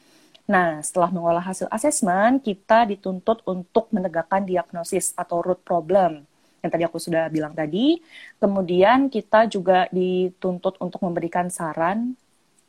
Nah, 0.48 0.82
setelah 0.82 1.12
mengolah 1.14 1.44
hasil 1.44 1.68
asesmen, 1.70 2.42
kita 2.42 2.88
dituntut 2.88 3.44
untuk 3.46 3.86
menegakkan 3.94 4.42
diagnosis 4.42 5.14
atau 5.14 5.44
root 5.44 5.60
problem 5.62 6.26
yang 6.60 6.70
tadi 6.72 6.84
aku 6.84 6.98
sudah 7.00 7.28
bilang 7.32 7.52
tadi. 7.56 8.00
Kemudian 8.40 9.08
kita 9.08 9.48
juga 9.48 9.88
dituntut 9.92 10.76
untuk 10.80 11.00
memberikan 11.04 11.48
saran 11.48 12.16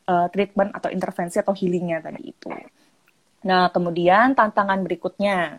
uh, 0.08 0.28
treatment 0.32 0.72
atau 0.72 0.88
intervensi 0.88 1.36
atau 1.40 1.52
healingnya 1.52 2.00
tadi 2.00 2.32
itu. 2.32 2.48
Nah, 3.42 3.68
kemudian 3.74 4.34
tantangan 4.38 4.78
berikutnya 4.86 5.58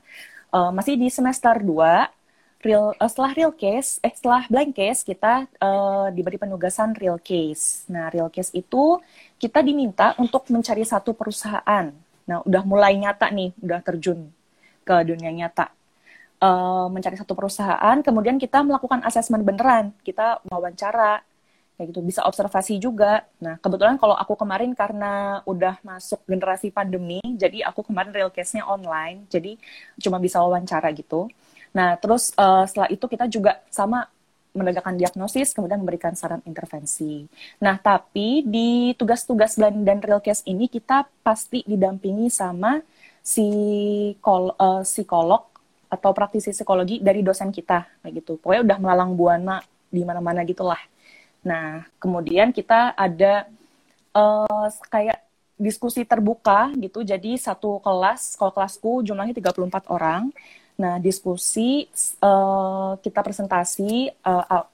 uh, 0.56 0.72
masih 0.72 0.96
di 0.96 1.12
semester 1.12 1.60
2 1.60 2.24
real 2.63 2.96
uh, 2.96 3.10
setelah 3.12 3.36
real 3.36 3.52
case 3.52 4.00
eh 4.00 4.15
setelah 4.15 4.48
blank 4.48 4.72
case 4.80 5.04
kita 5.04 5.52
uh, 5.60 6.08
diberi 6.15 6.39
penugasan 6.39 6.96
real 6.96 7.19
case. 7.19 7.84
Nah, 7.91 8.08
real 8.08 8.32
case 8.32 8.56
itu 8.56 9.04
kita 9.36 9.60
diminta 9.60 10.15
untuk 10.15 10.48
mencari 10.48 10.88
satu 10.88 11.12
perusahaan. 11.12 11.91
Nah, 12.24 12.39
udah 12.48 12.63
mulai 12.63 12.96
nyata 12.96 13.28
nih, 13.28 13.52
udah 13.60 13.80
terjun 13.84 14.32
ke 14.88 14.96
dunia 15.04 15.32
nyata. 15.36 15.72
Uh, 16.43 16.91
mencari 16.91 17.15
satu 17.15 17.36
perusahaan, 17.39 18.04
kemudian 18.04 18.36
kita 18.36 18.60
melakukan 18.67 19.00
asesmen 19.08 19.48
beneran, 19.48 19.96
kita 20.04 20.43
wawancara, 20.52 21.24
kayak 21.77 21.88
gitu 21.89 22.01
bisa 22.05 22.21
observasi 22.25 22.77
juga. 22.77 23.25
Nah 23.41 23.57
kebetulan 23.57 23.97
kalau 23.97 24.13
aku 24.13 24.38
kemarin 24.38 24.71
karena 24.77 25.41
udah 25.49 25.81
masuk 25.81 26.21
generasi 26.29 26.69
pandemi 26.69 27.19
jadi 27.23 27.65
aku 27.65 27.89
kemarin 27.89 28.13
real 28.13 28.29
case-nya 28.29 28.65
online 28.69 29.25
jadi 29.27 29.57
cuma 29.97 30.21
bisa 30.21 30.38
wawancara 30.39 30.93
gitu. 30.93 31.29
Nah 31.73 31.97
terus 31.97 32.29
uh, 32.38 32.63
setelah 32.69 32.89
itu 32.93 33.05
kita 33.09 33.25
juga 33.25 33.62
sama 33.73 34.05
menegakkan 34.53 34.93
diagnosis 34.93 35.49
kemudian 35.57 35.81
memberikan 35.81 36.13
saran 36.13 36.45
intervensi. 36.45 37.25
Nah 37.57 37.81
tapi 37.81 38.45
di 38.45 38.93
tugas-tugas 38.93 39.57
dan 39.57 39.99
real 39.99 40.21
case 40.21 40.45
ini 40.45 40.69
kita 40.69 41.09
pasti 41.25 41.65
didampingi 41.65 42.29
sama 42.29 42.77
si 43.17 43.49
uh, 44.13 44.83
psikolog 44.86 45.41
atau 45.89 46.09
praktisi 46.13 46.53
psikologi 46.53 47.01
dari 47.01 47.25
dosen 47.25 47.49
kita 47.49 48.05
kayak 48.05 48.13
gitu. 48.21 48.38
Pokoknya 48.38 48.62
udah 48.62 48.77
melalang 48.77 49.12
buana 49.17 49.57
di 49.89 50.01
mana-mana 50.05 50.45
gitulah 50.45 50.92
Nah, 51.43 51.84
kemudian 51.99 52.56
kita 52.56 52.95
ada 52.95 53.47
uh, 54.15 54.67
kayak 54.88 55.19
diskusi 55.60 56.08
terbuka 56.08 56.71
gitu. 56.79 57.03
Jadi 57.03 57.38
satu 57.38 57.84
kelas, 57.84 58.39
kalau 58.39 58.51
kelasku 58.56 59.03
jumlahnya 59.06 59.36
34 59.36 59.91
orang. 59.91 60.32
Nah, 60.73 60.97
diskusi 60.97 61.86
uh, 62.23 62.97
kita 62.97 63.21
presentasi 63.21 64.10
uh, 64.25 64.45
uh, 64.49 64.65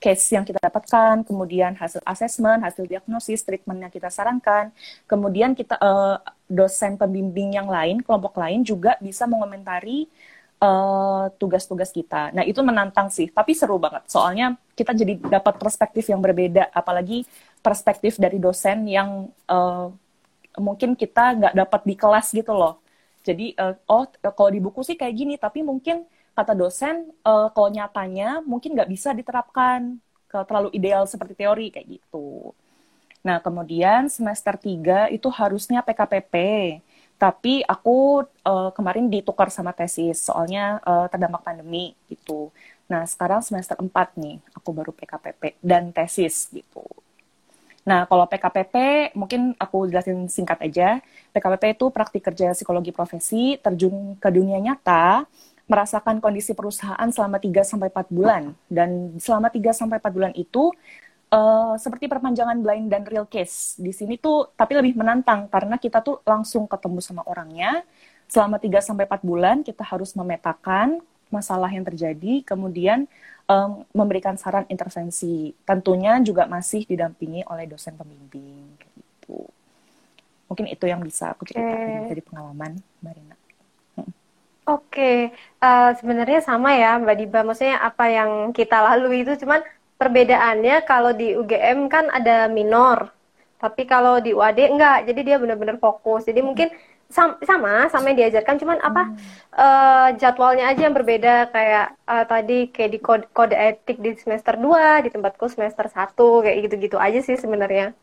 case 0.00 0.34
yang 0.34 0.42
kita 0.42 0.58
dapatkan, 0.58 1.22
kemudian 1.22 1.76
hasil 1.76 2.00
asesmen, 2.02 2.64
hasil 2.64 2.88
diagnosis, 2.88 3.44
treatment 3.44 3.86
yang 3.86 3.92
kita 3.92 4.08
sarankan. 4.08 4.72
Kemudian 5.04 5.52
kita 5.52 5.76
uh, 5.78 6.18
dosen 6.48 6.96
pembimbing 6.96 7.60
yang 7.60 7.68
lain, 7.68 8.00
kelompok 8.00 8.40
lain 8.40 8.64
juga 8.64 8.96
bisa 8.98 9.28
mengomentari 9.28 10.08
Eh, 10.56 11.24
tugas-tugas 11.36 11.92
uh, 11.92 11.96
kita. 12.00 12.32
Nah 12.32 12.40
itu 12.40 12.64
menantang 12.64 13.12
sih, 13.12 13.28
tapi 13.28 13.52
seru 13.52 13.76
banget. 13.76 14.08
Soalnya 14.08 14.56
kita 14.72 14.96
jadi 14.96 15.20
dapat 15.20 15.60
perspektif 15.60 16.08
yang 16.08 16.16
berbeda, 16.24 16.72
apalagi 16.72 17.28
perspektif 17.60 18.16
dari 18.16 18.40
dosen 18.40 18.88
yang 18.88 19.28
uh, 19.52 19.92
mungkin 20.56 20.96
kita 20.96 21.36
nggak 21.36 21.54
dapat 21.60 21.80
di 21.84 21.92
kelas 22.00 22.32
gitu 22.32 22.56
loh. 22.56 22.80
Jadi 23.20 23.52
uh, 23.60 23.76
oh 23.84 24.08
kalau 24.32 24.48
di 24.48 24.56
buku 24.64 24.80
sih 24.80 24.96
kayak 24.96 25.12
gini, 25.12 25.34
tapi 25.36 25.60
mungkin 25.60 26.08
kata 26.32 26.56
dosen 26.56 27.04
uh, 27.20 27.52
kalau 27.52 27.68
nyatanya 27.68 28.40
mungkin 28.40 28.80
nggak 28.80 28.88
bisa 28.88 29.12
diterapkan 29.12 30.00
ke 30.24 30.40
terlalu 30.48 30.72
ideal 30.72 31.04
seperti 31.04 31.36
teori 31.36 31.68
kayak 31.68 32.00
gitu. 32.00 32.56
Nah, 33.20 33.44
kemudian 33.44 34.08
semester 34.08 34.56
3 34.56 35.12
itu 35.12 35.28
harusnya 35.28 35.84
PKPP. 35.84 36.34
Tapi 37.16 37.64
aku 37.64 38.28
uh, 38.44 38.70
kemarin 38.76 39.08
ditukar 39.08 39.48
sama 39.48 39.72
tesis, 39.72 40.28
soalnya 40.28 40.84
uh, 40.84 41.08
terdampak 41.08 41.40
pandemi 41.40 41.96
gitu. 42.12 42.52
Nah, 42.86 43.08
sekarang 43.08 43.40
semester 43.40 43.74
4 43.80 43.88
nih, 44.20 44.36
aku 44.52 44.68
baru 44.70 44.92
PKPP 44.92 45.58
dan 45.64 45.90
tesis 45.96 46.52
gitu. 46.52 46.84
Nah, 47.86 48.02
kalau 48.10 48.26
PKPP, 48.26 48.74
mungkin 49.14 49.54
aku 49.56 49.86
jelasin 49.86 50.26
singkat 50.26 50.58
aja. 50.58 50.98
PKPP 51.30 51.78
itu 51.78 51.86
praktik 51.94 52.22
kerja 52.26 52.50
psikologi 52.50 52.90
profesi, 52.90 53.56
terjun 53.62 54.18
ke 54.18 54.28
dunia 54.28 54.58
nyata, 54.58 55.22
merasakan 55.70 56.18
kondisi 56.18 56.50
perusahaan 56.50 57.06
selama 57.14 57.38
3-4 57.38 58.10
bulan. 58.10 58.52
Dan 58.66 59.14
selama 59.22 59.54
3-4 59.54 60.02
bulan 60.10 60.34
itu, 60.34 60.74
uh, 61.32 61.74
seperti 61.78 62.06
perpanjangan 62.06 62.58
blind 62.60 62.92
dan 62.92 63.02
real 63.06 63.26
case. 63.26 63.78
Di 63.78 63.90
sini 63.90 64.18
tuh, 64.20 64.52
tapi 64.54 64.78
lebih 64.78 64.94
menantang, 64.98 65.50
karena 65.50 65.80
kita 65.80 66.02
tuh 66.02 66.22
langsung 66.22 66.68
ketemu 66.70 66.98
sama 67.02 67.22
orangnya. 67.26 67.82
Selama 68.26 68.58
3-4 68.58 69.22
bulan, 69.22 69.62
kita 69.62 69.86
harus 69.86 70.10
memetakan 70.18 70.98
masalah 71.30 71.70
yang 71.70 71.86
terjadi, 71.86 72.42
kemudian 72.42 73.06
um, 73.50 73.86
memberikan 73.94 74.34
saran 74.38 74.66
intervensi. 74.70 75.54
Tentunya 75.66 76.18
juga 76.22 76.46
masih 76.46 76.86
didampingi 76.86 77.46
oleh 77.46 77.66
dosen 77.66 77.94
pembimbing 77.94 78.78
gitu. 78.82 79.46
Mungkin 80.46 80.70
itu 80.70 80.84
yang 80.86 81.02
bisa 81.02 81.34
aku 81.34 81.42
ceritakan 81.42 82.06
okay. 82.06 82.10
dari 82.14 82.22
pengalaman 82.22 82.72
Marina. 83.02 83.34
Hmm. 83.98 84.06
Oke, 84.06 84.14
okay. 84.70 85.18
uh, 85.62 85.90
sebenarnya 85.98 86.42
sama 86.42 86.74
ya 86.74 86.98
Mbak 87.02 87.16
Diba. 87.18 87.40
Maksudnya 87.42 87.82
apa 87.82 88.06
yang 88.06 88.54
kita 88.54 88.78
lalui 88.78 89.26
itu 89.26 89.34
cuman 89.42 89.62
perbedaannya 89.96 90.84
kalau 90.84 91.12
di 91.16 91.36
UGM 91.36 91.88
kan 91.88 92.08
ada 92.12 92.46
minor, 92.52 93.10
tapi 93.56 93.88
kalau 93.88 94.20
di 94.20 94.36
UAD 94.36 94.60
enggak. 94.76 94.98
Jadi 95.08 95.20
dia 95.24 95.36
benar-benar 95.40 95.80
fokus. 95.80 96.28
Jadi 96.28 96.40
mungkin 96.44 96.68
sama 97.06 97.86
sama 97.86 98.10
yang 98.10 98.26
diajarkan 98.26 98.58
cuman 98.58 98.78
apa 98.82 99.02
hmm. 99.06 99.16
uh, 99.54 100.08
jadwalnya 100.18 100.66
aja 100.74 100.90
yang 100.90 100.96
berbeda 100.96 101.54
kayak 101.54 101.94
uh, 102.02 102.26
tadi 102.26 102.66
kayak 102.74 102.90
di 102.90 102.98
kode, 102.98 103.26
kode 103.30 103.54
etik 103.54 104.02
di 104.02 104.18
semester 104.18 104.58
2 104.58 105.06
di 105.06 105.10
tempatku 105.14 105.46
semester 105.46 105.86
1 105.86 106.18
kayak 106.18 106.56
gitu-gitu 106.66 106.98
aja 106.98 107.22
sih 107.22 107.38
sebenarnya. 107.38 107.94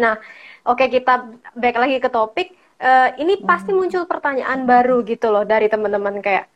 Nah, 0.00 0.16
oke 0.64 0.80
okay, 0.80 0.88
kita 0.88 1.28
back 1.52 1.76
lagi 1.76 2.00
ke 2.00 2.08
topik. 2.08 2.56
Uh, 2.82 3.14
ini 3.20 3.38
pasti 3.44 3.70
hmm. 3.70 3.78
muncul 3.78 4.02
pertanyaan 4.08 4.64
baru 4.64 5.04
gitu 5.06 5.30
loh 5.30 5.44
dari 5.46 5.70
teman-teman 5.70 6.18
kayak 6.18 6.50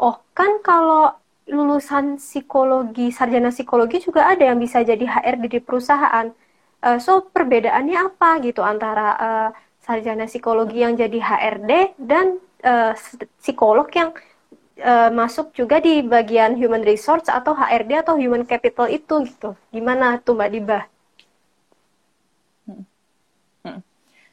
oh 0.00 0.18
kan 0.34 0.58
kalau 0.64 1.14
lulusan 1.48 2.20
psikologi 2.20 3.08
sarjana 3.10 3.50
psikologi 3.50 4.04
juga 4.04 4.28
ada 4.28 4.44
yang 4.44 4.58
bisa 4.60 4.84
jadi 4.84 5.04
HRD 5.04 5.44
di 5.58 5.60
perusahaan. 5.64 6.26
Uh, 6.78 6.98
so 7.02 7.26
perbedaannya 7.34 7.98
apa 7.98 8.38
gitu 8.44 8.62
antara 8.62 9.08
uh, 9.18 9.48
sarjana 9.82 10.28
psikologi 10.30 10.78
yang 10.84 10.94
jadi 10.94 11.18
HRD 11.18 11.72
dan 11.98 12.38
uh, 12.62 12.92
psikolog 13.40 13.88
yang 13.96 14.14
uh, 14.84 15.10
masuk 15.10 15.50
juga 15.58 15.82
di 15.82 16.04
bagian 16.04 16.54
human 16.54 16.84
resource 16.86 17.26
atau 17.26 17.52
HRD 17.56 18.04
atau 18.04 18.14
human 18.20 18.44
capital 18.46 18.86
itu 18.92 19.14
gitu. 19.26 19.56
Gimana 19.74 20.22
tuh 20.22 20.38
Mbak 20.38 20.50
Diba? 20.54 20.80
Hmm. 22.66 22.82
Hmm. 23.64 23.80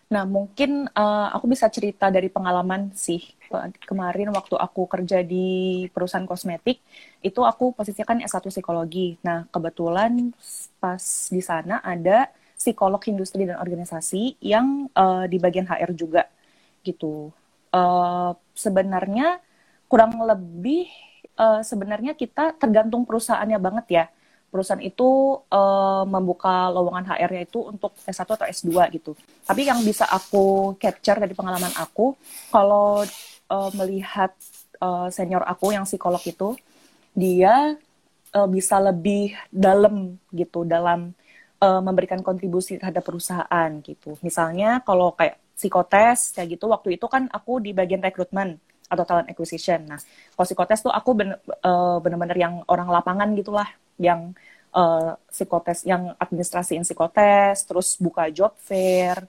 Nah, 0.06 0.22
mungkin 0.30 0.86
uh, 0.94 1.28
aku 1.34 1.50
bisa 1.50 1.66
cerita 1.74 2.14
dari 2.14 2.30
pengalaman 2.30 2.94
sih. 2.94 3.22
Kemarin 3.90 4.30
waktu 4.30 4.54
aku 4.54 4.86
kerja 4.86 5.26
di 5.26 5.86
perusahaan 5.90 6.30
kosmetik, 6.30 6.78
itu 7.26 7.42
aku 7.42 7.74
posisikan 7.74 8.22
S1 8.22 8.46
psikologi. 8.54 9.18
Nah, 9.26 9.50
kebetulan 9.50 10.30
pas 10.78 11.02
di 11.34 11.42
sana 11.42 11.82
ada 11.82 12.30
psikolog 12.54 13.02
industri 13.10 13.50
dan 13.50 13.58
organisasi 13.58 14.38
yang 14.42 14.90
uh, 14.94 15.26
di 15.26 15.42
bagian 15.42 15.66
HR 15.66 15.92
juga 15.98 16.30
gitu. 16.86 17.34
Uh, 17.74 18.38
sebenarnya 18.54 19.42
kurang 19.90 20.22
lebih 20.22 20.88
uh, 21.38 21.62
sebenarnya 21.66 22.14
kita 22.14 22.54
tergantung 22.62 23.04
perusahaannya 23.10 23.60
banget 23.60 23.86
ya. 23.90 24.06
Perusahaan 24.56 24.80
itu 24.80 25.36
uh, 25.52 26.08
membuka 26.08 26.72
lowongan 26.72 27.12
HR-nya 27.12 27.44
itu 27.44 27.60
untuk 27.60 27.92
S1 28.08 28.24
atau 28.24 28.48
S2 28.48 28.72
gitu. 28.96 29.12
Tapi 29.44 29.68
yang 29.68 29.84
bisa 29.84 30.08
aku 30.08 30.80
capture 30.80 31.20
dari 31.20 31.36
pengalaman 31.36 31.76
aku, 31.76 32.16
kalau 32.56 33.04
uh, 33.52 33.70
melihat 33.76 34.32
uh, 34.80 35.12
senior 35.12 35.44
aku 35.44 35.76
yang 35.76 35.84
psikolog 35.84 36.24
itu, 36.24 36.56
dia 37.12 37.76
uh, 38.32 38.48
bisa 38.48 38.80
lebih 38.80 39.36
dalam 39.52 40.16
gitu 40.32 40.64
dalam 40.64 41.12
uh, 41.60 41.84
memberikan 41.84 42.24
kontribusi 42.24 42.80
terhadap 42.80 43.04
perusahaan 43.04 43.70
gitu. 43.84 44.16
Misalnya 44.24 44.80
kalau 44.88 45.12
kayak 45.20 45.36
psikotes 45.52 46.32
kayak 46.32 46.56
gitu 46.56 46.72
waktu 46.72 46.96
itu 46.96 47.12
kan 47.12 47.28
aku 47.28 47.60
di 47.60 47.76
bagian 47.76 48.00
rekrutmen 48.00 48.56
atau 48.88 49.04
talent 49.04 49.28
acquisition. 49.28 49.84
Nah, 49.84 50.00
kalau 50.32 50.48
psikotes 50.48 50.80
tuh 50.80 50.96
aku 50.96 51.12
ben, 51.12 51.36
bener-bener 52.00 52.38
yang 52.40 52.64
orang 52.72 52.88
lapangan 52.88 53.34
gitulah, 53.34 53.66
yang 54.00 54.36
uh, 54.76 55.16
psikotes, 55.32 55.88
yang 55.88 56.14
administrasiin 56.20 56.84
psikotes, 56.84 57.64
terus 57.68 57.96
buka 58.00 58.28
job 58.30 58.54
fair, 58.60 59.24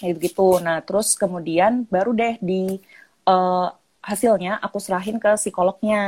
kayak 0.00 0.16
gitu. 0.22 0.60
Nah, 0.60 0.84
terus 0.84 1.16
kemudian 1.16 1.88
baru 1.88 2.12
deh 2.14 2.34
di 2.42 2.78
uh, 3.28 3.68
hasilnya 4.08 4.62
aku 4.64 4.78
serahin 4.80 5.18
ke 5.20 5.36
psikolognya 5.36 6.00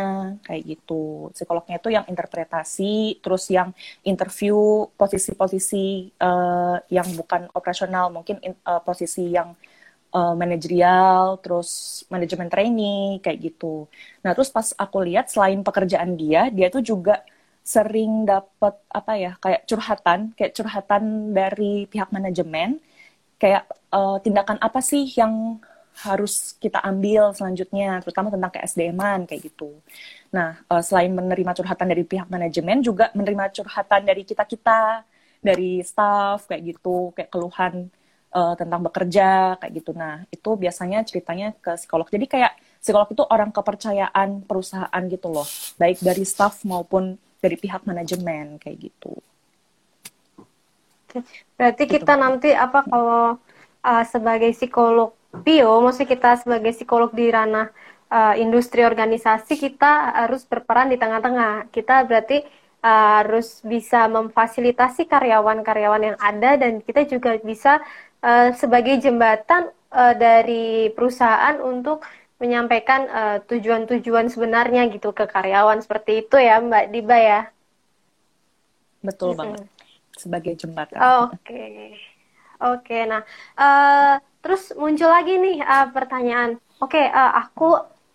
kayak 0.46 0.62
gitu 0.72 1.28
psikolognya 1.36 1.76
itu 1.82 1.90
yang 1.92 2.06
interpretasi 2.08 3.20
terus 3.20 3.50
yang 3.52 3.74
interview 4.06 4.88
posisi-posisi 4.94 6.14
uh, 6.22 6.80
yang 6.88 7.04
bukan 7.18 7.50
operasional 7.52 8.08
mungkin 8.08 8.40
in, 8.40 8.54
uh, 8.64 8.80
posisi 8.80 9.34
yang 9.34 9.52
uh, 10.16 10.32
manajerial 10.38 11.42
terus 11.44 12.02
manajemen 12.08 12.48
training 12.48 13.20
kayak 13.20 13.52
gitu 13.52 13.90
nah 14.24 14.32
terus 14.32 14.48
pas 14.48 14.70
aku 14.80 15.04
lihat 15.04 15.28
selain 15.28 15.60
pekerjaan 15.60 16.14
dia 16.16 16.48
dia 16.48 16.72
tuh 16.72 16.80
juga 16.80 17.20
sering 17.70 18.26
dapat 18.26 18.74
apa 18.90 19.12
ya 19.14 19.32
kayak 19.38 19.62
curhatan 19.68 20.34
kayak 20.34 20.52
curhatan 20.58 21.30
dari 21.30 21.86
pihak 21.86 22.10
manajemen 22.10 22.82
kayak 23.40 23.64
uh, 23.94 24.18
tindakan 24.20 24.58
apa 24.58 24.80
sih 24.82 25.06
yang 25.14 25.62
harus 26.00 26.56
kita 26.56 26.80
ambil 26.80 27.34
selanjutnya, 27.36 28.00
terutama 28.00 28.32
tentang 28.32 28.52
KSDM-an 28.54 29.28
kayak 29.28 29.52
gitu. 29.52 29.74
Nah, 30.32 30.56
uh, 30.70 30.80
selain 30.80 31.12
menerima 31.12 31.52
curhatan 31.52 31.92
dari 31.92 32.04
pihak 32.06 32.30
manajemen, 32.30 32.80
juga 32.80 33.12
menerima 33.12 33.52
curhatan 33.52 34.06
dari 34.06 34.22
kita-kita, 34.24 35.04
dari 35.42 35.82
staff 35.84 36.48
kayak 36.48 36.62
gitu, 36.76 37.12
kayak 37.12 37.28
keluhan 37.28 37.92
uh, 38.32 38.54
tentang 38.56 38.80
bekerja 38.86 39.60
kayak 39.60 39.72
gitu. 39.82 39.92
Nah, 39.92 40.24
itu 40.32 40.50
biasanya 40.56 41.04
ceritanya 41.04 41.52
ke 41.58 41.76
psikolog. 41.76 42.08
Jadi 42.08 42.26
kayak 42.30 42.52
psikolog 42.80 43.08
itu 43.12 43.22
orang 43.28 43.50
kepercayaan 43.52 44.46
perusahaan 44.48 45.02
gitu 45.10 45.28
loh, 45.28 45.44
baik 45.76 46.00
dari 46.00 46.24
staff 46.24 46.64
maupun 46.64 47.18
dari 47.40 47.56
pihak 47.56 47.82
manajemen 47.88 48.60
kayak 48.60 48.92
gitu. 48.92 49.16
Berarti 51.58 51.84
gitu. 51.88 51.92
kita 51.98 52.14
nanti 52.14 52.54
apa 52.54 52.86
kalau 52.86 53.40
uh, 53.82 54.04
sebagai 54.06 54.52
psikolog 54.54 55.16
Pio, 55.30 55.78
maksudnya 55.78 56.10
kita 56.10 56.30
sebagai 56.42 56.74
psikolog 56.74 57.14
di 57.14 57.30
ranah 57.30 57.70
uh, 58.10 58.34
industri 58.34 58.82
organisasi 58.82 59.54
kita 59.58 60.10
harus 60.26 60.42
berperan 60.42 60.90
di 60.90 60.98
tengah-tengah. 60.98 61.70
Kita 61.70 62.02
berarti 62.02 62.42
uh, 62.82 63.22
harus 63.22 63.62
bisa 63.62 64.10
memfasilitasi 64.10 65.06
karyawan-karyawan 65.06 66.02
yang 66.02 66.18
ada 66.18 66.58
dan 66.58 66.82
kita 66.82 67.06
juga 67.06 67.38
bisa 67.38 67.78
uh, 68.26 68.50
sebagai 68.58 68.98
jembatan 68.98 69.70
uh, 69.94 70.14
dari 70.18 70.90
perusahaan 70.98 71.62
untuk 71.62 72.02
menyampaikan 72.40 73.06
tujuan-tujuan 73.44 74.26
uh, 74.26 74.32
sebenarnya 74.32 74.88
gitu 74.88 75.12
ke 75.12 75.28
karyawan 75.28 75.84
seperti 75.84 76.24
itu 76.24 76.40
ya 76.40 76.58
Mbak 76.58 76.84
Diba 76.90 77.18
ya. 77.20 77.40
Betul 79.04 79.36
banget. 79.36 79.68
Sebagai 80.16 80.56
jembatan. 80.56 80.98
Oke. 81.28 81.36
Okay. 81.44 81.84
Oke, 82.60 82.92
okay, 82.92 83.02
nah 83.08 83.24
uh, 83.56 84.20
terus 84.40 84.72
muncul 84.76 85.08
lagi 85.08 85.36
nih 85.36 85.60
uh, 85.60 85.88
pertanyaan 85.92 86.56
oke 86.80 86.96
okay, 86.96 87.06
uh, 87.12 87.28
eh, 87.28 87.32
aku 87.44 87.68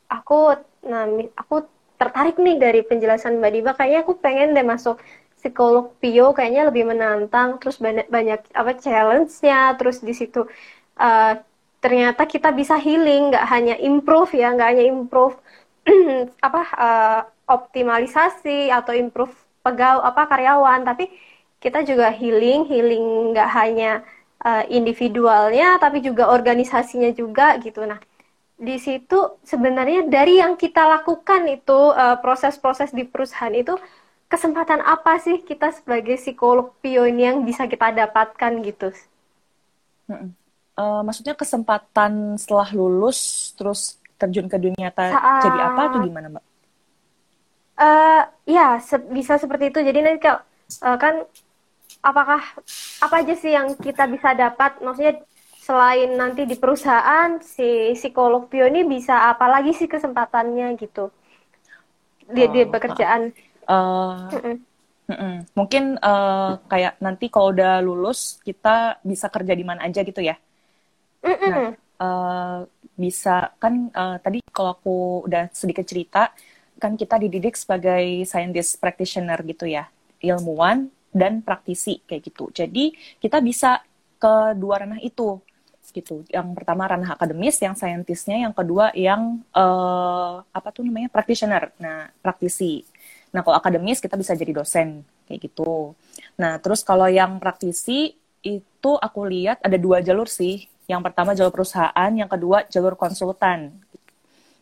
aku 0.10 0.40
nah 0.86 1.06
aku 1.38 1.66
tertarik 1.98 2.38
nih 2.42 2.58
dari 2.58 2.82
penjelasan 2.86 3.42
Mbak 3.42 3.52
Diba 3.54 3.72
kayaknya 3.78 4.00
aku 4.06 4.14
pengen 4.20 4.58
deh 4.58 4.66
masuk 4.66 5.02
psikolog 5.38 5.94
Pio 6.02 6.34
kayaknya 6.34 6.70
lebih 6.70 6.90
menantang 6.90 7.62
terus 7.62 7.78
banyak 7.78 8.10
banyak 8.10 8.42
apa 8.52 8.72
challenge-nya 8.78 9.78
terus 9.78 10.02
di 10.02 10.14
situ 10.14 10.46
uh, 10.98 11.34
ternyata 11.86 12.26
kita 12.26 12.50
bisa 12.50 12.74
healing 12.82 13.30
nggak 13.30 13.46
hanya 13.46 13.76
improve 13.78 14.34
ya 14.34 14.50
nggak 14.58 14.70
hanya 14.74 14.86
improve 14.90 15.38
apa 16.48 16.62
uh, 16.74 17.22
optimalisasi 17.46 18.74
atau 18.74 18.98
improve 18.98 19.30
pegawai 19.62 20.02
apa 20.02 20.26
karyawan 20.26 20.82
tapi 20.82 21.14
kita 21.62 21.86
juga 21.86 22.10
healing 22.10 22.66
healing 22.66 23.38
nggak 23.38 23.50
hanya 23.54 24.02
uh, 24.42 24.66
individualnya 24.66 25.78
tapi 25.78 26.02
juga 26.02 26.34
organisasinya 26.34 27.14
juga 27.14 27.62
gitu 27.62 27.86
nah 27.86 28.02
di 28.58 28.82
situ 28.82 29.38
sebenarnya 29.46 30.10
dari 30.10 30.42
yang 30.42 30.58
kita 30.58 30.90
lakukan 30.90 31.46
itu 31.46 31.94
uh, 31.94 32.18
proses-proses 32.18 32.90
di 32.98 33.06
perusahaan 33.06 33.54
itu 33.54 33.78
kesempatan 34.26 34.82
apa 34.82 35.22
sih 35.22 35.46
kita 35.46 35.70
sebagai 35.70 36.18
psikolog 36.18 36.74
pion 36.82 37.14
yang 37.14 37.46
bisa 37.46 37.70
kita 37.70 37.94
dapatkan 37.94 38.52
gitu? 38.66 38.90
Uh, 40.76 41.02
maksudnya 41.08 41.40
kesempatan 41.40 42.36
setelah 42.36 42.68
lulus 42.76 43.52
terus 43.56 43.96
terjun 44.20 44.52
ke 44.52 44.60
dunia 44.60 44.92
nyata 44.92 45.08
Saat... 45.08 45.42
jadi 45.48 45.60
apa 45.72 45.82
atau 45.88 46.00
gimana 46.04 46.28
mbak? 46.36 46.44
Uh, 47.76 48.22
ya 48.44 48.80
se 48.84 49.00
bisa 49.00 49.40
seperti 49.40 49.72
itu. 49.72 49.80
Jadi 49.80 50.00
nanti 50.04 50.20
kalau 50.28 50.44
uh, 50.84 50.98
kan 51.00 51.24
apakah 52.04 52.44
apa 53.00 53.16
aja 53.24 53.36
sih 53.40 53.56
yang 53.56 53.72
kita 53.80 54.04
bisa 54.12 54.36
dapat? 54.36 54.84
Maksudnya 54.84 55.24
selain 55.66 56.14
nanti 56.14 56.46
di 56.46 56.54
perusahaan 56.62 57.42
si 57.42 57.98
psikolog 57.98 58.46
Pio 58.46 58.70
ini 58.70 58.86
bisa 58.86 59.34
apa 59.34 59.50
lagi 59.50 59.74
sih 59.74 59.90
kesempatannya 59.90 60.78
gitu 60.78 61.10
di, 62.30 62.46
oh, 62.46 62.50
di 62.54 62.62
pekerjaan 62.70 63.34
uh, 63.66 64.30
mm 64.30 64.42
-mm. 64.46 64.56
Mm 65.10 65.18
-mm. 65.18 65.36
mungkin 65.58 65.84
uh, 65.98 66.62
kayak 66.70 67.02
nanti 67.02 67.34
kalau 67.34 67.50
udah 67.50 67.82
lulus 67.82 68.38
kita 68.46 69.02
bisa 69.02 69.26
kerja 69.34 69.58
di 69.58 69.66
mana 69.66 69.90
aja 69.90 70.06
gitu 70.06 70.22
ya 70.22 70.38
mm 71.26 71.36
-mm. 71.36 71.50
nah 71.50 71.70
uh, 72.00 72.60
bisa 72.96 73.52
kan 73.58 73.90
uh, 73.92 74.18
tadi 74.22 74.40
kalau 74.54 74.78
aku 74.78 74.98
udah 75.26 75.50
sedikit 75.52 75.84
cerita 75.84 76.32
kan 76.78 76.94
kita 76.94 77.18
dididik 77.18 77.58
sebagai 77.58 78.24
scientist 78.30 78.78
practitioner 78.78 79.42
gitu 79.44 79.66
ya 79.66 79.90
ilmuwan 80.22 80.88
dan 81.10 81.42
praktisi 81.42 82.00
kayak 82.06 82.30
gitu 82.30 82.54
jadi 82.54 82.94
kita 83.20 83.42
bisa 83.42 83.82
ke 84.16 84.56
dua 84.56 84.86
ranah 84.86 85.02
itu 85.04 85.42
gitu. 85.96 86.28
Yang 86.28 86.48
pertama 86.60 86.92
ranah 86.92 87.16
akademis, 87.16 87.56
yang 87.64 87.72
saintisnya, 87.80 88.44
yang 88.44 88.52
kedua 88.52 88.92
yang 88.92 89.40
uh, 89.56 90.44
apa 90.52 90.70
tuh 90.76 90.84
namanya 90.84 91.08
practitioner, 91.08 91.72
nah 91.80 92.12
praktisi. 92.20 92.84
Nah 93.32 93.40
kalau 93.40 93.56
akademis 93.56 94.04
kita 94.04 94.20
bisa 94.20 94.36
jadi 94.36 94.52
dosen 94.52 95.08
kayak 95.24 95.40
gitu. 95.48 95.96
Nah 96.36 96.60
terus 96.60 96.84
kalau 96.84 97.08
yang 97.08 97.40
praktisi 97.40 98.20
itu 98.44 98.92
aku 99.00 99.20
lihat 99.32 99.64
ada 99.64 99.80
dua 99.80 100.04
jalur 100.04 100.28
sih. 100.28 100.68
Yang 100.86 101.02
pertama 101.12 101.34
jalur 101.34 101.54
perusahaan, 101.54 102.12
yang 102.14 102.30
kedua 102.30 102.66
jalur 102.70 102.94
konsultan. 102.94 103.74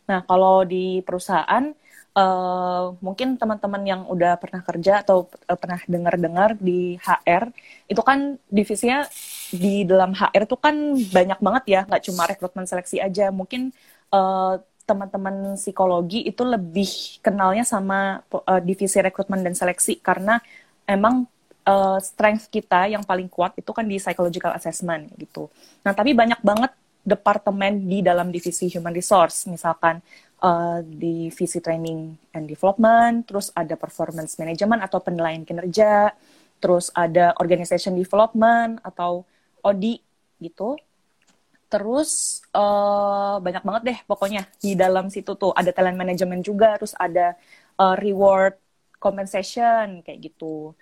Nah 0.08 0.20
kalau 0.24 0.64
di 0.64 1.00
perusahaan 1.04 1.72
uh, 2.16 2.94
mungkin 3.02 3.36
teman-teman 3.36 3.82
yang 3.84 4.02
udah 4.08 4.38
pernah 4.40 4.62
kerja 4.62 5.02
atau 5.04 5.28
uh, 5.28 5.58
pernah 5.58 5.80
dengar-dengar 5.84 6.56
di 6.56 6.96
HR 7.02 7.50
itu 7.90 8.02
kan 8.04 8.38
divisinya 8.48 9.04
di 9.50 9.84
dalam 9.84 10.14
HR 10.14 10.48
itu 10.48 10.56
kan 10.56 10.74
banyak 10.96 11.38
banget 11.42 11.64
ya 11.68 11.80
nggak 11.84 12.02
cuma 12.10 12.22
rekrutmen 12.30 12.66
seleksi 12.66 13.02
aja 13.02 13.28
mungkin 13.34 13.74
uh, 14.14 14.58
teman-teman 14.84 15.56
psikologi 15.56 16.28
itu 16.28 16.44
lebih 16.44 17.20
kenalnya 17.24 17.64
sama 17.64 18.20
uh, 18.30 18.60
divisi 18.60 19.00
rekrutmen 19.00 19.40
dan 19.40 19.56
seleksi 19.56 19.96
karena 19.98 20.38
emang 20.84 21.24
uh, 21.66 21.98
strength 22.00 22.48
kita 22.52 22.92
yang 22.92 23.02
paling 23.02 23.28
kuat 23.28 23.56
itu 23.56 23.70
kan 23.72 23.84
di 23.84 23.96
psychological 24.00 24.52
assessment 24.54 25.10
gitu. 25.16 25.48
Nah 25.84 25.92
tapi 25.96 26.12
banyak 26.12 26.40
banget 26.44 26.72
departemen 27.04 27.84
di 27.84 28.00
dalam 28.00 28.32
divisi 28.32 28.72
human 28.72 28.96
resource 28.96 29.44
misalkan 29.44 30.00
uh, 30.40 30.80
divisi 30.84 31.60
training 31.60 32.16
and 32.32 32.44
development, 32.48 33.28
terus 33.28 33.52
ada 33.52 33.76
performance 33.76 34.36
management 34.40 34.80
atau 34.84 35.00
penilaian 35.00 35.44
kinerja, 35.44 36.12
terus 36.60 36.88
ada 36.96 37.36
organization 37.40 37.96
development 37.96 38.80
atau 38.80 39.24
ODI 39.60 40.00
gitu. 40.40 40.76
Terus 41.68 42.40
uh, 42.54 43.40
banyak 43.42 43.64
banget 43.66 43.82
deh 43.82 43.98
pokoknya 44.06 44.46
di 44.60 44.78
dalam 44.78 45.10
situ 45.10 45.34
tuh 45.34 45.52
ada 45.52 45.72
talent 45.74 45.98
management 45.98 46.44
juga, 46.44 46.76
terus 46.78 46.94
ada 46.96 47.34
uh, 47.80 47.96
reward 47.98 48.56
compensation 48.96 50.00
kayak 50.00 50.32
gitu. 50.32 50.72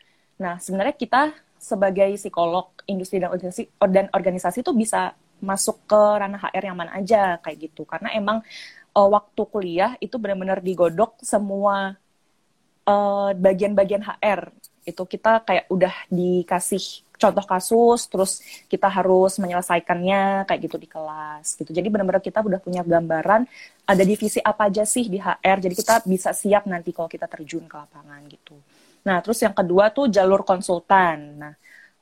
Nah 0.42 0.58
sebenarnya 0.58 0.98
kita 0.98 1.22
sebagai 1.62 2.18
psikolog 2.18 2.74
industri 2.90 3.22
dan 3.22 3.30
organisasi 3.30 3.70
dan 3.86 4.10
organisasi 4.10 4.66
itu 4.66 4.74
bisa 4.74 5.14
masuk 5.38 5.78
ke 5.86 6.00
ranah 6.18 6.42
HR 6.42 6.74
yang 6.74 6.78
mana 6.78 6.98
aja 6.98 7.38
kayak 7.38 7.70
gitu. 7.70 7.86
Karena 7.86 8.10
emang 8.18 8.42
uh, 8.98 9.08
waktu 9.08 9.42
kuliah 9.46 9.94
itu 10.02 10.18
benar-benar 10.18 10.58
digodok 10.58 11.22
semua 11.22 11.94
uh, 12.86 13.30
bagian-bagian 13.38 14.02
HR 14.02 14.50
itu 14.82 15.02
kita 15.06 15.46
kayak 15.46 15.70
udah 15.70 15.94
dikasih 16.10 17.06
contoh 17.14 17.46
kasus 17.46 18.10
terus 18.10 18.42
kita 18.66 18.90
harus 18.90 19.38
menyelesaikannya 19.38 20.42
kayak 20.42 20.60
gitu 20.66 20.74
di 20.82 20.90
kelas 20.90 21.54
gitu. 21.54 21.70
Jadi 21.70 21.86
benar-benar 21.86 22.18
kita 22.18 22.42
udah 22.42 22.58
punya 22.58 22.82
gambaran 22.82 23.46
ada 23.86 24.02
divisi 24.02 24.42
apa 24.42 24.66
aja 24.66 24.82
sih 24.82 25.06
di 25.06 25.22
HR 25.22 25.58
jadi 25.62 25.74
kita 25.74 25.94
bisa 26.06 26.30
siap 26.34 26.66
nanti 26.66 26.90
kalau 26.90 27.06
kita 27.06 27.26
terjun 27.30 27.66
ke 27.66 27.76
lapangan 27.78 28.26
gitu 28.26 28.58
nah 29.02 29.18
terus 29.22 29.38
yang 29.42 29.54
kedua 29.54 29.90
tuh 29.90 30.06
jalur 30.06 30.46
konsultan 30.46 31.18
nah 31.38 31.54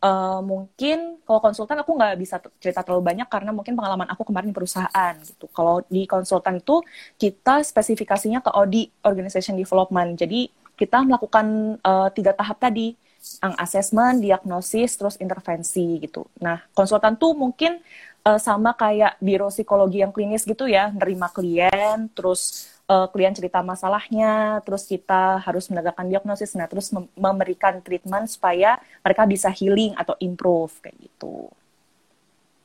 uh, 0.04 0.40
mungkin 0.42 1.20
kalau 1.24 1.40
konsultan 1.40 1.78
aku 1.80 1.92
nggak 1.94 2.16
bisa 2.18 2.36
cerita 2.58 2.80
terlalu 2.84 3.14
banyak 3.14 3.28
karena 3.28 3.50
mungkin 3.54 3.76
pengalaman 3.76 4.08
aku 4.10 4.26
kemarin 4.28 4.50
di 4.50 4.56
perusahaan 4.56 5.14
gitu. 5.22 5.46
Kalau 5.52 5.84
di 5.86 6.08
konsultan 6.08 6.58
itu 6.58 6.82
kita 7.20 7.62
spesifikasinya 7.62 8.40
ke 8.42 8.50
audit 8.52 8.88
organization 9.04 9.54
development. 9.56 10.16
Jadi 10.18 10.50
kita 10.74 11.04
melakukan 11.04 11.76
uh, 11.84 12.08
tiga 12.16 12.32
tahap 12.32 12.56
tadi, 12.56 12.96
yang 13.44 13.52
assessment, 13.60 14.24
diagnosis, 14.24 14.96
terus 14.96 15.20
intervensi 15.20 16.00
gitu. 16.00 16.24
Nah 16.40 16.64
konsultan 16.72 17.20
tuh 17.20 17.36
mungkin 17.36 17.76
uh, 18.24 18.40
sama 18.40 18.72
kayak 18.72 19.20
biro 19.20 19.52
psikologi 19.52 20.00
yang 20.00 20.12
klinis 20.12 20.48
gitu 20.48 20.64
ya, 20.64 20.88
nerima 20.88 21.28
klien, 21.28 22.08
terus 22.16 22.72
uh, 22.90 23.06
klien 23.14 23.30
cerita 23.30 23.62
masalahnya, 23.62 24.58
terus 24.66 24.82
kita 24.90 25.38
harus 25.46 25.70
menegakkan 25.70 26.10
diagnosis, 26.10 26.58
nah 26.58 26.66
terus 26.66 26.90
mem 26.90 27.06
memberikan 27.14 27.78
treatment 27.78 28.26
supaya 28.26 28.82
mereka 29.06 29.22
bisa 29.30 29.48
healing 29.54 29.94
atau 29.94 30.18
improve 30.18 30.74
kayak 30.82 30.98
gitu. 30.98 31.46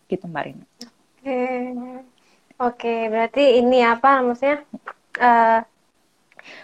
Gitu 0.10 0.26
Mbak 0.26 0.44
Rina. 0.50 0.66
Oke, 0.66 0.82
okay. 1.22 1.62
oke 1.62 2.02
okay, 2.58 3.00
berarti 3.14 3.44
ini 3.62 3.86
apa 3.86 4.26
maksudnya 4.26 4.58
uh, 5.22 5.62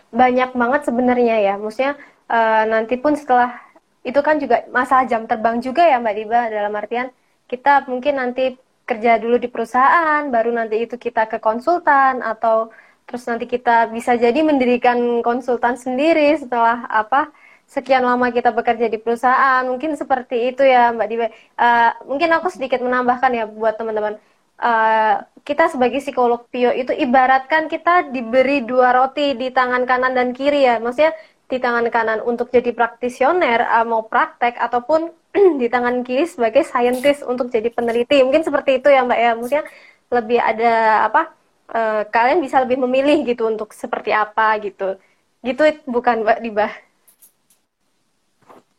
banyak 0.10 0.50
banget 0.58 0.82
sebenarnya 0.90 1.36
ya, 1.38 1.54
maksudnya 1.62 1.94
uh, 2.30 2.64
nanti 2.66 2.98
pun 2.98 3.14
setelah 3.14 3.62
itu 4.02 4.18
kan 4.26 4.42
juga 4.42 4.66
masalah 4.74 5.06
jam 5.06 5.30
terbang 5.30 5.62
juga 5.62 5.86
ya 5.86 6.02
Mbak 6.02 6.16
Diba 6.18 6.42
dalam 6.50 6.74
artian 6.74 7.14
kita 7.46 7.86
mungkin 7.86 8.18
nanti 8.18 8.58
kerja 8.90 9.22
dulu 9.22 9.38
di 9.38 9.48
perusahaan, 9.48 10.26
baru 10.28 10.52
nanti 10.52 10.84
itu 10.84 10.98
kita 10.98 11.30
ke 11.30 11.38
konsultan 11.38 12.26
atau 12.26 12.74
terus 13.12 13.28
nanti 13.28 13.44
kita 13.44 13.92
bisa 13.92 14.16
jadi 14.16 14.40
mendirikan 14.40 15.20
konsultan 15.20 15.76
sendiri 15.76 16.32
setelah 16.40 16.88
apa 16.88 17.36
sekian 17.68 18.08
lama 18.08 18.32
kita 18.32 18.56
bekerja 18.56 18.88
di 18.88 18.96
perusahaan. 18.96 19.68
Mungkin 19.68 20.00
seperti 20.00 20.56
itu 20.56 20.64
ya 20.64 20.96
Mbak 20.96 21.08
Diba 21.12 21.28
uh, 21.60 21.92
mungkin 22.08 22.32
aku 22.36 22.48
sedikit 22.48 22.80
menambahkan 22.80 23.32
ya 23.36 23.46
buat 23.48 23.76
teman-teman. 23.76 24.16
Uh, 24.62 25.26
kita 25.44 25.68
sebagai 25.68 26.00
psikolog 26.00 26.46
Pio 26.54 26.70
itu 26.72 26.94
ibaratkan 26.94 27.66
kita 27.66 28.14
diberi 28.14 28.62
dua 28.62 28.94
roti 28.94 29.34
di 29.36 29.52
tangan 29.52 29.84
kanan 29.84 30.16
dan 30.16 30.32
kiri 30.32 30.68
ya. 30.68 30.80
Maksudnya 30.80 31.12
di 31.52 31.58
tangan 31.60 31.88
kanan 31.92 32.20
untuk 32.24 32.48
jadi 32.48 32.72
praktisioner 32.72 33.60
uh, 33.68 33.84
mau 33.84 34.08
praktek 34.08 34.56
ataupun 34.56 35.12
di 35.62 35.68
tangan 35.68 36.08
kiri 36.08 36.28
sebagai 36.28 36.64
scientist 36.64 37.28
untuk 37.28 37.52
jadi 37.52 37.68
peneliti. 37.72 38.24
Mungkin 38.24 38.48
seperti 38.48 38.80
itu 38.80 38.88
ya 38.88 39.04
Mbak 39.04 39.20
ya. 39.20 39.32
Maksudnya 39.36 39.66
lebih 40.12 40.40
ada 40.44 41.08
apa 41.08 41.41
uh, 41.72 42.04
kalian 42.12 42.44
bisa 42.44 42.60
lebih 42.62 42.78
memilih 42.84 43.24
gitu 43.26 43.48
untuk 43.48 43.72
seperti 43.72 44.12
apa 44.12 44.60
gitu. 44.62 45.00
Gitu 45.42 45.62
bukan 45.90 46.22
Mbak 46.22 46.40
Dibah? 46.44 46.72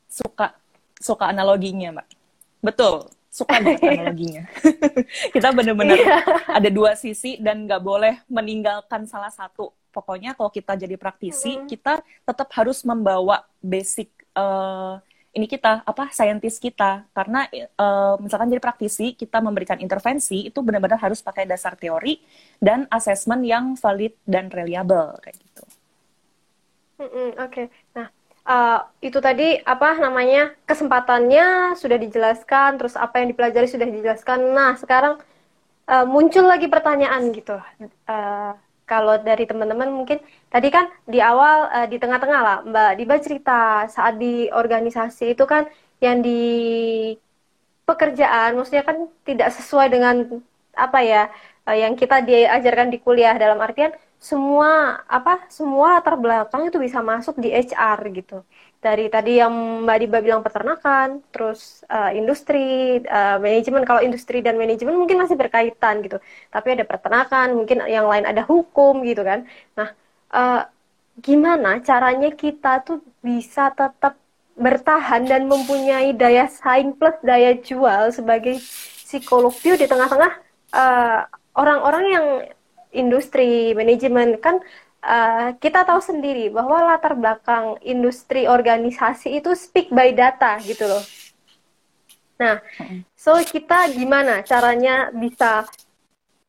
Suka 0.06 0.54
suka 1.00 1.32
analoginya, 1.32 1.98
Mbak. 1.98 2.08
Betul, 2.62 3.10
suka 3.32 3.58
banget 3.58 3.82
analoginya. 3.98 4.44
Kita 5.34 5.50
benar-benar 5.50 5.98
yeah. 5.98 6.22
ada 6.46 6.68
dua 6.70 6.94
sisi 6.94 7.40
dan 7.42 7.66
nggak 7.66 7.82
boleh 7.82 8.14
meninggalkan 8.30 9.08
salah 9.08 9.32
satu. 9.32 9.74
Pokoknya 9.92 10.32
kalau 10.32 10.48
kita 10.48 10.72
jadi 10.72 10.96
praktisi, 10.96 11.60
mm. 11.60 11.68
kita 11.68 12.00
tetap 12.00 12.48
harus 12.56 12.80
membawa 12.80 13.44
basic 13.60 14.08
uh, 14.32 14.96
ini 15.32 15.48
kita 15.48 15.80
apa 15.88 16.12
saintis 16.12 16.60
kita 16.60 17.08
karena 17.16 17.48
uh, 17.80 18.20
misalkan 18.20 18.52
jadi 18.52 18.60
praktisi 18.60 19.16
kita 19.16 19.40
memberikan 19.40 19.80
intervensi 19.80 20.52
itu 20.52 20.60
benar-benar 20.60 21.00
harus 21.00 21.24
pakai 21.24 21.48
dasar 21.48 21.72
teori 21.76 22.20
dan 22.60 22.84
asesmen 22.92 23.40
yang 23.40 23.72
valid 23.80 24.12
dan 24.28 24.52
reliable 24.52 25.16
kayak 25.24 25.40
gitu. 25.40 25.64
Mm 27.00 27.08
-hmm, 27.08 27.28
Oke, 27.40 27.48
okay. 27.48 27.66
nah 27.96 28.06
uh, 28.46 28.78
itu 29.00 29.18
tadi 29.18 29.58
apa 29.62 29.98
namanya 29.98 30.52
kesempatannya 30.68 31.74
sudah 31.80 31.98
dijelaskan, 31.98 32.76
terus 32.78 32.94
apa 32.94 33.24
yang 33.24 33.32
dipelajari 33.32 33.66
sudah 33.66 33.88
dijelaskan. 33.88 34.52
Nah 34.52 34.76
sekarang 34.76 35.16
uh, 35.88 36.06
muncul 36.06 36.44
lagi 36.46 36.68
pertanyaan 36.68 37.32
gitu. 37.32 37.56
Uh, 38.06 38.52
kalau 38.92 39.14
dari 39.28 39.44
teman-teman 39.50 39.88
mungkin 39.98 40.18
tadi 40.52 40.68
kan 40.76 40.84
di 41.12 41.18
awal 41.30 41.56
uh, 41.76 41.86
di 41.92 41.96
tengah-tengah 42.02 42.40
lah 42.46 42.56
Mbak 42.68 42.90
Diba 42.98 43.16
cerita 43.26 43.88
saat 43.94 44.14
di 44.22 44.52
organisasi 44.60 45.24
itu 45.34 45.44
kan 45.52 45.62
yang 46.04 46.18
di 46.26 46.40
pekerjaan 47.88 48.50
maksudnya 48.56 48.84
kan 48.88 48.96
tidak 49.28 49.48
sesuai 49.56 49.88
dengan 49.94 50.14
apa 50.76 50.98
ya 51.04 51.22
uh, 51.68 51.76
yang 51.76 51.92
kita 52.00 52.16
diajarkan 52.28 52.88
di 52.94 52.98
kuliah 53.04 53.34
dalam 53.36 53.58
artian 53.60 53.92
semua 54.22 55.02
apa 55.10 55.32
semua 55.50 55.98
latar 55.98 56.14
belakang 56.14 56.62
itu 56.70 56.78
bisa 56.78 57.02
masuk 57.02 57.34
di 57.42 57.50
HR 57.50 57.98
gitu 58.14 58.36
dari 58.82 59.06
tadi 59.06 59.38
yang 59.38 59.86
Mbak 59.86 59.98
Diba 60.02 60.18
bilang 60.18 60.42
peternakan 60.42 61.22
terus 61.30 61.86
uh, 61.86 62.10
industri 62.10 62.98
uh, 63.06 63.38
manajemen. 63.38 63.86
Kalau 63.86 64.02
industri 64.02 64.42
dan 64.42 64.58
manajemen 64.58 64.98
mungkin 64.98 65.22
masih 65.22 65.38
berkaitan 65.38 66.02
gitu. 66.02 66.18
Tapi 66.50 66.68
ada 66.74 66.82
peternakan 66.82 67.54
mungkin 67.54 67.86
yang 67.86 68.10
lain 68.10 68.26
ada 68.26 68.42
hukum 68.42 69.06
gitu 69.06 69.22
kan. 69.22 69.46
Nah 69.78 69.94
uh, 70.34 70.66
gimana 71.22 71.78
caranya 71.78 72.34
kita 72.34 72.82
tuh 72.82 72.98
bisa 73.22 73.70
tetap 73.70 74.18
bertahan 74.58 75.24
dan 75.24 75.48
mempunyai 75.48 76.12
daya 76.12 76.50
saing 76.50 76.92
plus 76.92 77.16
daya 77.24 77.56
jual 77.56 78.12
sebagai 78.12 78.60
psikolog? 79.06 79.52
View 79.52 79.76
di 79.80 79.88
tengah-tengah 79.88 80.32
eh, 80.76 81.20
orang-orang 81.56 82.04
yang 82.12 82.26
industri 82.92 83.72
manajemen 83.72 84.36
kan 84.40 84.60
uh, 85.02 85.52
kita 85.58 85.82
tahu 85.82 86.00
sendiri 86.00 86.48
bahwa 86.48 86.94
latar 86.94 87.18
belakang 87.18 87.76
industri 87.82 88.46
organisasi 88.46 89.42
itu 89.42 89.52
speak 89.52 89.90
by 89.90 90.14
data 90.14 90.56
gitu 90.62 90.86
loh. 90.86 91.02
Nah, 92.38 92.58
so 93.14 93.38
kita 93.38 93.90
gimana 93.94 94.42
caranya 94.42 95.14
bisa 95.14 95.66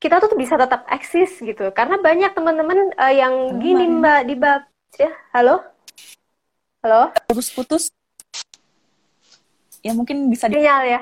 kita 0.01 0.19
tuh 0.19 0.35
bisa 0.35 0.57
tetap 0.57 0.83
eksis 0.89 1.37
gitu. 1.39 1.69
Karena 1.71 2.01
banyak 2.01 2.31
teman-teman 2.33 2.91
uh, 2.97 3.13
yang 3.13 3.61
gini 3.61 3.87
Mbak 3.87 4.21
di 4.25 4.35
bab 4.35 4.61
ya 4.97 5.11
halo? 5.31 5.63
Halo? 6.83 7.15
Putus-putus. 7.29 7.93
Ya 9.83 9.91
mungkin 9.95 10.27
bisa 10.27 10.51
di 10.51 10.59
sinyal 10.59 10.81
ya. 10.87 11.01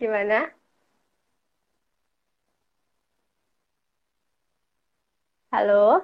Gimana? 0.00 0.61
Halo? 5.52 6.02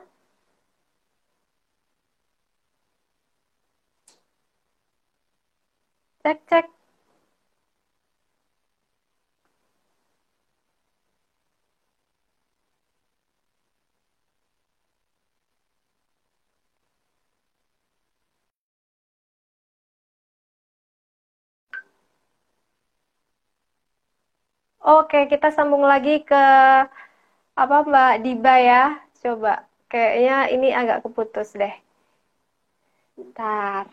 Cek, 6.22 6.38
cek. 6.48 6.66
Oke, 24.94 25.18
kita 25.30 25.48
sambung 25.56 25.84
lagi 25.90 26.14
ke 26.28 26.42
apa 27.62 27.76
Mbak 27.88 28.12
Diba 28.24 28.54
ya. 28.68 28.82
Coba, 29.22 29.52
kayaknya 29.90 30.36
ini 30.54 30.68
agak 30.80 30.98
keputus 31.04 31.48
deh. 31.60 31.74
Bentar. 33.16 33.86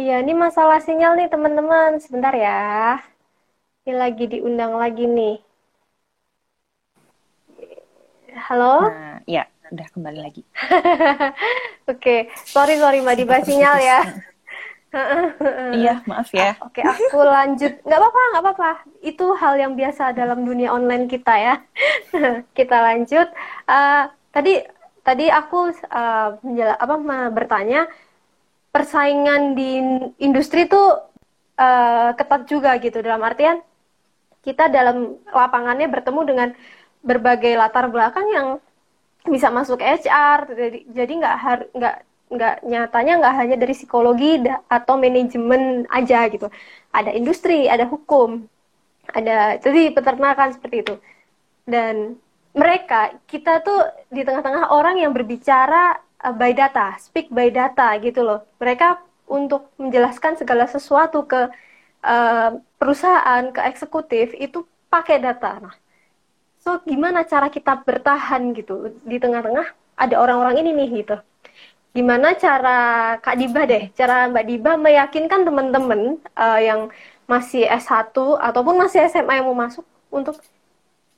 Iya, 0.00 0.14
ini 0.22 0.32
masalah 0.44 0.78
sinyal 0.86 1.12
nih 1.18 1.28
teman-teman. 1.32 1.90
Sebentar 2.04 2.32
ya. 2.44 2.50
Ini 3.86 3.94
lagi 4.02 4.24
diundang 4.32 4.72
lagi 4.82 5.04
nih. 5.18 5.36
Halo? 8.46 8.88
Nah, 8.88 9.20
ya, 9.28 9.44
udah 9.72 9.88
kembali 9.88 10.20
lagi. 10.20 10.42
Oke, 11.88 11.96
okay. 11.96 12.20
sorry 12.44 12.76
sorry 12.76 13.00
Mbak 13.00 13.16
Diba 13.16 13.40
sinyal 13.40 13.76
ya. 13.80 14.00
iya, 15.80 16.04
maaf 16.04 16.28
ya. 16.36 16.52
Oke, 16.60 16.84
okay, 16.84 16.84
aku 16.84 17.24
lanjut. 17.24 17.80
Nggak 17.80 17.96
apa-apa, 17.96 18.20
nggak 18.28 18.42
apa-apa. 18.44 18.70
Itu 19.00 19.32
hal 19.40 19.56
yang 19.56 19.72
biasa 19.72 20.12
dalam 20.12 20.44
dunia 20.44 20.68
online 20.68 21.08
kita 21.08 21.32
ya. 21.32 21.54
kita 22.58 22.76
lanjut. 22.76 23.32
Uh, 23.64 24.12
tadi 24.36 24.60
tadi 25.00 25.32
aku 25.32 25.72
uh, 25.88 26.36
menjela, 26.44 26.76
apa 26.76 26.94
bertanya 27.32 27.88
persaingan 28.68 29.56
di 29.56 29.80
industri 30.20 30.68
itu 30.68 30.80
uh, 31.56 32.12
ketat 32.12 32.44
juga 32.44 32.76
gitu 32.76 33.00
dalam 33.00 33.24
artian 33.24 33.64
kita 34.44 34.68
dalam 34.68 35.16
lapangannya 35.28 35.88
bertemu 35.88 36.20
dengan 36.24 36.48
berbagai 37.04 37.52
latar 37.56 37.88
belakang 37.88 38.26
yang 38.32 38.48
bisa 39.22 39.48
masuk 39.54 39.78
HR 39.78 40.50
jadi 40.50 40.78
jadi 40.90 41.12
nggak 41.20 41.36
harus 41.38 41.68
nggak 41.74 41.96
nggak 42.32 42.56
nyatanya 42.64 43.12
nggak 43.20 43.34
hanya 43.38 43.56
dari 43.60 43.74
psikologi 43.76 44.40
atau 44.66 44.94
manajemen 44.96 45.84
aja 45.92 46.26
gitu. 46.32 46.48
Ada 46.90 47.12
industri 47.12 47.68
ada 47.68 47.84
hukum 47.86 48.48
ada 49.12 49.60
jadi 49.60 49.92
peternakan 49.92 50.56
seperti 50.56 50.76
itu. 50.82 50.94
Dan 51.68 52.16
mereka 52.56 53.14
kita 53.28 53.62
tuh 53.62 53.84
di 54.08 54.24
tengah-tengah 54.26 54.72
orang 54.72 55.00
yang 55.00 55.12
berbicara 55.14 56.00
uh, 56.24 56.34
by 56.34 56.52
data 56.56 56.96
speak 56.98 57.28
by 57.30 57.52
data 57.52 57.94
gitu 58.00 58.24
loh. 58.24 58.40
Mereka 58.58 58.98
untuk 59.28 59.70
menjelaskan 59.78 60.40
segala 60.40 60.66
sesuatu 60.66 61.24
ke 61.28 61.52
uh, 62.04 62.50
perusahaan 62.80 63.44
ke 63.54 63.60
eksekutif 63.70 64.34
itu 64.40 64.64
pakai 64.88 65.20
data. 65.20 65.60
Nah 65.62 65.76
So 66.62 66.78
gimana 66.86 67.26
cara 67.26 67.50
kita 67.50 67.82
bertahan 67.82 68.54
gitu 68.54 68.94
di 69.02 69.18
tengah-tengah 69.18 69.66
ada 69.98 70.14
orang-orang 70.22 70.62
ini 70.62 70.70
nih 70.78 70.88
gitu. 71.02 71.16
Gimana 71.92 72.38
cara 72.38 72.78
Kak 73.20 73.36
Diba 73.36 73.66
deh, 73.68 73.90
cara 73.92 74.30
Mbak 74.30 74.44
Diba 74.48 74.72
meyakinkan 74.80 75.44
teman-teman 75.44 76.16
uh, 76.38 76.60
yang 76.62 76.88
masih 77.26 77.66
S1 77.66 78.14
ataupun 78.16 78.78
masih 78.78 79.04
SMA 79.10 79.42
yang 79.42 79.46
mau 79.50 79.58
masuk 79.58 79.84
untuk 80.08 80.38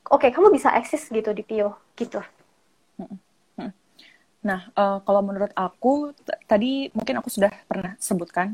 oke 0.08 0.24
okay, 0.24 0.30
kamu 0.34 0.50
bisa 0.50 0.74
eksis 0.74 1.06
gitu 1.12 1.30
di 1.30 1.44
Pio 1.46 1.78
gitu. 1.94 2.24
Nah, 4.44 4.60
uh, 4.76 5.00
kalau 5.08 5.24
menurut 5.24 5.48
aku 5.56 6.12
tadi 6.44 6.92
mungkin 6.92 7.20
aku 7.20 7.32
sudah 7.32 7.48
pernah 7.64 7.96
sebutkan 7.96 8.52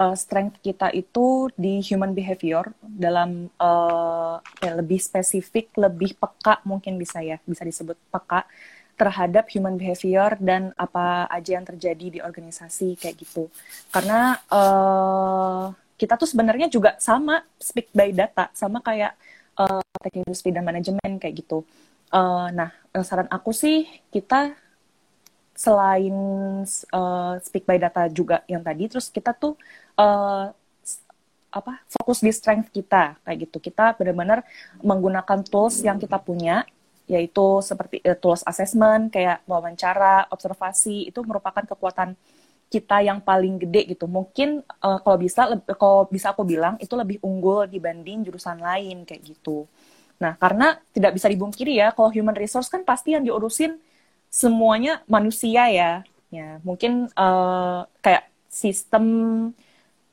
uh, 0.00 0.16
strength 0.16 0.64
kita 0.64 0.88
itu 0.96 1.52
di 1.54 1.84
human 1.84 2.16
behavior 2.16 2.72
dalam 2.80 3.52
uh, 3.60 4.40
ya, 4.64 4.72
lebih 4.80 4.96
spesifik, 4.96 5.76
lebih 5.76 6.16
peka 6.16 6.64
mungkin 6.64 6.96
bisa 6.96 7.20
ya, 7.20 7.36
bisa 7.44 7.62
disebut 7.62 8.00
peka 8.08 8.48
terhadap 8.96 9.48
human 9.48 9.80
behavior 9.80 10.36
dan 10.40 10.76
apa 10.76 11.24
aja 11.32 11.56
yang 11.56 11.64
terjadi 11.64 12.06
di 12.08 12.18
organisasi 12.20 13.00
kayak 13.00 13.16
gitu. 13.20 13.48
Karena 13.88 14.36
uh, 14.52 15.72
kita 15.96 16.16
tuh 16.16 16.28
sebenarnya 16.28 16.68
juga 16.68 16.96
sama 17.00 17.44
speak 17.60 17.92
by 17.92 18.12
data, 18.12 18.48
sama 18.52 18.80
kayak 18.84 19.16
uh, 19.56 19.80
teknik 20.00 20.28
industri 20.28 20.52
dan 20.52 20.64
manajemen 20.64 21.16
kayak 21.20 21.44
gitu. 21.44 21.64
Uh, 22.12 22.52
nah, 22.52 22.72
saran 23.00 23.28
aku 23.32 23.56
sih 23.56 23.88
kita 24.12 24.52
selain 25.60 26.16
uh, 26.92 27.34
speak 27.44 27.68
by 27.68 27.76
data 27.76 28.08
juga 28.08 28.40
yang 28.48 28.64
tadi, 28.64 28.88
terus 28.88 29.12
kita 29.12 29.36
tuh 29.36 29.60
uh, 30.00 30.48
apa 31.50 31.82
fokus 31.90 32.22
di 32.22 32.30
strength 32.32 32.72
kita 32.72 33.20
kayak 33.20 33.38
gitu. 33.44 33.60
Kita 33.60 33.92
benar-benar 33.98 34.46
menggunakan 34.80 35.44
tools 35.44 35.82
yang 35.84 36.00
kita 36.00 36.16
punya 36.16 36.64
yaitu 37.10 37.58
seperti 37.60 37.98
uh, 38.06 38.14
tools 38.14 38.46
assessment 38.46 39.10
kayak 39.10 39.42
wawancara 39.44 40.30
observasi 40.30 41.10
itu 41.10 41.20
merupakan 41.26 41.66
kekuatan 41.66 42.14
kita 42.70 43.02
yang 43.02 43.18
paling 43.18 43.58
gede 43.58 43.98
gitu. 43.98 44.06
Mungkin 44.06 44.62
uh, 44.78 45.02
kalau 45.02 45.18
bisa 45.18 45.50
kalau 45.74 46.06
bisa 46.06 46.30
aku 46.30 46.46
bilang 46.46 46.78
itu 46.78 46.94
lebih 46.94 47.18
unggul 47.26 47.66
dibanding 47.66 48.22
jurusan 48.22 48.62
lain 48.62 49.02
kayak 49.02 49.26
gitu. 49.26 49.66
Nah 50.22 50.38
karena 50.38 50.78
tidak 50.94 51.18
bisa 51.18 51.26
dibungkiri 51.26 51.82
ya 51.82 51.90
kalau 51.90 52.14
human 52.14 52.38
resource 52.38 52.70
kan 52.70 52.86
pasti 52.86 53.18
yang 53.18 53.26
diurusin 53.26 53.74
semuanya 54.30 55.02
manusia 55.10 55.66
ya. 55.66 56.06
Ya 56.30 56.62
mungkin 56.62 57.10
uh, 57.18 57.90
kayak 57.98 58.30
sistem 58.46 59.04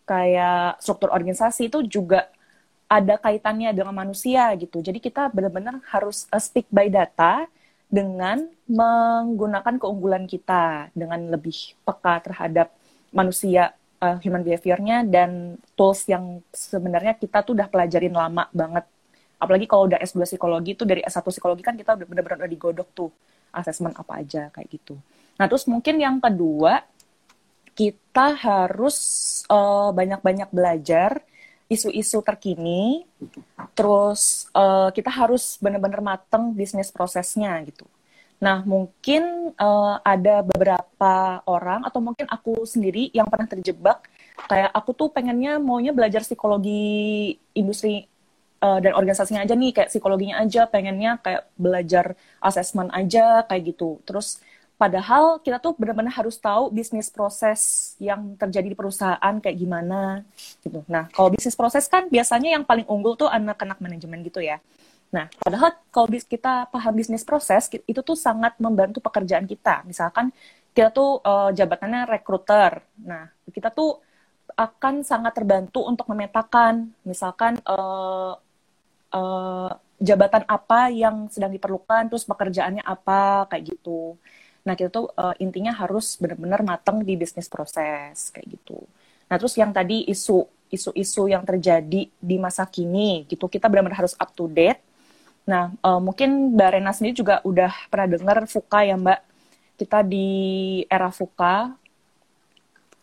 kayak 0.08 0.80
struktur 0.80 1.12
organisasi 1.12 1.68
itu 1.68 1.84
juga 1.84 2.32
ada 2.88 3.20
kaitannya 3.20 3.76
dengan 3.76 3.91
manusia 3.91 4.47
gitu. 4.55 4.80
Jadi 4.80 5.03
kita 5.03 5.28
benar-benar 5.30 5.84
harus 5.91 6.24
uh, 6.32 6.39
speak 6.39 6.72
by 6.72 6.88
data 6.88 7.45
dengan 7.91 8.47
menggunakan 8.68 9.76
keunggulan 9.80 10.24
kita 10.28 10.91
dengan 10.95 11.36
lebih 11.36 11.76
peka 11.84 12.24
terhadap 12.24 12.72
manusia 13.12 13.76
uh, 13.99 14.16
human 14.24 14.43
behaviornya 14.43 15.03
dan 15.08 15.60
tools 15.76 16.08
yang 16.08 16.39
sebenarnya 16.55 17.16
kita 17.20 17.43
tuh 17.43 17.55
udah 17.60 17.68
pelajarin 17.68 18.16
lama 18.16 18.47
banget. 18.55 18.88
Apalagi 19.38 19.68
kalau 19.70 19.86
udah 19.91 19.99
S2 20.01 20.24
psikologi 20.26 20.74
itu 20.74 20.84
dari 20.88 21.03
S1 21.03 21.22
psikologi 21.28 21.62
kan 21.62 21.76
kita 21.76 21.93
udah 21.93 22.08
benar-benar 22.08 22.47
udah 22.47 22.51
digodok 22.51 22.89
tuh 22.95 23.12
asesmen 23.51 23.93
apa 23.95 24.24
aja 24.24 24.49
kayak 24.51 24.68
gitu. 24.72 24.95
Nah, 25.38 25.45
terus 25.45 25.70
mungkin 25.70 26.01
yang 26.01 26.18
kedua 26.18 26.84
kita 27.78 28.34
harus 28.34 28.98
eh, 29.46 29.90
banyak-banyak 29.94 30.50
belajar 30.50 31.22
isu-isu 31.68 32.24
terkini, 32.24 33.04
terus 33.76 34.48
uh, 34.56 34.88
kita 34.96 35.12
harus 35.12 35.60
benar-benar 35.60 36.00
mateng 36.00 36.56
bisnis 36.56 36.96
prosesnya 36.96 37.60
gitu. 37.68 37.84
Nah, 38.40 38.64
mungkin 38.64 39.52
uh, 39.58 40.00
ada 40.06 40.46
beberapa 40.46 41.44
orang 41.44 41.84
atau 41.84 42.00
mungkin 42.00 42.24
aku 42.30 42.64
sendiri 42.64 43.12
yang 43.12 43.28
pernah 43.28 43.50
terjebak 43.50 44.06
kayak 44.48 44.72
aku 44.72 44.94
tuh 44.94 45.10
pengennya 45.12 45.58
maunya 45.58 45.92
belajar 45.92 46.22
psikologi 46.22 47.36
industri 47.58 48.06
uh, 48.62 48.80
dan 48.80 48.94
organisasinya 48.94 49.42
aja 49.44 49.58
nih 49.58 49.74
kayak 49.74 49.90
psikologinya 49.90 50.38
aja 50.40 50.70
pengennya 50.70 51.18
kayak 51.20 51.50
belajar 51.58 52.16
asesmen 52.40 52.88
aja 52.94 53.44
kayak 53.50 53.76
gitu. 53.76 54.00
Terus 54.08 54.40
Padahal 54.78 55.42
kita 55.42 55.58
tuh 55.58 55.74
benar-benar 55.74 56.14
harus 56.14 56.38
tahu 56.38 56.70
bisnis 56.70 57.10
proses 57.10 57.94
yang 57.98 58.38
terjadi 58.38 58.70
di 58.70 58.78
perusahaan 58.78 59.34
kayak 59.42 59.58
gimana 59.58 60.22
gitu. 60.62 60.86
Nah, 60.86 61.10
kalau 61.10 61.34
bisnis 61.34 61.58
proses 61.58 61.90
kan 61.90 62.06
biasanya 62.06 62.54
yang 62.54 62.62
paling 62.62 62.86
unggul 62.86 63.18
tuh 63.18 63.26
anak-anak 63.26 63.82
manajemen 63.82 64.22
gitu 64.22 64.38
ya. 64.38 64.62
Nah, 65.10 65.34
padahal 65.42 65.74
kalau 65.90 66.06
kita 66.14 66.70
paham 66.70 66.94
bisnis 66.94 67.26
proses 67.26 67.66
itu 67.74 68.02
tuh 68.06 68.14
sangat 68.14 68.54
membantu 68.62 69.02
pekerjaan 69.02 69.50
kita. 69.50 69.82
Misalkan 69.90 70.30
kita 70.78 70.94
tuh 70.94 71.26
uh, 71.26 71.50
jabatannya 71.50 72.06
rekruter. 72.06 72.86
Nah, 73.02 73.34
kita 73.50 73.74
tuh 73.74 73.98
akan 74.54 75.02
sangat 75.02 75.34
terbantu 75.34 75.90
untuk 75.90 76.06
memetakan 76.14 76.94
misalkan 77.02 77.58
uh, 77.66 78.38
uh, 79.10 79.72
jabatan 79.98 80.46
apa 80.46 80.94
yang 80.94 81.26
sedang 81.34 81.50
diperlukan, 81.50 82.14
terus 82.14 82.30
pekerjaannya 82.30 82.86
apa 82.86 83.50
kayak 83.50 83.74
gitu. 83.74 84.14
Nah, 84.68 84.76
kita 84.76 84.91
tuh 84.91 85.07
uh, 85.15 85.32
intinya 85.39 85.72
harus 85.72 86.20
benar-benar 86.20 86.59
matang 86.59 86.99
di 86.99 87.15
bisnis 87.15 87.47
proses 87.47 88.36
kayak 88.36 88.47
gitu. 88.51 88.84
Nah, 89.32 89.39
terus 89.39 89.55
yang 89.55 89.72
tadi 89.72 90.03
isu 90.11 90.43
isu-isu 90.68 91.32
yang 91.32 91.47
terjadi 91.47 92.11
di 92.11 92.36
masa 92.36 92.68
kini 92.68 93.24
gitu, 93.32 93.47
kita 93.47 93.72
benar-benar 93.72 94.03
harus 94.03 94.20
up 94.20 94.36
to 94.36 94.51
date. 94.51 94.84
Nah, 95.47 95.72
uh, 95.80 96.03
mungkin 96.03 96.51
Mbak 96.59 96.70
Rena 96.76 96.91
sendiri 96.91 97.15
juga 97.15 97.39
udah 97.47 97.72
pernah 97.88 98.20
dengar 98.20 98.38
FUKA 98.43 98.80
ya, 98.91 98.95
Mbak. 98.99 99.20
Kita 99.80 100.03
di 100.03 100.28
era 100.91 101.07
FUKA, 101.07 101.72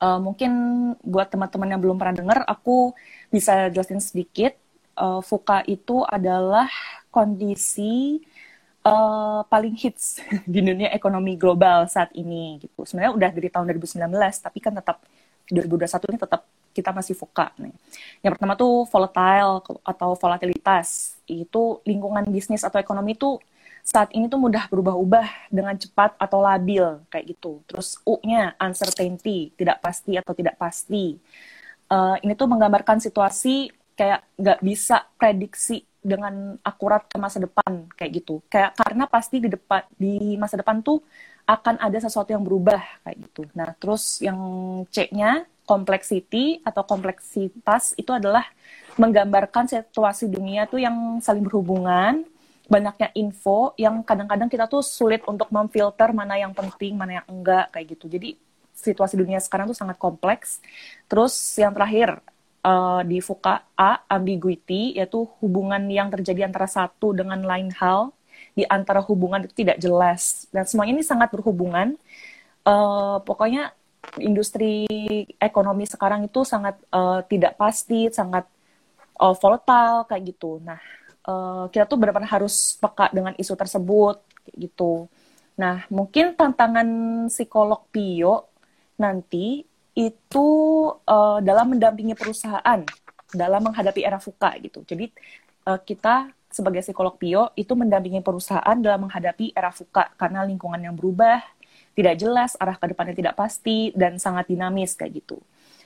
uh, 0.04 0.20
mungkin 0.20 0.52
buat 1.00 1.32
teman-teman 1.32 1.72
yang 1.72 1.80
belum 1.80 1.96
pernah 1.96 2.16
dengar, 2.20 2.38
aku 2.44 2.92
bisa 3.32 3.72
jelasin 3.72 4.04
sedikit. 4.04 4.52
Uh, 4.92 5.24
FUKA 5.24 5.64
itu 5.66 6.04
adalah 6.04 6.68
kondisi 7.08 8.20
uh, 8.84 9.40
paling 9.48 9.74
hits 9.74 10.20
di 10.52 10.60
dunia 10.60 10.92
ekonomi 10.92 11.34
global 11.34 11.88
saat 11.88 12.12
ini 12.14 12.60
gitu. 12.60 12.84
Sebenarnya 12.84 13.12
udah 13.16 13.30
dari 13.32 13.48
tahun 13.50 13.66
2019 13.72 14.04
tapi 14.44 14.58
kan 14.60 14.72
tetap 14.76 15.02
2021 15.48 16.12
ini 16.14 16.18
tetap 16.20 16.42
kita 16.74 16.90
masih 16.90 17.14
foka 17.14 17.54
nih. 17.56 17.72
Yang 18.20 18.32
pertama 18.36 18.52
tuh 18.58 18.84
volatile 18.90 19.62
atau 19.86 20.10
volatilitas. 20.18 21.16
Itu 21.24 21.80
lingkungan 21.86 22.26
bisnis 22.28 22.66
atau 22.66 22.82
ekonomi 22.82 23.14
tuh 23.14 23.38
saat 23.84 24.08
ini 24.16 24.32
tuh 24.32 24.40
mudah 24.40 24.64
berubah-ubah 24.72 25.52
dengan 25.52 25.76
cepat 25.76 26.16
atau 26.16 26.40
labil 26.40 27.04
kayak 27.12 27.36
gitu. 27.36 27.60
Terus 27.68 28.00
U-nya 28.02 28.56
uncertainty, 28.56 29.52
tidak 29.54 29.84
pasti 29.84 30.16
atau 30.16 30.32
tidak 30.32 30.56
pasti. 30.56 31.20
Uh, 31.92 32.16
ini 32.24 32.32
tuh 32.32 32.48
menggambarkan 32.48 32.98
situasi 32.98 33.68
kayak 33.94 34.24
nggak 34.40 34.60
bisa 34.64 35.04
prediksi 35.14 35.86
dengan 36.04 36.60
akurat 36.60 37.08
ke 37.08 37.16
masa 37.16 37.40
depan 37.40 37.88
kayak 37.96 38.20
gitu. 38.20 38.44
Kayak 38.52 38.76
karena 38.76 39.08
pasti 39.08 39.40
di 39.40 39.48
depan 39.48 39.88
di 39.96 40.36
masa 40.36 40.60
depan 40.60 40.84
tuh 40.84 41.00
akan 41.48 41.80
ada 41.80 41.96
sesuatu 41.96 42.28
yang 42.28 42.44
berubah 42.44 42.80
kayak 43.04 43.16
gitu. 43.24 43.48
Nah, 43.56 43.72
terus 43.80 44.20
yang 44.20 44.36
C-nya 44.92 45.48
complexity 45.64 46.60
atau 46.60 46.84
kompleksitas 46.84 47.96
itu 47.96 48.12
adalah 48.12 48.44
menggambarkan 49.00 49.66
situasi 49.66 50.28
dunia 50.28 50.68
tuh 50.68 50.80
yang 50.84 51.18
saling 51.24 51.44
berhubungan, 51.44 52.24
banyaknya 52.68 53.12
info 53.16 53.72
yang 53.80 54.04
kadang-kadang 54.04 54.48
kita 54.48 54.68
tuh 54.68 54.84
sulit 54.84 55.24
untuk 55.24 55.48
memfilter 55.48 56.12
mana 56.12 56.36
yang 56.36 56.52
penting, 56.52 56.96
mana 56.96 57.20
yang 57.20 57.26
enggak 57.28 57.72
kayak 57.72 57.96
gitu. 57.96 58.08
Jadi 58.12 58.36
situasi 58.74 59.16
dunia 59.16 59.40
sekarang 59.40 59.68
tuh 59.68 59.76
sangat 59.76 59.96
kompleks. 59.96 60.60
Terus 61.08 61.32
yang 61.56 61.72
terakhir 61.72 62.20
uh, 62.64 63.00
di 63.04 63.20
FUKA 63.20 63.76
A, 63.76 64.02
ambiguity, 64.08 64.96
yaitu 64.96 65.28
hubungan 65.38 65.84
yang 65.92 66.08
terjadi 66.08 66.48
antara 66.48 66.66
satu 66.66 67.12
dengan 67.12 67.44
lain 67.44 67.70
hal, 67.76 68.10
di 68.56 68.64
antara 68.66 69.04
hubungan 69.04 69.44
itu 69.44 69.54
tidak 69.54 69.78
jelas. 69.78 70.48
Dan 70.50 70.64
semuanya 70.64 70.98
ini 70.98 71.04
sangat 71.04 71.28
berhubungan. 71.30 71.94
Uh, 72.64 73.20
pokoknya 73.22 73.76
industri 74.18 74.88
ekonomi 75.36 75.84
sekarang 75.84 76.24
itu 76.24 76.42
sangat 76.42 76.80
uh, 76.90 77.20
tidak 77.28 77.60
pasti, 77.60 78.08
sangat 78.08 78.48
uh, 79.20 79.36
volatile 79.36 80.08
kayak 80.08 80.22
gitu. 80.34 80.60
Nah, 80.64 80.80
uh, 81.28 81.68
kita 81.68 81.84
tuh 81.84 82.00
benar-benar 82.00 82.40
harus 82.40 82.76
peka 82.80 83.12
dengan 83.12 83.36
isu 83.36 83.54
tersebut 83.54 84.16
kayak 84.48 84.56
gitu. 84.70 85.06
Nah, 85.54 85.86
mungkin 85.92 86.34
tantangan 86.34 86.88
psikolog 87.30 87.86
Pio 87.94 88.50
nanti 88.98 89.66
itu 89.94 90.48
uh, 91.06 91.38
dalam 91.38 91.74
mendampingi 91.74 92.18
perusahaan 92.18 92.82
dalam 93.34 93.60
menghadapi 93.62 94.02
era 94.02 94.18
FUKA 94.18 94.58
gitu. 94.62 94.82
Jadi 94.86 95.10
uh, 95.66 95.78
kita 95.82 96.30
sebagai 96.50 96.86
psikolog 96.86 97.18
Pio 97.18 97.50
itu 97.58 97.74
mendampingi 97.74 98.22
perusahaan 98.22 98.78
dalam 98.78 99.10
menghadapi 99.10 99.54
era 99.54 99.74
FUKA 99.74 100.14
karena 100.14 100.46
lingkungan 100.46 100.78
yang 100.78 100.94
berubah, 100.94 101.42
tidak 101.98 102.14
jelas, 102.18 102.54
arah 102.58 102.78
ke 102.78 102.86
depannya 102.90 103.14
tidak 103.14 103.34
pasti 103.34 103.90
dan 103.94 104.18
sangat 104.22 104.46
dinamis 104.46 104.94
kayak 104.94 105.22
gitu. 105.22 105.42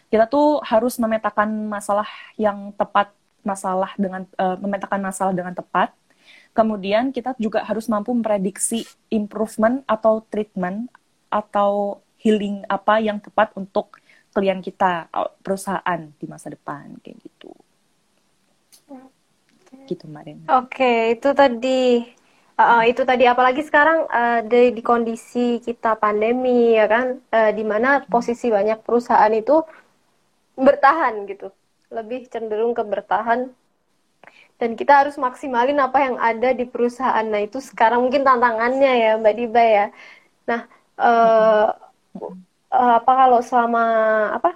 Kita 0.09 0.29
tuh 0.29 0.61
harus 0.65 0.97
memetakan 0.97 1.69
masalah 1.69 2.09
yang 2.41 2.73
tepat, 2.77 3.13
masalah 3.45 3.93
dengan 3.97 4.25
uh, 4.41 4.57
memetakan 4.61 5.01
masalah 5.05 5.33
dengan 5.33 5.53
tepat. 5.57 5.93
Kemudian 6.57 7.13
kita 7.13 7.37
juga 7.37 7.65
harus 7.65 7.89
mampu 7.89 8.13
memprediksi 8.13 8.89
improvement 9.13 9.85
atau 9.85 10.25
treatment 10.33 10.89
atau 11.29 12.01
healing 12.19 12.65
apa 12.67 12.99
yang 13.05 13.21
tepat 13.21 13.53
untuk 13.55 13.98
klien 14.33 14.61
kita 14.61 15.09
perusahaan 15.41 16.01
di 16.17 16.27
masa 16.29 16.53
depan 16.53 16.97
kayak 17.01 17.19
gitu. 17.25 17.53
Gitu 19.89 20.05
Marin. 20.09 20.45
Oke 20.49 20.73
okay, 20.77 20.99
itu 21.17 21.29
tadi 21.37 22.05
uh, 22.59 22.83
itu 22.85 23.03
tadi. 23.05 23.25
Apalagi 23.25 23.63
sekarang 23.65 24.09
uh, 24.09 24.41
di, 24.45 24.75
di 24.75 24.83
kondisi 24.85 25.63
kita 25.63 25.97
pandemi 25.97 26.77
ya 26.77 26.89
kan? 26.89 27.07
Uh, 27.29 27.51
di 27.55 27.65
mana 27.65 28.05
posisi 28.09 28.49
banyak 28.49 28.83
perusahaan 28.83 29.33
itu 29.33 29.63
bertahan 30.59 31.25
gitu. 31.31 31.53
Lebih 31.93 32.29
cenderung 32.29 32.73
ke 32.77 32.83
bertahan. 32.85 33.49
Dan 34.59 34.75
kita 34.75 35.07
harus 35.07 35.15
maksimalin 35.15 35.79
apa 35.79 35.99
yang 36.03 36.17
ada 36.19 36.51
di 36.51 36.67
perusahaan. 36.67 37.23
Nah 37.23 37.41
itu 37.47 37.63
sekarang 37.63 38.03
mungkin 38.03 38.27
tantangannya 38.27 38.93
ya 38.99 39.13
Mbak 39.23 39.35
Diba 39.39 39.65
ya. 39.65 39.87
Nah 40.51 40.61
uh, 40.99 41.71
uh, 42.73 42.95
apa 43.01 43.13
kalau 43.13 43.41
selama 43.45 43.85
apa 44.37 44.51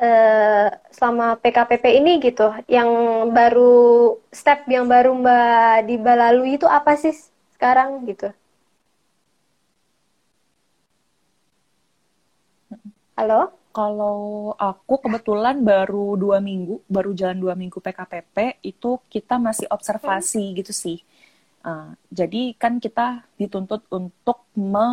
uh, 0.00 0.68
selama 0.92 1.36
PKPP 1.40 1.84
ini 2.00 2.12
gitu 2.22 2.52
yang 2.68 2.88
baru 3.32 4.16
step 4.32 4.68
yang 4.68 4.86
baru 4.88 5.12
Mbak 5.16 5.88
Diba 5.88 6.12
lalui 6.16 6.56
itu 6.60 6.66
apa 6.68 6.96
sih 6.96 7.14
sekarang 7.56 8.04
gitu 8.08 8.32
Halo? 13.14 13.54
Kalau 13.70 14.54
aku 14.58 14.98
kebetulan 15.02 15.62
baru 15.62 16.18
dua 16.18 16.38
minggu, 16.42 16.82
baru 16.90 17.14
jalan 17.14 17.38
dua 17.38 17.54
minggu 17.54 17.78
PKPP, 17.78 18.58
itu 18.62 18.98
kita 19.06 19.38
masih 19.38 19.70
observasi 19.70 20.50
hmm. 20.50 20.54
gitu 20.62 20.72
sih. 20.74 20.98
Uh, 21.62 21.94
jadi 22.10 22.58
kan 22.58 22.82
kita 22.82 23.22
dituntut 23.38 23.86
untuk 23.90 24.42
me 24.58 24.90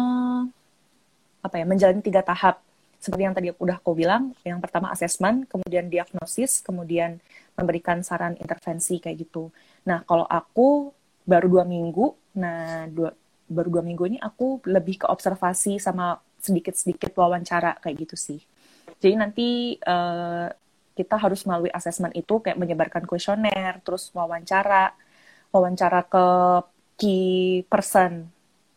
apa 1.42 1.56
ya 1.62 1.66
menjalani 1.66 2.02
tiga 2.02 2.22
tahap. 2.22 2.62
Seperti 3.02 3.26
yang 3.26 3.34
tadi 3.34 3.50
udah 3.50 3.82
aku 3.82 3.98
bilang 3.98 4.38
yang 4.46 4.62
pertama 4.62 4.94
asesmen 4.94 5.50
kemudian 5.50 5.90
diagnosis 5.90 6.62
kemudian 6.62 7.18
memberikan 7.58 8.06
saran 8.06 8.38
intervensi 8.38 9.02
kayak 9.02 9.26
gitu. 9.26 9.50
Nah 9.90 10.06
kalau 10.06 10.30
aku 10.30 10.94
baru 11.26 11.50
dua 11.50 11.66
minggu 11.66 12.14
nah 12.38 12.86
dua, 12.88 13.12
baru 13.50 13.82
dua 13.82 13.84
minggu 13.84 14.04
ini 14.06 14.18
aku 14.22 14.62
lebih 14.70 15.02
ke 15.02 15.06
observasi 15.10 15.82
sama 15.82 16.22
sedikit 16.38 16.78
sedikit 16.78 17.12
wawancara 17.18 17.82
kayak 17.82 18.06
gitu 18.06 18.16
sih. 18.16 18.40
Jadi 19.02 19.16
nanti 19.18 19.50
uh, 19.82 20.46
kita 20.94 21.16
harus 21.18 21.42
melalui 21.50 21.74
asesmen 21.74 22.14
itu 22.14 22.38
kayak 22.44 22.60
menyebarkan 22.60 23.10
kuesioner 23.10 23.82
terus 23.82 24.14
wawancara 24.14 24.94
wawancara 25.50 26.06
ke 26.06 26.26
key 27.02 27.66
person 27.66 28.30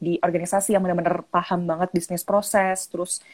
di 0.05 0.13
organisasi 0.21 0.77
yang 0.77 0.85
benar-benar 0.85 1.25
paham 1.33 1.65
banget 1.65 1.89
bisnis 1.97 2.21
proses, 2.21 2.85
terus 2.93 3.25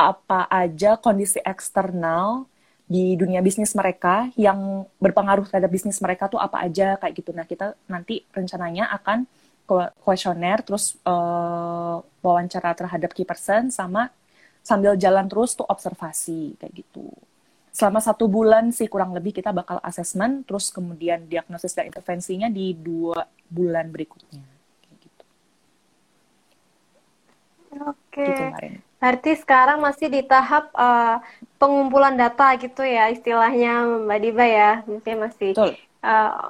apa 0.00 0.48
aja 0.48 0.96
kondisi 0.96 1.38
eksternal 1.44 2.48
di 2.88 3.20
dunia 3.20 3.44
bisnis 3.44 3.76
mereka 3.76 4.32
yang 4.32 4.88
berpengaruh 4.96 5.44
terhadap 5.44 5.68
bisnis 5.68 6.00
mereka 6.00 6.24
tuh 6.32 6.40
apa 6.40 6.64
aja 6.64 6.96
kayak 6.96 7.14
gitu. 7.20 7.30
Nah 7.36 7.44
kita 7.44 7.76
nanti 7.84 8.24
rencananya 8.32 8.88
akan 8.96 9.28
kuesioner 10.00 10.64
terus 10.64 10.96
uh, 11.04 12.00
wawancara 12.24 12.72
terhadap 12.72 13.12
key 13.12 13.28
person 13.28 13.68
sama 13.68 14.08
sambil 14.64 14.96
jalan 14.96 15.28
terus 15.28 15.52
tuh 15.52 15.68
observasi 15.68 16.56
kayak 16.56 16.72
gitu. 16.80 17.12
selama 17.78 18.02
satu 18.02 18.26
bulan 18.26 18.74
sih 18.74 18.90
kurang 18.90 19.14
lebih 19.14 19.30
kita 19.30 19.54
bakal 19.54 19.78
asesmen, 19.86 20.42
terus 20.42 20.74
kemudian 20.74 21.30
diagnosis 21.30 21.78
dan 21.78 21.86
intervensinya 21.86 22.50
di 22.50 22.74
dua 22.74 23.22
bulan 23.46 23.86
berikutnya. 23.94 24.42
Gitu. 24.98 25.24
Oke. 28.18 28.26
Gitu, 28.26 28.44
Berarti 28.98 29.30
sekarang 29.38 29.78
masih 29.78 30.10
di 30.10 30.26
tahap 30.26 30.74
uh, 30.74 31.22
pengumpulan 31.62 32.18
data 32.18 32.58
gitu 32.58 32.82
ya 32.82 33.06
istilahnya 33.14 33.86
Mbak 34.02 34.18
Diba 34.18 34.46
ya, 34.46 34.72
mungkin 34.90 35.22
masih 35.22 35.54
uh, 35.54 35.78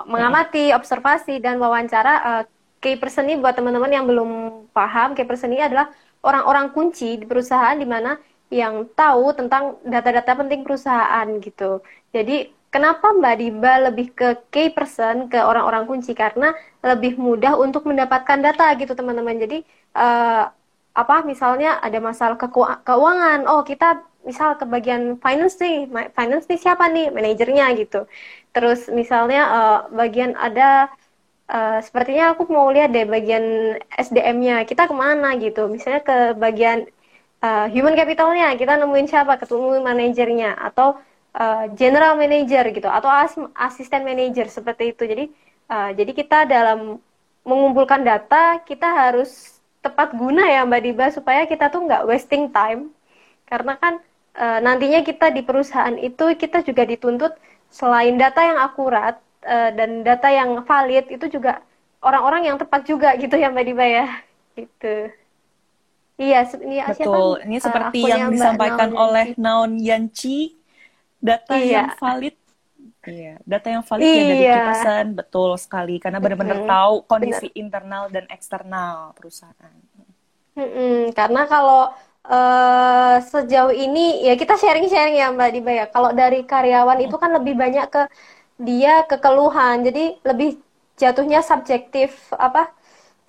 mengamati, 0.08 0.72
observasi 0.72 1.44
dan 1.44 1.60
wawancara. 1.60 2.14
Uh, 2.24 2.42
key 2.80 2.96
person 2.96 3.28
ini 3.28 3.36
buat 3.36 3.52
teman-teman 3.52 3.92
yang 3.92 4.08
belum 4.08 4.30
paham, 4.72 5.12
key 5.12 5.28
person 5.28 5.52
ini 5.52 5.60
adalah 5.60 5.92
orang-orang 6.24 6.72
kunci 6.72 7.20
di 7.20 7.28
perusahaan 7.28 7.76
di 7.76 7.84
mana 7.84 8.16
yang 8.48 8.88
tahu 8.96 9.36
tentang 9.36 9.76
data-data 9.84 10.32
penting 10.40 10.64
perusahaan 10.64 11.28
gitu. 11.44 11.84
Jadi 12.16 12.48
kenapa 12.72 13.12
Mbak 13.12 13.34
Diba 13.44 13.74
lebih 13.92 14.16
ke 14.16 14.28
key 14.48 14.72
person, 14.72 15.28
ke 15.28 15.36
orang-orang 15.36 15.84
kunci 15.84 16.16
karena 16.16 16.56
lebih 16.80 17.20
mudah 17.20 17.60
untuk 17.60 17.84
mendapatkan 17.84 18.40
data 18.40 18.72
gitu 18.80 18.96
teman-teman. 18.96 19.36
Jadi 19.36 19.68
uh, 19.92 20.48
apa 21.00 21.22
misalnya 21.22 21.78
ada 21.86 21.98
masalah 22.02 22.36
ke 22.42 22.48
keuangan, 22.88 23.46
oh 23.46 23.62
kita 23.62 24.02
misal 24.26 24.58
ke 24.60 24.64
bagian 24.66 25.16
finance 25.22 25.56
nih, 25.62 25.86
finance 26.18 26.44
nih 26.50 26.58
siapa 26.58 26.84
nih? 26.90 27.14
Manajernya 27.14 27.66
gitu. 27.78 28.00
Terus 28.54 28.90
misalnya 28.90 29.42
uh, 29.56 29.78
bagian 29.94 30.34
ada 30.34 30.90
uh, 31.48 31.78
sepertinya 31.86 32.34
aku 32.34 32.50
mau 32.50 32.68
lihat 32.74 32.90
deh 32.90 33.06
bagian 33.06 33.78
SDM-nya 33.94 34.66
kita 34.66 34.90
ke 34.90 34.94
mana 34.94 35.38
gitu. 35.38 35.70
Misalnya 35.70 36.02
ke 36.02 36.18
bagian 36.34 36.90
uh, 37.46 37.66
human 37.70 37.94
capitalnya. 37.94 38.52
Kita 38.58 38.74
nemuin 38.76 39.08
siapa? 39.08 39.38
Ketemu 39.40 39.80
manajernya. 39.86 40.50
Atau 40.58 40.98
uh, 41.38 41.64
general 41.78 42.18
manager 42.18 42.64
gitu. 42.74 42.88
Atau 42.90 43.08
as 43.10 43.34
asisten 43.54 44.02
manager 44.02 44.50
seperti 44.50 44.92
itu. 44.92 45.02
Jadi 45.06 45.24
uh, 45.70 45.90
jadi 45.94 46.10
kita 46.10 46.38
dalam 46.50 46.98
mengumpulkan 47.46 48.04
data 48.04 48.60
kita 48.66 48.88
harus 48.92 49.57
tepat 49.80 50.14
guna 50.14 50.44
ya 50.46 50.66
Mbak 50.66 50.82
Diba 50.82 51.06
supaya 51.14 51.46
kita 51.46 51.70
tuh 51.70 51.86
nggak 51.86 52.06
wasting 52.06 52.50
time 52.50 52.90
karena 53.46 53.78
kan 53.78 54.02
uh, 54.36 54.58
nantinya 54.60 55.00
kita 55.06 55.30
di 55.30 55.42
perusahaan 55.46 55.94
itu 55.96 56.34
kita 56.34 56.66
juga 56.66 56.82
dituntut 56.84 57.32
selain 57.68 58.16
data 58.16 58.40
yang 58.42 58.58
akurat 58.58 59.16
uh, 59.44 59.70
dan 59.72 60.02
data 60.02 60.28
yang 60.28 60.64
valid 60.66 61.08
itu 61.08 61.26
juga 61.38 61.62
orang-orang 62.02 62.52
yang 62.52 62.56
tepat 62.56 62.86
juga 62.86 63.14
gitu 63.18 63.34
ya 63.34 63.50
Mbak 63.50 63.64
Diba 63.66 63.86
ya 63.86 64.06
gitu. 64.58 64.94
Iya, 66.18 66.50
ini 66.58 66.82
Betul. 66.82 66.98
Siapa? 67.38 67.46
Ini 67.46 67.56
seperti 67.62 68.00
uh, 68.02 68.08
yang 68.10 68.30
disampaikan 68.34 68.90
Naon 68.90 69.02
oleh 69.06 69.26
Naon 69.38 69.72
Yanci, 69.78 70.58
data 71.22 71.54
iya. 71.54 71.86
yang 71.86 71.88
valid. 71.94 72.34
Iya, 73.08 73.34
data 73.42 73.66
yang 73.72 73.84
valid 73.84 74.04
iya. 74.04 74.20
ya 74.20 74.28
dari 74.28 74.60
pesan 74.70 75.06
betul 75.16 75.50
sekali 75.56 75.96
karena 75.96 76.20
benar-benar 76.20 76.62
mm-hmm. 76.62 76.74
tahu 76.76 76.94
kondisi 77.08 77.48
Bener. 77.50 77.60
internal 77.64 78.04
dan 78.12 78.24
eksternal 78.28 79.16
perusahaan. 79.16 79.74
Mm-hmm. 80.54 81.16
Karena 81.16 81.42
kalau 81.48 81.90
uh, 82.28 83.16
sejauh 83.24 83.72
ini 83.72 84.28
ya 84.28 84.36
kita 84.36 84.54
sharing-sharing 84.60 85.16
ya 85.16 85.32
Mbak 85.32 85.50
Diba 85.56 85.72
ya. 85.72 85.86
Kalau 85.88 86.12
dari 86.12 86.44
karyawan 86.44 87.00
itu 87.02 87.16
kan 87.16 87.32
lebih 87.32 87.56
banyak 87.56 87.86
ke 87.88 88.02
dia 88.58 89.06
kekeluhan, 89.06 89.86
jadi 89.86 90.18
lebih 90.26 90.58
jatuhnya 90.98 91.40
subjektif 91.46 92.34
apa 92.34 92.74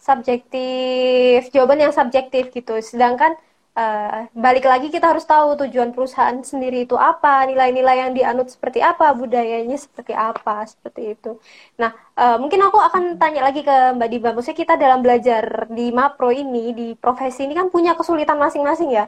subjektif 0.02 1.54
jawaban 1.54 1.86
yang 1.86 1.94
subjektif 1.94 2.50
gitu 2.50 2.82
sedangkan 2.82 3.38
uh, 3.76 4.26
balik 4.34 4.66
lagi 4.66 4.88
kita 4.90 5.12
harus 5.12 5.26
tahu 5.26 5.60
tujuan 5.66 5.94
perusahaan 5.94 6.38
sendiri 6.42 6.88
itu 6.88 6.96
apa 6.98 7.46
nilai-nilai 7.50 8.08
yang 8.08 8.12
dianut 8.18 8.48
seperti 8.50 8.80
apa 8.82 9.12
budayanya 9.14 9.78
seperti 9.78 10.14
apa 10.16 10.66
seperti 10.66 11.02
itu. 11.18 11.38
Nah 11.82 11.92
uh, 12.18 12.38
mungkin 12.42 12.60
aku 12.66 12.78
akan 12.80 13.04
tanya 13.22 13.42
lagi 13.48 13.62
ke 13.62 13.76
Mbak 13.96 14.10
Diba. 14.10 14.30
Maksudnya 14.36 14.60
kita 14.64 14.74
dalam 14.80 15.00
belajar 15.06 15.70
di 15.70 15.92
Mapro 15.94 16.30
ini 16.34 16.74
di 16.74 16.88
profesi 16.98 17.46
ini 17.46 17.54
kan 17.58 17.68
punya 17.70 17.94
kesulitan 18.00 18.38
masing-masing 18.40 18.90
ya. 18.94 19.06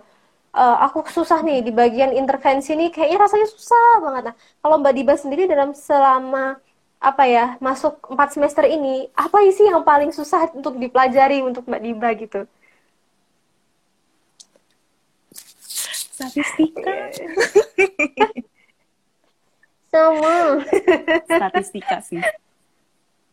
Uh, 0.52 0.76
aku 0.84 1.08
susah 1.08 1.40
nih 1.48 1.64
di 1.64 1.72
bagian 1.72 2.12
intervensi 2.12 2.76
ini 2.76 2.92
kayaknya 2.92 3.24
rasanya 3.24 3.48
susah 3.48 4.04
banget. 4.04 4.24
Nah 4.32 4.36
kalau 4.62 4.76
Mbak 4.82 4.94
Diba 4.98 5.16
sendiri 5.16 5.44
dalam 5.48 5.72
selama 5.76 6.60
apa 7.02 7.24
ya 7.26 7.58
masuk 7.58 7.98
empat 8.14 8.30
semester 8.38 8.62
ini 8.70 9.10
apa 9.18 9.42
sih 9.50 9.66
yang 9.66 9.82
paling 9.82 10.14
susah 10.14 10.54
untuk 10.54 10.78
dipelajari 10.78 11.42
untuk 11.42 11.66
Mbak 11.66 11.82
Diba 11.82 12.10
gitu? 12.14 12.42
Statistika. 16.22 16.92
Sama. 19.92 20.62
Statistika 21.26 21.98
sih. 22.06 22.22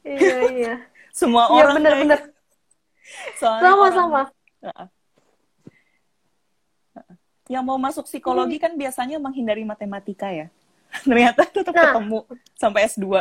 iya 0.03 0.37
iya. 0.49 0.75
Semua 1.13 1.47
iya, 1.47 1.53
orang. 1.53 1.75
bener-bener. 1.79 2.21
Sama-sama. 3.37 4.33
Yang 7.49 7.65
mau 7.65 7.79
masuk 7.81 8.05
psikologi 8.09 8.57
hmm. 8.61 8.65
kan 8.65 8.73
biasanya 8.77 9.17
menghindari 9.21 9.65
matematika 9.65 10.29
ya 10.33 10.49
ternyata 11.05 11.45
tetap 11.45 11.75
nah, 11.75 11.93
ketemu 11.93 12.19
sampai 12.57 12.89
S2 12.89 13.05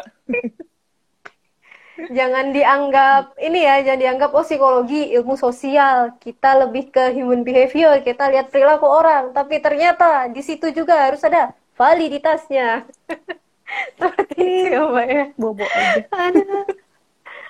jangan 2.10 2.54
dianggap 2.54 3.34
ini 3.42 3.60
ya 3.66 3.82
jangan 3.82 4.02
dianggap 4.02 4.30
oh 4.34 4.46
psikologi 4.46 5.12
ilmu 5.18 5.36
sosial. 5.36 6.16
Kita 6.22 6.68
lebih 6.68 6.94
ke 6.94 7.14
human 7.18 7.42
behavior 7.42 8.02
kita 8.06 8.30
lihat 8.30 8.54
perilaku 8.54 8.86
orang. 8.86 9.34
Tapi 9.34 9.60
ternyata 9.60 10.30
di 10.30 10.42
situ 10.46 10.70
juga 10.72 11.10
harus 11.10 11.22
ada 11.26 11.52
validitasnya. 11.76 12.86
Seperti 14.00 14.40
itu 14.40 14.74
ya 14.74 14.82
mbak 14.88 15.08
ya. 15.08 15.24
Bobo 15.36 15.66
aja. 15.66 16.04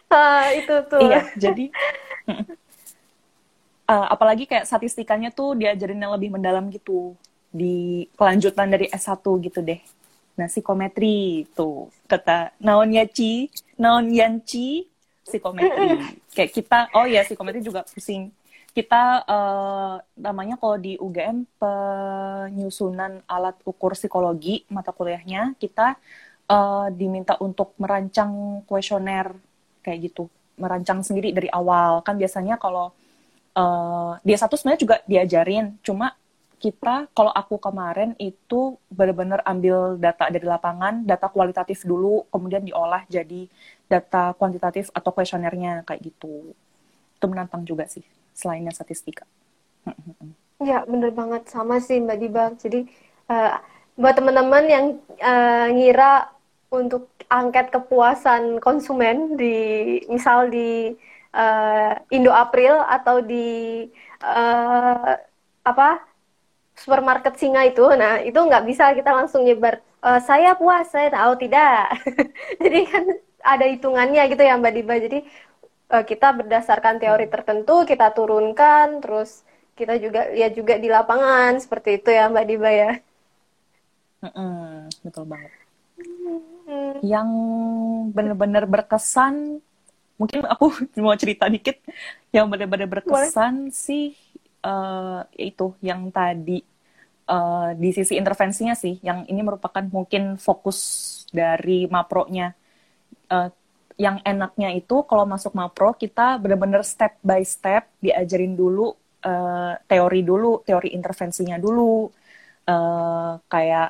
Ah, 0.07 0.55
itu 0.55 0.71
tuh. 0.87 1.03
Iya 1.03 1.35
jadi 1.35 1.67
uh, 3.91 4.07
apalagi 4.07 4.47
kayak 4.47 4.63
statistikanya 4.63 5.35
tuh 5.35 5.51
diajarin 5.59 5.99
yang 5.99 6.15
lebih 6.15 6.31
mendalam 6.31 6.71
gitu. 6.71 7.11
Di 7.51 8.07
kelanjutan 8.15 8.71
dari 8.71 8.87
S1 8.87 9.19
gitu 9.19 9.59
deh 9.59 9.83
Nah, 10.37 10.45
psikometri 10.45 11.49
itu 11.49 11.89
kata 12.05 12.53
naonnya 12.61 13.09
Ci, 13.09 13.49
naon 13.81 14.13
yanci 14.13 14.85
psikometri. 15.25 15.97
Kayak 16.37 16.51
kita, 16.53 16.79
oh 16.93 17.09
ya 17.09 17.25
psikometri 17.25 17.65
juga 17.65 17.81
pusing. 17.89 18.29
Kita 18.69 19.25
uh, 19.25 19.97
namanya 20.13 20.61
kalau 20.61 20.77
di 20.77 20.93
UGM 21.01 21.49
penyusunan 21.57 23.25
alat 23.25 23.57
ukur 23.65 23.97
psikologi 23.97 24.69
mata 24.69 24.93
kuliahnya 24.93 25.57
kita 25.57 25.97
uh, 26.45 26.85
diminta 26.93 27.41
untuk 27.41 27.73
merancang 27.81 28.61
kuesioner 28.69 29.33
kayak 29.81 30.13
gitu, 30.13 30.29
merancang 30.61 31.01
sendiri 31.01 31.33
dari 31.33 31.49
awal. 31.49 32.05
Kan 32.05 32.21
biasanya 32.21 32.61
kalau 32.61 32.93
uh, 33.57 34.13
dia 34.21 34.37
satu 34.37 34.53
sebenarnya 34.53 34.81
juga 34.85 34.95
diajarin, 35.09 35.73
cuma 35.81 36.13
kita 36.57 37.05
kalau 37.13 37.29
aku 37.29 37.61
kemarin 37.61 38.17
itu 38.17 38.81
benar-benar 38.89 39.45
ambil 39.45 39.95
data 40.01 40.25
dari 40.33 40.45
lapangan, 40.45 41.05
data 41.05 41.29
kualitatif 41.29 41.85
dulu, 41.85 42.25
kemudian 42.33 42.65
diolah 42.65 43.05
jadi 43.05 43.45
data 43.85 44.33
kuantitatif 44.35 44.89
atau 44.89 45.13
kuesionernya 45.13 45.85
kayak 45.85 46.01
gitu. 46.01 46.51
Itu 47.17 47.25
menantang 47.29 47.61
juga 47.61 47.85
sih, 47.85 48.03
selainnya 48.33 48.73
statistika. 48.73 49.25
Ya, 50.57 50.81
bener 50.89 51.13
banget 51.13 51.45
sama 51.53 51.77
sih 51.77 52.01
Mbak 52.01 52.17
Diba. 52.17 52.45
Jadi 52.57 52.89
uh, 53.29 53.61
buat 53.93 54.17
teman-teman 54.17 54.63
yang 54.65 54.85
uh, 55.21 55.67
ngira 55.69 56.33
untuk 56.73 57.13
angket 57.29 57.71
kepuasan 57.71 58.59
konsumen 58.59 59.37
di 59.37 59.55
misal 60.09 60.49
di 60.49 60.91
uh, 61.37 61.93
Indo 62.09 62.33
April 62.33 62.81
atau 62.83 63.21
di 63.21 63.85
uh, 64.25 65.15
apa 65.63 65.89
supermarket 66.77 67.33
singa 67.41 67.65
itu, 67.65 67.83
nah 67.97 68.21
itu 68.21 68.37
nggak 68.37 68.63
bisa 68.69 68.93
kita 68.93 69.11
langsung 69.11 69.43
nyebar. 69.43 69.81
E, 69.99 70.09
saya 70.21 70.53
puas, 70.53 70.87
saya 70.93 71.09
tahu 71.09 71.33
tidak. 71.41 71.97
Jadi 72.63 72.79
kan 72.85 73.03
ada 73.47 73.65
hitungannya 73.65 74.23
gitu 74.29 74.43
ya 74.43 74.59
Mbak 74.59 74.73
Diba. 74.75 74.95
Jadi 74.99 75.19
uh, 75.91 76.03
kita 76.03 76.35
berdasarkan 76.35 76.99
teori 76.99 77.27
tertentu 77.31 77.87
kita 77.87 78.11
turunkan, 78.11 78.99
terus 78.99 79.47
kita 79.77 79.95
juga 80.01 80.27
lihat 80.33 80.57
juga 80.57 80.75
di 80.81 80.89
lapangan 80.89 81.61
seperti 81.61 82.01
itu 82.03 82.09
ya 82.11 82.27
Mbak 82.27 82.45
Diba 82.47 82.71
ya. 82.71 82.91
Mm-mm, 84.25 84.89
betul 85.05 85.23
banget. 85.29 85.51
Mm. 86.67 86.99
Yang 87.05 87.29
benar-benar 88.11 88.63
berkesan, 88.67 89.63
mungkin 90.19 90.39
aku 90.43 90.73
mau 91.05 91.15
cerita 91.15 91.47
dikit. 91.47 91.79
Yang 92.35 92.45
benar-benar 92.51 92.87
berkesan 92.91 93.71
Boleh. 93.71 93.73
sih 93.73 94.17
uh, 94.63 95.21
itu 95.35 95.75
yang 95.83 96.09
tadi 96.09 96.63
uh, 97.29 97.75
di 97.75 97.89
sisi 97.93 98.15
intervensinya 98.15 98.73
sih, 98.73 98.97
yang 99.03 99.27
ini 99.27 99.41
merupakan 99.43 99.83
mungkin 99.89 100.39
fokus 100.39 100.79
dari 101.29 101.85
mapronya. 101.91 102.55
Uh, 103.27 103.51
yang 103.97 104.21
enaknya 104.21 104.77
itu 104.77 105.01
kalau 105.09 105.25
masuk 105.25 105.57
mapro 105.57 105.89
kita 105.97 106.37
benar-benar 106.37 106.85
step 106.85 107.17
by 107.25 107.41
step 107.41 107.89
diajarin 107.97 108.53
dulu 108.53 108.93
uh, 109.25 109.73
teori 109.89 110.21
dulu, 110.21 110.61
teori 110.61 110.93
intervensinya 110.93 111.57
dulu, 111.57 112.05
uh, 112.69 113.41
kayak 113.49 113.89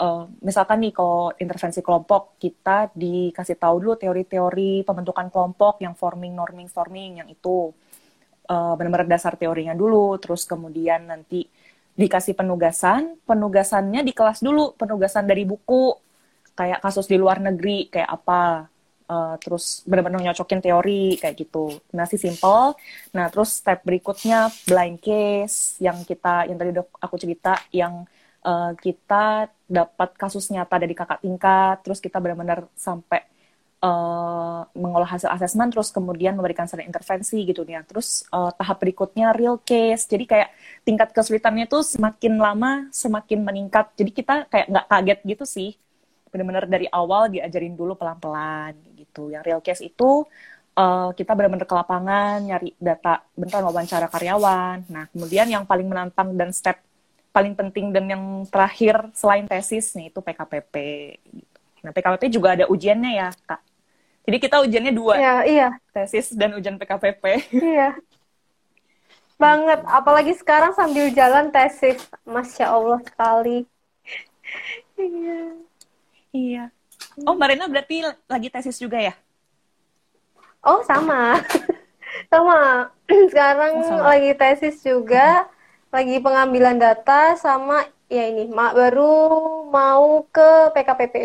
uh, 0.00 0.24
misalkan 0.40 0.80
nih 0.82 0.92
kalau 0.96 1.30
intervensi 1.36 1.84
kelompok 1.84 2.40
kita 2.40 2.90
dikasih 2.96 3.60
tahu 3.60 3.76
dulu 3.82 3.94
teori-teori 4.00 4.88
pembentukan 4.88 5.28
kelompok 5.28 5.84
yang 5.84 5.92
forming, 5.92 6.32
norming, 6.32 6.66
storming 6.72 7.20
yang 7.20 7.28
itu 7.28 7.76
uh, 8.48 8.74
benar-benar 8.78 9.06
dasar 9.06 9.36
teorinya 9.38 9.74
dulu, 9.76 10.16
terus 10.18 10.48
kemudian 10.48 11.06
nanti 11.06 11.46
dikasih 11.92 12.32
penugasan, 12.32 13.20
penugasannya 13.28 14.00
di 14.00 14.12
kelas 14.16 14.40
dulu, 14.40 14.72
penugasan 14.74 15.28
dari 15.28 15.44
buku 15.44 15.92
kayak 16.52 16.80
kasus 16.84 17.08
di 17.08 17.16
luar 17.16 17.40
negeri 17.40 17.88
kayak 17.88 18.10
apa 18.12 18.68
uh, 19.08 19.34
terus 19.40 19.84
benar-benar 19.88 20.20
nyocokin 20.20 20.60
teori 20.60 21.16
kayak 21.20 21.36
gitu. 21.36 21.80
Masih 21.92 22.20
simple. 22.20 22.76
Nah 23.16 23.28
terus 23.28 23.60
step 23.60 23.84
berikutnya 23.84 24.48
blind 24.68 25.00
case 25.00 25.80
yang 25.80 26.00
kita 26.04 26.48
yang 26.48 26.56
tadi 26.60 26.72
aku 26.76 27.16
cerita 27.20 27.56
yang 27.72 28.04
uh, 28.44 28.72
kita 28.76 29.48
dapat 29.68 30.10
kasus 30.16 30.48
nyata 30.52 30.76
dari 30.76 30.92
kakak 30.92 31.24
tingkat 31.24 31.76
terus 31.80 32.00
kita 32.00 32.20
benar-benar 32.20 32.68
sampai 32.76 33.31
uh, 33.82 34.64
mengolah 34.72 35.10
hasil 35.10 35.28
asesmen 35.34 35.68
terus 35.68 35.90
kemudian 35.90 36.38
memberikan 36.38 36.64
saran 36.70 36.86
intervensi 36.86 37.42
gitu 37.42 37.66
ya 37.66 37.82
terus 37.82 38.24
uh, 38.30 38.54
tahap 38.54 38.78
berikutnya 38.80 39.34
real 39.34 39.58
case 39.60 40.06
jadi 40.06 40.24
kayak 40.24 40.48
tingkat 40.86 41.10
kesulitannya 41.10 41.66
tuh 41.66 41.82
semakin 41.84 42.38
lama 42.38 42.86
semakin 42.94 43.42
meningkat 43.42 43.90
jadi 43.98 44.10
kita 44.14 44.34
kayak 44.48 44.66
nggak 44.70 44.86
kaget 44.86 45.18
gitu 45.26 45.44
sih 45.44 45.70
benar-benar 46.32 46.64
dari 46.64 46.88
awal 46.88 47.28
diajarin 47.28 47.76
dulu 47.76 47.92
pelan-pelan 47.94 48.72
gitu. 48.96 49.28
Yang 49.28 49.42
real 49.44 49.60
case 49.60 49.84
itu 49.84 50.24
uh, 50.74 51.12
kita 51.12 51.36
benar-benar 51.36 51.68
ke 51.68 51.74
lapangan 51.76 52.40
nyari 52.40 52.72
data 52.80 53.20
beneran 53.36 53.68
wawancara 53.68 54.08
karyawan. 54.08 54.88
Nah, 54.88 55.04
kemudian 55.12 55.46
yang 55.52 55.68
paling 55.68 55.84
menantang 55.84 56.32
dan 56.32 56.50
step 56.56 56.80
paling 57.32 57.52
penting 57.52 57.92
dan 57.92 58.08
yang 58.08 58.24
terakhir 58.48 59.12
selain 59.12 59.44
tesis 59.44 59.92
nih 59.92 60.08
itu 60.08 60.20
PKPP 60.24 60.74
gitu. 61.20 61.58
Nah, 61.84 61.92
PKPP 61.92 62.32
juga 62.32 62.56
ada 62.56 62.64
ujiannya 62.68 63.12
ya, 63.12 63.28
Kak. 63.44 63.60
Jadi 64.22 64.36
kita 64.38 64.62
ujiannya 64.62 64.94
dua. 64.94 65.14
Iya, 65.18 65.36
iya. 65.46 65.68
Tesis 65.90 66.30
dan 66.34 66.54
ujian 66.54 66.78
PKPP. 66.78 67.22
Iya. 67.58 67.98
Banget, 69.34 69.82
apalagi 69.90 70.38
sekarang 70.38 70.70
sambil 70.78 71.10
jalan 71.10 71.50
tesis. 71.50 71.98
Masya 72.22 72.70
Allah 72.70 73.02
sekali. 73.02 73.66
iya. 74.94 75.40
Iya. 76.30 76.64
Oh, 77.26 77.34
Mbak 77.34 77.48
Rena 77.50 77.66
berarti 77.66 78.06
lagi 78.30 78.48
tesis 78.48 78.78
juga 78.78 79.02
ya? 79.02 79.14
Oh, 80.62 80.80
sama. 80.86 81.42
sama. 82.32 82.88
Sekarang 83.10 83.82
oh, 83.82 83.86
sama. 83.90 84.14
lagi 84.14 84.32
tesis 84.38 84.78
juga, 84.80 85.50
lagi 85.90 86.22
pengambilan 86.22 86.78
data 86.78 87.34
sama 87.34 87.84
ya 88.06 88.28
ini, 88.30 88.46
mak 88.48 88.78
baru 88.78 89.12
mau 89.68 90.22
ke 90.30 90.70
PKPP. 90.76 91.16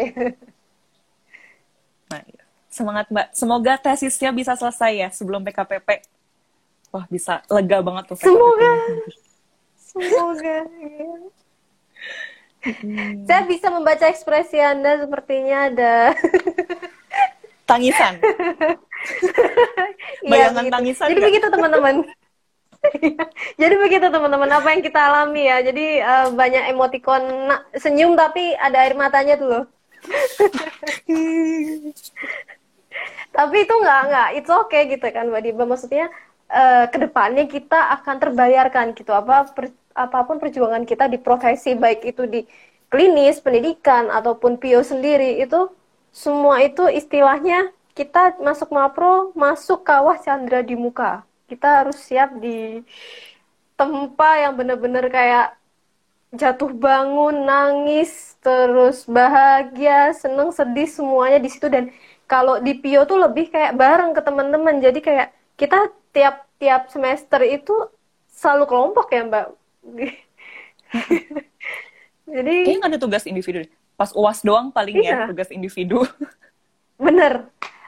Nah, 2.08 2.24
iya. 2.24 2.47
Semangat 2.78 3.10
Mbak. 3.10 3.34
Semoga 3.34 3.74
tesisnya 3.82 4.30
bisa 4.30 4.54
selesai 4.54 4.94
ya 4.94 5.10
sebelum 5.10 5.42
PKPP. 5.42 6.06
Wah, 6.94 7.10
bisa 7.10 7.42
lega 7.50 7.82
banget 7.82 8.14
tuh. 8.14 8.18
PKPP. 8.22 8.30
Semoga. 8.30 8.72
Semoga. 9.82 10.58
Iya. 10.78 11.34
Hmm. 12.68 13.24
Saya 13.24 13.48
bisa 13.48 13.72
membaca 13.72 14.12
ekspresi 14.12 14.60
Anda 14.60 15.00
sepertinya 15.00 15.72
ada 15.72 15.94
tangisan. 17.68 18.20
Iya, 20.26 20.52
Bayangan 20.52 20.66
ya, 20.68 20.72
tangisan. 20.74 21.08
Jadi 21.14 21.22
gak? 21.22 21.28
begitu 21.32 21.48
teman-teman. 21.48 21.96
Jadi 23.62 23.76
begitu 23.78 24.08
teman-teman 24.10 24.50
apa 24.52 24.68
yang 24.74 24.82
kita 24.84 25.00
alami 25.00 25.48
ya. 25.48 25.64
Jadi 25.64 26.04
uh, 26.04 26.28
banyak 26.34 26.76
emotikon 26.76 27.24
nah, 27.48 27.62
senyum 27.78 28.20
tapi 28.20 28.52
ada 28.58 28.84
air 28.84 29.00
matanya 29.00 29.40
tuh 29.40 29.48
loh. 29.48 29.64
tapi 33.36 33.66
itu 33.66 33.74
nggak 33.74 34.02
nggak. 34.10 34.28
Oke 34.38 34.52
okay 34.68 34.82
gitu 34.98 35.06
kan 35.14 35.30
Mbak 35.30 35.42
Diba. 35.46 35.64
Maksudnya 35.68 36.06
uh, 36.52 36.86
ke 36.90 36.98
depannya 36.98 37.46
kita 37.46 37.80
akan 38.00 38.16
terbayarkan 38.18 38.86
gitu. 38.98 39.12
Apa 39.14 39.52
per, 39.52 39.74
apa 39.98 40.20
pun 40.26 40.38
perjuangan 40.42 40.84
kita 40.86 41.10
di 41.10 41.18
profesi 41.22 41.74
baik 41.74 42.06
itu 42.06 42.24
di 42.26 42.42
klinis, 42.88 43.44
pendidikan 43.44 44.08
ataupun 44.08 44.56
PIO 44.62 44.82
sendiri 44.86 45.44
itu 45.44 45.68
semua 46.16 46.64
itu 46.64 46.88
istilahnya 46.88 47.70
kita 47.98 48.38
masuk 48.42 48.70
mapro, 48.72 49.34
masuk 49.34 49.82
kawah 49.84 50.18
Chandra 50.22 50.62
di 50.62 50.78
muka. 50.78 51.26
Kita 51.50 51.84
harus 51.84 51.98
siap 51.98 52.38
di 52.38 52.82
tempat 53.78 54.36
yang 54.44 54.54
benar-benar 54.58 55.06
kayak 55.10 55.48
jatuh 56.36 56.72
bangun, 56.76 57.48
nangis, 57.48 58.36
terus 58.44 59.08
bahagia, 59.08 60.12
seneng, 60.14 60.52
sedih 60.54 60.90
semuanya 60.90 61.40
di 61.42 61.50
situ. 61.50 61.68
Dan 61.72 61.90
kalau 62.28 62.60
di 62.60 62.76
PIO 62.76 63.08
tuh 63.08 63.24
lebih 63.24 63.50
kayak 63.50 63.74
bareng 63.80 64.12
ke 64.12 64.22
teman-teman. 64.22 64.84
Jadi 64.84 65.00
kayak 65.00 65.32
kita 65.56 65.90
tiap-tiap 66.12 66.92
semester 66.92 67.42
itu 67.42 67.74
selalu 68.30 68.70
kelompok 68.70 69.08
ya, 69.10 69.26
Mbak 69.26 69.46
Jadi 72.28 72.56
kayaknya 72.68 72.80
nggak 72.84 72.92
ada 72.94 73.02
tugas 73.02 73.24
individu. 73.24 73.64
Pas 73.96 74.12
uas 74.14 74.44
doang 74.44 74.70
paling 74.70 75.00
ya, 75.00 75.04
iya. 75.04 75.18
ya 75.24 75.32
tugas 75.32 75.50
individu. 75.50 76.04
Bener. 77.08 77.48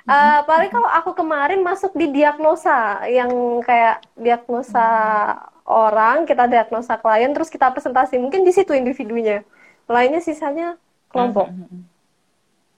Uh, 0.09 0.41
paling 0.47 0.73
kalau 0.73 0.89
aku 0.89 1.13
kemarin 1.13 1.61
masuk 1.61 1.93
di 1.93 2.09
diagnosa 2.09 3.03
yang 3.05 3.29
kayak 3.61 4.01
diagnosa 4.17 4.81
hmm. 4.81 5.69
orang, 5.69 6.25
kita 6.25 6.49
diagnosa 6.49 6.97
klien, 6.97 7.29
terus 7.29 7.51
kita 7.51 7.69
presentasi. 7.69 8.17
Mungkin 8.17 8.41
di 8.41 8.49
situ 8.55 8.73
individunya. 8.73 9.45
Lainnya 9.85 10.23
sisanya 10.23 10.79
kelompok. 11.13 11.51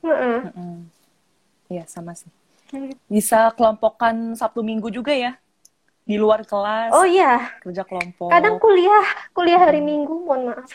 Iya, 0.02 0.16
mm 0.18 0.40
-hmm. 0.50 0.76
-hmm. 1.80 1.88
sama 1.88 2.12
sih. 2.18 2.28
Bisa 3.08 3.52
kelompokan 3.56 4.36
Sabtu 4.36 4.60
Minggu 4.64 4.92
juga 4.92 5.16
ya? 5.16 5.40
di 6.12 6.16
luar 6.18 6.44
kelas. 6.44 6.92
Oh 6.92 7.06
iya. 7.06 7.56
Kerja 7.62 7.86
kelompok. 7.86 8.30
Kadang 8.34 8.58
kuliah, 8.58 9.06
kuliah 9.32 9.62
hari 9.62 9.80
Minggu, 9.80 10.26
mohon 10.26 10.52
maaf. 10.52 10.72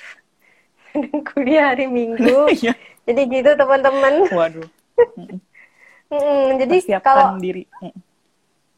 Kadang 0.94 1.20
kuliah 1.26 1.74
hari 1.74 1.86
Minggu. 1.90 2.49
Iya. 2.57 2.72
jadi 3.07 3.22
gitu 3.30 3.51
teman-teman. 3.55 4.26
Waduh. 4.32 4.66
mm, 6.11 6.59
jadi 6.64 6.76
kalau 7.03 7.38
diri. 7.38 7.68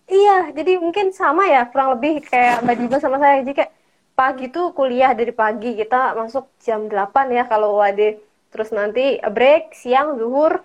Iya, 0.08 0.56
jadi 0.56 0.80
mungkin 0.80 1.12
sama 1.12 1.48
ya, 1.48 1.68
kurang 1.68 1.96
lebih 1.96 2.24
kayak 2.24 2.64
Mbak 2.64 2.76
Diba 2.80 2.98
sama 3.00 3.16
saya. 3.20 3.44
Jadi 3.44 3.52
kayak 3.60 3.72
pagi 4.16 4.48
tuh 4.48 4.72
kuliah 4.72 5.12
dari 5.12 5.32
pagi 5.32 5.76
kita 5.76 6.16
masuk 6.16 6.48
jam 6.60 6.88
8 6.88 7.28
ya 7.32 7.44
kalau 7.48 7.80
WAD. 7.80 8.20
Terus 8.48 8.72
nanti 8.72 9.20
break 9.20 9.76
siang 9.76 10.16
zuhur 10.16 10.64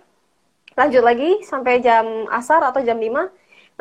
lanjut 0.79 1.03
lagi 1.05 1.29
sampai 1.45 1.73
jam 1.85 2.05
asar 2.29 2.61
atau 2.69 2.81
jam 2.87 2.97
5 2.97 3.29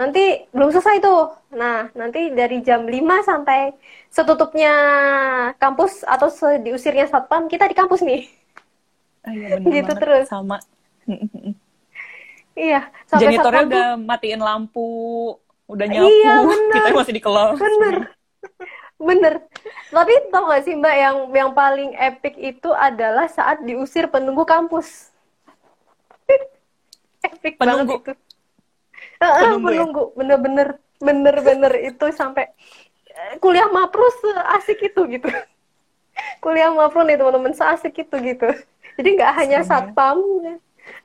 nanti 0.00 0.20
belum 0.54 0.72
selesai 0.72 0.96
tuh. 1.04 1.20
Nah, 1.60 1.92
nanti 1.92 2.32
dari 2.32 2.64
jam 2.64 2.88
5 2.88 3.28
sampai 3.28 3.76
setutupnya 4.08 4.72
kampus 5.60 6.04
atau 6.08 6.28
diusirnya 6.64 7.06
satpam, 7.08 7.48
kita 7.52 7.68
di 7.68 7.76
kampus 7.76 8.00
nih. 8.04 8.22
Oh, 9.26 9.32
iya, 9.34 9.48
bener 9.58 9.72
gitu 9.76 9.92
banget. 9.92 10.02
terus. 10.02 10.28
Sama. 10.28 10.58
iya, 12.58 12.88
sampai 13.10 13.36
Janitornya 13.36 13.62
udah 13.68 13.86
matiin 14.00 14.40
lampu, 14.42 14.80
udah 15.68 15.86
nyapu, 15.88 16.08
iya, 16.08 16.34
bener. 16.48 16.82
kita 16.82 16.88
masih 16.96 17.14
di 17.16 17.22
kelas. 17.22 17.60
Bener. 17.60 17.96
Bener. 19.02 19.34
Tapi 19.90 20.14
tau 20.30 20.46
gak 20.46 20.62
sih 20.62 20.78
Mbak, 20.78 20.94
yang 20.94 21.16
yang 21.34 21.50
paling 21.58 21.90
epic 21.98 22.38
itu 22.38 22.70
adalah 22.70 23.26
saat 23.26 23.58
diusir 23.66 24.06
penunggu 24.06 24.46
kampus. 24.46 25.11
Epic 27.32 27.56
penunggu. 27.56 28.00
banget 28.00 28.12
itu 28.12 28.12
penunggu, 29.18 29.64
penunggu. 29.66 30.02
Ya? 30.02 30.14
bener-bener 30.18 30.68
bener-bener 31.02 31.72
itu 31.82 32.06
sampai 32.14 32.52
eh, 33.10 33.34
kuliah 33.42 33.66
mapro 33.72 34.06
asik 34.58 34.78
itu 34.92 35.00
gitu 35.10 35.28
kuliah 36.44 36.70
mapro 36.70 37.02
nih 37.02 37.18
teman-teman 37.18 37.54
seasik 37.56 37.96
itu 37.98 38.16
gitu 38.22 38.48
jadi 39.00 39.08
nggak 39.18 39.32
hanya 39.42 39.58
ya. 39.62 39.66
satpam 39.66 40.20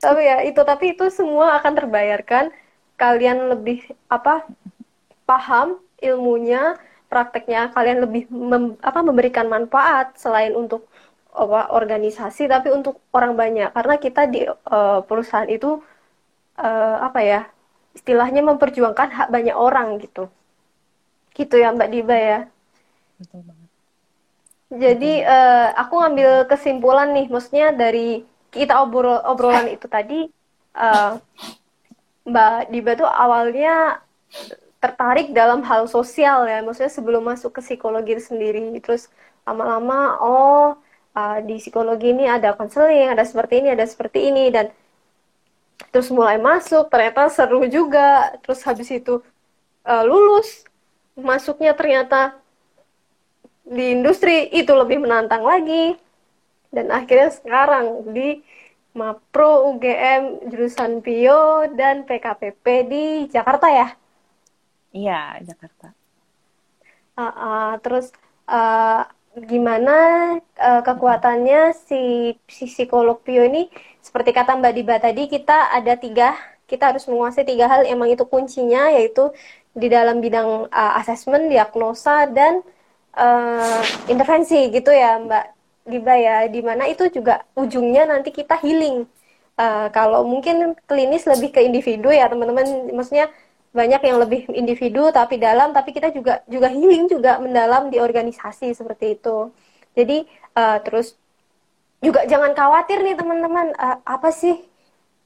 tapi 0.02 0.20
ya 0.26 0.42
itu 0.46 0.60
tapi 0.62 0.94
itu 0.94 1.06
semua 1.10 1.58
akan 1.58 1.72
terbayarkan 1.74 2.50
kalian 2.98 3.54
lebih 3.54 3.86
apa 4.10 4.46
paham 5.22 5.78
ilmunya 6.02 6.78
prakteknya 7.08 7.72
kalian 7.72 8.04
lebih 8.04 8.28
mem, 8.28 8.76
apa 8.82 9.00
memberikan 9.00 9.46
manfaat 9.48 10.18
selain 10.18 10.52
untuk 10.52 10.86
apa 11.32 11.70
organisasi 11.70 12.50
tapi 12.50 12.74
untuk 12.74 12.98
orang 13.14 13.38
banyak 13.38 13.70
karena 13.70 13.94
kita 14.02 14.26
di 14.26 14.42
uh, 14.48 15.00
perusahaan 15.06 15.46
itu 15.46 15.78
uh, 16.58 17.06
apa 17.06 17.20
ya 17.22 17.40
istilahnya 17.94 18.42
memperjuangkan 18.42 19.08
hak 19.14 19.28
banyak 19.30 19.56
orang 19.56 20.02
gitu. 20.02 20.28
Gitu 21.34 21.54
ya 21.54 21.70
Mbak 21.70 21.90
Diba 21.94 22.18
ya. 22.18 22.40
Betul 23.18 23.46
banget. 23.46 23.68
Jadi 24.68 25.12
Betul. 25.22 25.32
Uh, 25.32 25.68
aku 25.80 25.94
ngambil 26.02 26.30
kesimpulan 26.50 27.08
nih, 27.16 27.26
maksudnya 27.32 27.72
dari 27.72 28.26
kita 28.52 28.84
obrol 28.84 29.16
obrolan 29.24 29.70
itu 29.72 29.86
tadi, 29.88 30.28
uh, 30.76 31.16
Mbak 32.28 32.68
Diba 32.68 32.92
tuh 32.98 33.08
awalnya 33.08 34.04
tertarik 34.78 35.34
dalam 35.34 35.64
hal 35.66 35.90
sosial 35.90 36.46
ya, 36.46 36.62
maksudnya 36.62 36.92
sebelum 36.92 37.26
masuk 37.26 37.56
ke 37.56 37.60
psikologi 37.64 38.14
sendiri, 38.22 38.76
terus 38.78 39.10
lama-lama 39.42 40.20
oh 40.22 40.78
uh, 41.16 41.38
di 41.42 41.58
psikologi 41.58 42.14
ini 42.14 42.30
ada 42.30 42.54
konseling, 42.54 43.10
ada 43.10 43.24
seperti 43.24 43.64
ini, 43.64 43.74
ada 43.74 43.88
seperti 43.88 44.28
ini 44.30 44.52
dan 44.52 44.70
terus 45.90 46.08
mulai 46.10 46.36
masuk 46.36 46.90
ternyata 46.90 47.30
seru 47.30 47.64
juga. 47.70 48.34
Terus 48.44 48.60
habis 48.66 48.88
itu 48.90 49.22
uh, 49.86 50.02
lulus. 50.04 50.66
Masuknya 51.18 51.74
ternyata 51.74 52.38
di 53.66 53.92
industri 53.92 54.46
itu 54.54 54.70
lebih 54.74 55.02
menantang 55.02 55.42
lagi. 55.42 55.98
Dan 56.68 56.92
akhirnya 56.92 57.32
sekarang 57.32 58.12
di 58.12 58.44
Mapro 58.98 59.70
UGM 59.72 60.50
jurusan 60.50 61.00
Pio 61.04 61.70
dan 61.78 62.02
PKPP 62.02 62.64
di 62.90 63.04
Jakarta 63.30 63.70
ya? 63.70 63.88
Iya 64.90 65.38
Jakarta. 65.44 65.94
Uh, 67.18 67.22
uh, 67.22 67.70
terus 67.82 68.14
uh, 68.50 69.06
gimana 69.38 69.96
uh, 70.58 70.82
kekuatannya 70.82 71.76
si, 71.78 72.34
si 72.50 72.64
psikolog 72.66 73.22
Pio 73.22 73.46
ini 73.46 73.70
seperti 74.08 74.32
kata 74.32 74.56
Mbak 74.56 74.72
Diba 74.72 74.96
tadi 74.96 75.28
kita 75.28 75.68
ada 75.68 75.92
tiga 76.00 76.32
kita 76.64 76.92
harus 76.92 77.04
menguasai 77.04 77.44
tiga 77.44 77.68
hal. 77.68 77.84
Emang 77.84 78.08
itu 78.08 78.24
kuncinya 78.24 78.88
yaitu 78.88 79.28
di 79.76 79.92
dalam 79.92 80.24
bidang 80.24 80.72
uh, 80.72 80.92
asesmen 81.00 81.52
diagnosa 81.52 82.24
dan 82.32 82.64
uh, 83.12 83.84
intervensi 84.08 84.72
gitu 84.72 84.88
ya 84.88 85.20
Mbak 85.20 85.44
Diba 85.92 86.14
ya. 86.16 86.48
Di 86.48 86.60
mana 86.64 86.88
itu 86.88 87.04
juga 87.12 87.44
ujungnya 87.52 88.08
nanti 88.08 88.32
kita 88.32 88.56
healing. 88.64 89.04
Uh, 89.58 89.90
kalau 89.92 90.24
mungkin 90.24 90.72
klinis 90.88 91.28
lebih 91.28 91.52
ke 91.52 91.60
individu 91.60 92.08
ya 92.08 92.32
teman-teman. 92.32 92.88
Maksudnya 92.96 93.28
banyak 93.76 94.00
yang 94.00 94.16
lebih 94.24 94.48
individu 94.56 95.12
tapi 95.12 95.36
dalam 95.36 95.76
tapi 95.76 95.92
kita 95.92 96.08
juga 96.16 96.40
juga 96.48 96.72
healing 96.72 97.12
juga 97.12 97.36
mendalam 97.36 97.92
di 97.92 98.00
organisasi 98.00 98.72
seperti 98.72 99.20
itu. 99.20 99.52
Jadi 99.92 100.24
uh, 100.56 100.80
terus 100.80 101.16
juga 102.04 102.24
jangan 102.30 102.52
khawatir 102.54 103.02
nih 103.02 103.16
teman-teman. 103.18 103.74
Uh, 103.74 103.98
apa 104.06 104.30
sih? 104.30 104.58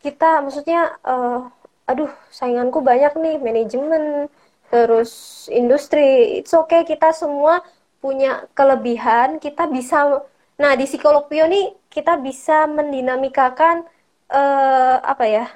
Kita 0.02 0.42
maksudnya 0.42 0.98
uh, 1.06 1.46
aduh 1.86 2.10
sainganku 2.32 2.80
banyak 2.80 3.12
nih. 3.18 3.36
Manajemen 3.38 4.28
terus 4.72 5.46
industri. 5.52 6.40
It's 6.40 6.54
okay 6.56 6.82
kita 6.88 7.12
semua 7.12 7.60
punya 8.00 8.48
kelebihan. 8.56 9.38
Kita 9.38 9.68
bisa 9.68 10.24
nah 10.60 10.72
di 10.76 10.84
psikolog 10.84 11.26
pio 11.28 11.48
nih 11.48 11.74
kita 11.92 12.20
bisa 12.20 12.68
mendinamikakan 12.68 13.84
uh, 14.32 14.96
apa 15.02 15.24
ya 15.28 15.46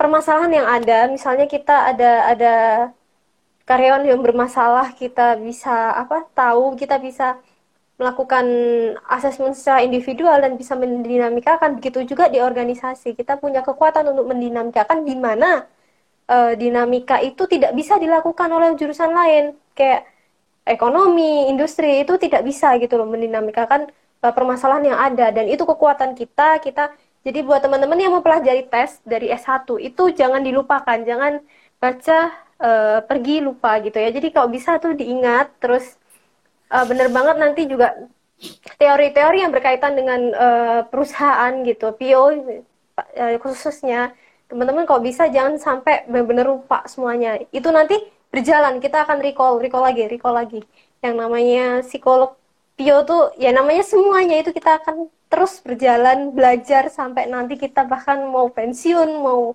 permasalahan 0.00 0.52
yang 0.56 0.68
ada. 0.68 0.98
Misalnya 1.12 1.46
kita 1.46 1.92
ada 1.92 2.12
ada 2.32 2.54
karyawan 3.68 4.02
yang 4.02 4.18
bermasalah 4.24 4.90
kita 4.98 5.38
bisa 5.38 5.94
apa 5.94 6.26
tahu 6.34 6.74
kita 6.74 6.98
bisa 6.98 7.38
melakukan 8.00 8.48
asesmen 9.12 9.52
secara 9.52 9.84
individual 9.84 10.40
dan 10.40 10.56
bisa 10.56 10.72
mendinamikakan 10.72 11.76
begitu 11.76 12.08
juga 12.08 12.32
di 12.32 12.40
organisasi. 12.40 13.12
Kita 13.12 13.36
punya 13.36 13.60
kekuatan 13.60 14.08
untuk 14.16 14.24
mendinamikakan 14.32 15.04
di 15.04 15.12
mana 15.20 15.68
uh, 16.32 16.56
dinamika 16.56 17.20
itu 17.20 17.44
tidak 17.44 17.76
bisa 17.76 18.00
dilakukan 18.00 18.48
oleh 18.48 18.72
jurusan 18.80 19.12
lain. 19.12 19.52
Kayak 19.76 20.08
ekonomi 20.64 21.52
industri 21.52 22.00
itu 22.00 22.16
tidak 22.16 22.40
bisa 22.48 22.72
gitu 22.80 22.96
loh 22.96 23.04
mendinamikakan 23.04 23.92
uh, 24.24 24.32
permasalahan 24.32 24.96
yang 24.96 24.98
ada. 25.12 25.28
Dan 25.36 25.52
itu 25.52 25.68
kekuatan 25.68 26.16
kita 26.16 26.64
kita 26.64 26.96
jadi 27.20 27.44
buat 27.44 27.60
teman-teman 27.60 28.00
yang 28.00 28.16
mau 28.16 28.24
pelajari 28.24 28.64
tes 28.64 29.04
dari 29.04 29.28
S1 29.28 29.68
itu 29.76 30.02
jangan 30.16 30.40
dilupakan. 30.40 30.96
Jangan 31.04 31.44
baca 31.76 32.32
uh, 32.64 33.04
pergi 33.04 33.44
lupa 33.44 33.76
gitu 33.84 34.00
ya. 34.00 34.08
Jadi 34.08 34.32
kalau 34.32 34.48
bisa 34.48 34.80
tuh 34.80 34.96
diingat 34.96 35.52
terus 35.60 35.99
uh, 36.70 36.84
bener 36.86 37.10
banget 37.10 37.36
nanti 37.36 37.62
juga 37.66 37.94
teori-teori 38.80 39.44
yang 39.44 39.52
berkaitan 39.52 39.92
dengan 39.98 40.20
uh, 40.32 40.80
perusahaan 40.88 41.52
gitu, 41.66 41.92
PO 41.92 42.24
uh, 42.24 42.32
eh, 43.14 43.36
khususnya 43.36 44.16
teman-teman 44.48 44.88
kalau 44.88 45.04
bisa 45.04 45.28
jangan 45.28 45.60
sampai 45.60 46.08
benar-benar 46.08 46.48
lupa 46.48 46.82
semuanya. 46.88 47.38
Itu 47.52 47.70
nanti 47.70 48.00
berjalan 48.32 48.80
kita 48.80 49.04
akan 49.06 49.20
recall, 49.20 49.60
recall 49.60 49.84
lagi, 49.84 50.08
recall 50.08 50.34
lagi. 50.34 50.64
Yang 51.04 51.14
namanya 51.20 51.64
psikolog 51.84 52.34
PO 52.80 52.96
tuh 53.04 53.22
ya 53.36 53.52
namanya 53.52 53.84
semuanya 53.84 54.40
itu 54.40 54.50
kita 54.56 54.80
akan 54.80 55.12
terus 55.30 55.60
berjalan 55.62 56.32
belajar 56.32 56.88
sampai 56.90 57.28
nanti 57.28 57.60
kita 57.60 57.84
bahkan 57.86 58.24
mau 58.26 58.48
pensiun, 58.50 59.20
mau 59.20 59.54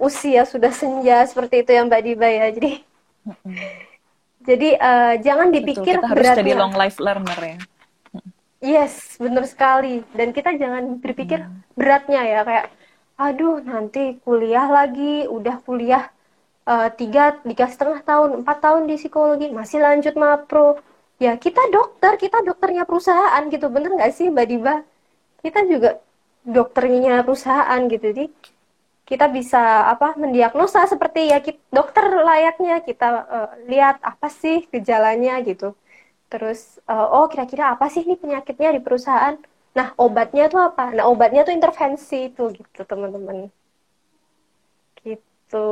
usia 0.00 0.48
sudah 0.48 0.72
senja 0.72 1.26
seperti 1.28 1.62
itu 1.62 1.70
yang 1.76 1.86
Mbak 1.92 2.02
Diba 2.02 2.28
ya. 2.30 2.46
Jadi 2.50 2.82
jadi 4.42 4.68
uh, 4.78 5.14
jangan 5.18 5.48
dipikir 5.50 5.98
Betul, 5.98 6.04
kita 6.04 6.06
harus 6.08 6.24
beratnya. 6.24 6.40
jadi 6.42 6.52
long 6.54 6.74
life 6.78 6.98
learner 7.02 7.40
ya. 7.42 7.56
Yes, 8.58 9.14
benar 9.22 9.46
sekali. 9.46 10.02
Dan 10.14 10.34
kita 10.34 10.54
jangan 10.58 10.98
berpikir 10.98 11.46
hmm. 11.46 11.78
beratnya 11.78 12.22
ya 12.26 12.40
kayak, 12.42 12.66
aduh 13.18 13.62
nanti 13.62 14.18
kuliah 14.26 14.66
lagi, 14.66 15.30
udah 15.30 15.62
kuliah 15.62 16.10
uh, 16.66 16.90
tiga 16.90 17.38
tiga 17.42 17.70
setengah 17.70 18.02
tahun, 18.02 18.42
empat 18.42 18.58
tahun 18.58 18.90
di 18.90 18.98
psikologi, 18.98 19.46
masih 19.54 19.78
lanjut 19.82 20.14
mapro. 20.18 20.82
Ya 21.18 21.34
kita 21.34 21.58
dokter, 21.74 22.14
kita 22.14 22.42
dokternya 22.46 22.86
perusahaan 22.86 23.42
gitu, 23.50 23.66
bener 23.70 23.90
nggak 23.94 24.14
sih 24.14 24.30
Mbak 24.30 24.46
Diba? 24.46 24.76
Kita 25.42 25.66
juga 25.66 25.98
dokternya 26.46 27.26
perusahaan 27.26 27.80
gitu, 27.90 28.06
jadi 28.10 28.26
kita 29.08 29.24
bisa 29.32 29.88
apa 29.88 30.12
mendiagnosa 30.20 30.84
seperti 30.84 31.32
ya 31.32 31.40
kita, 31.40 31.56
dokter 31.72 32.04
layaknya 32.12 32.84
kita 32.84 33.08
uh, 33.24 33.50
lihat 33.64 34.04
apa 34.04 34.28
sih 34.28 34.68
gejalanya 34.68 35.40
gitu. 35.40 35.72
Terus 36.28 36.76
uh, 36.84 37.08
oh 37.16 37.24
kira-kira 37.32 37.72
apa 37.72 37.88
sih 37.88 38.04
ini 38.04 38.20
penyakitnya 38.20 38.76
di 38.76 38.84
perusahaan? 38.84 39.40
Nah 39.72 39.96
obatnya 39.96 40.52
tuh 40.52 40.60
apa? 40.60 40.92
Nah 40.92 41.08
obatnya 41.08 41.40
tuh 41.48 41.56
intervensi 41.56 42.28
itu 42.28 42.52
gitu 42.52 42.84
teman-teman. 42.84 43.48
Gitu. 45.00 45.68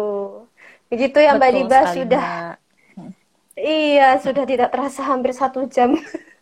Begitu 0.88 1.18
ya 1.20 1.36
mbak 1.36 1.50
Diba 1.52 1.80
sudah. 1.92 2.24
Mbak. 2.24 3.12
iya 3.60 4.16
sudah 4.16 4.44
tidak 4.48 4.72
terasa 4.72 5.04
hampir 5.04 5.36
satu 5.36 5.68
jam 5.68 5.92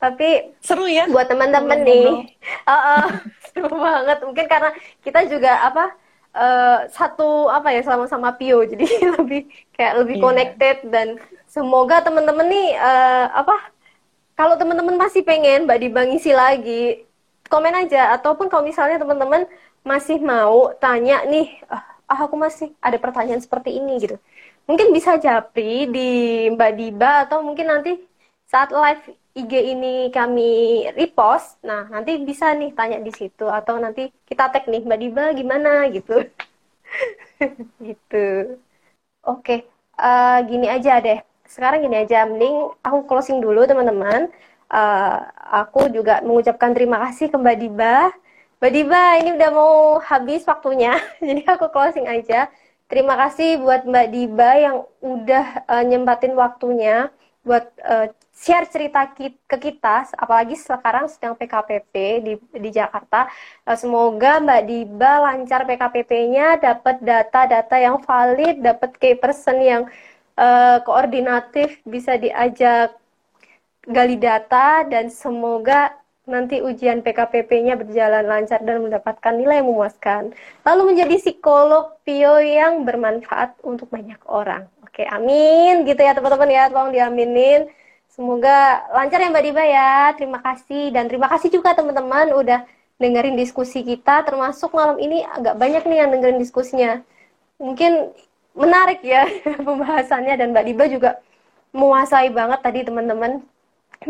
tapi 0.00 0.56
seru 0.64 0.88
ya. 0.88 1.04
buat 1.12 1.28
teman-teman 1.28 1.84
nih. 1.84 2.08
Uh, 2.64 2.72
uh, 2.72 3.04
seru 3.52 3.68
banget. 3.68 4.18
Mungkin 4.24 4.46
karena 4.48 4.70
kita 5.04 5.28
juga 5.28 5.60
apa 5.60 5.92
uh, 6.32 6.88
satu 6.88 7.52
apa 7.52 7.68
ya 7.76 7.84
sama-sama 7.84 8.32
Pio. 8.32 8.64
Jadi 8.72 8.88
lebih 9.20 9.46
kayak 9.76 9.94
lebih 10.02 10.16
yeah. 10.16 10.24
connected. 10.24 10.76
Dan 10.88 11.08
semoga 11.44 12.00
teman-teman 12.00 12.48
nih 12.48 12.80
uh, 12.80 13.26
apa 13.44 13.56
kalau 14.34 14.56
teman-teman 14.56 14.96
masih 14.96 15.20
pengen 15.20 15.68
Mbak 15.68 15.78
Diba 15.84 16.02
ngisi 16.08 16.32
lagi 16.32 17.04
komen 17.52 17.76
aja. 17.76 18.16
Ataupun 18.16 18.48
kalau 18.48 18.64
misalnya 18.64 18.96
teman-teman 18.96 19.44
masih 19.84 20.16
mau 20.24 20.72
tanya 20.80 21.24
nih 21.28 21.60
ah 21.68 21.84
aku 22.26 22.34
masih 22.40 22.72
ada 22.80 22.96
pertanyaan 22.96 23.44
seperti 23.44 23.76
ini 23.76 24.00
gitu. 24.00 24.16
Mungkin 24.64 24.96
bisa 24.96 25.20
japri 25.20 25.90
di 25.92 26.08
Mbak 26.56 26.72
Diba 26.72 27.12
atau 27.28 27.44
mungkin 27.44 27.68
nanti 27.68 28.09
saat 28.50 28.74
live 28.74 29.14
IG 29.38 29.52
ini 29.78 30.10
kami 30.10 30.50
repost, 30.98 31.62
nah 31.62 31.86
nanti 31.86 32.18
bisa 32.18 32.50
nih 32.50 32.74
tanya 32.74 32.98
di 32.98 33.14
situ 33.14 33.46
atau 33.46 33.78
nanti 33.78 34.10
kita 34.26 34.50
tag 34.50 34.66
nih 34.66 34.82
Mbak 34.82 34.98
Diba 34.98 35.24
gimana 35.38 35.72
gitu. 35.96 36.26
gitu. 37.78 38.58
Oke, 39.22 39.70
uh, 39.94 40.42
gini 40.50 40.66
aja 40.66 40.98
deh. 40.98 41.22
Sekarang 41.46 41.86
gini 41.86 42.02
aja, 42.02 42.26
mending 42.26 42.74
aku 42.82 43.06
closing 43.06 43.38
dulu 43.38 43.62
teman-teman. 43.70 44.26
Uh, 44.70 45.18
aku 45.62 45.86
juga 45.94 46.18
mengucapkan 46.26 46.74
terima 46.74 46.98
kasih 47.06 47.30
ke 47.30 47.36
Mbak 47.38 47.56
Diba. 47.62 48.10
Mbak 48.58 48.72
Diba, 48.74 49.04
ini 49.22 49.30
udah 49.38 49.50
mau 49.54 49.74
habis 50.02 50.42
waktunya, 50.42 50.98
jadi 51.26 51.46
aku 51.54 51.70
closing 51.70 52.10
aja. 52.10 52.50
Terima 52.90 53.14
kasih 53.14 53.62
buat 53.62 53.86
Mbak 53.86 54.06
Diba 54.10 54.50
yang 54.58 54.76
udah 54.98 55.46
uh, 55.70 55.84
nyempatin 55.86 56.34
waktunya 56.34 57.14
buat 57.46 57.70
uh, 57.86 58.12
share 58.40 58.64
cerita 58.72 59.04
ke 59.12 59.56
kita, 59.60 60.08
apalagi 60.16 60.56
sekarang 60.56 61.12
sedang 61.12 61.36
PKPP 61.36 61.94
di, 62.24 62.32
di 62.40 62.70
Jakarta. 62.72 63.28
Eh, 63.68 63.76
semoga 63.76 64.40
Mbak 64.40 64.62
Diba 64.64 65.12
lancar 65.28 65.68
PKPP-nya, 65.68 66.56
dapat 66.56 67.04
data-data 67.04 67.76
yang 67.76 68.00
valid, 68.00 68.64
dapat 68.64 68.96
key 68.96 69.12
person 69.20 69.60
yang 69.60 69.82
uh, 70.40 70.80
koordinatif, 70.88 71.84
bisa 71.84 72.16
diajak 72.16 72.96
gali 73.84 74.16
data, 74.16 74.88
dan 74.88 75.12
semoga 75.12 75.92
nanti 76.24 76.64
ujian 76.64 77.04
PKPP-nya 77.04 77.76
berjalan 77.76 78.24
lancar 78.24 78.62
dan 78.64 78.80
mendapatkan 78.80 79.34
nilai 79.36 79.60
yang 79.60 79.68
memuaskan. 79.68 80.32
Lalu 80.64 80.96
menjadi 80.96 81.14
psikolog 81.20 82.00
Pio 82.06 82.40
yang 82.40 82.88
bermanfaat 82.88 83.60
untuk 83.66 83.92
banyak 83.92 84.20
orang. 84.30 84.64
Oke, 84.86 85.04
amin. 85.04 85.84
Gitu 85.84 86.00
ya 86.00 86.16
teman-teman 86.16 86.48
ya, 86.48 86.64
tolong 86.70 86.94
diaminin. 86.94 87.68
Semoga 88.10 88.84
lancar 88.90 89.22
ya 89.22 89.30
Mbak 89.30 89.44
Diba 89.46 89.64
ya. 89.64 90.10
Terima 90.18 90.42
kasih 90.42 90.90
dan 90.90 91.06
terima 91.06 91.30
kasih 91.30 91.48
juga 91.54 91.78
teman-teman 91.78 92.34
udah 92.34 92.66
dengerin 92.98 93.38
diskusi 93.38 93.86
kita. 93.86 94.26
Termasuk 94.26 94.74
malam 94.74 94.98
ini 94.98 95.22
agak 95.22 95.54
banyak 95.54 95.82
nih 95.86 95.98
yang 96.02 96.10
dengerin 96.10 96.38
diskusinya. 96.42 96.92
Mungkin 97.62 98.10
menarik 98.58 99.00
ya 99.06 99.30
pembahasannya 99.66 100.34
dan 100.34 100.50
Mbak 100.50 100.64
Diba 100.66 100.84
juga 100.90 101.10
menguasai 101.70 102.34
banget 102.34 102.60
tadi 102.66 102.80
teman-teman 102.82 103.46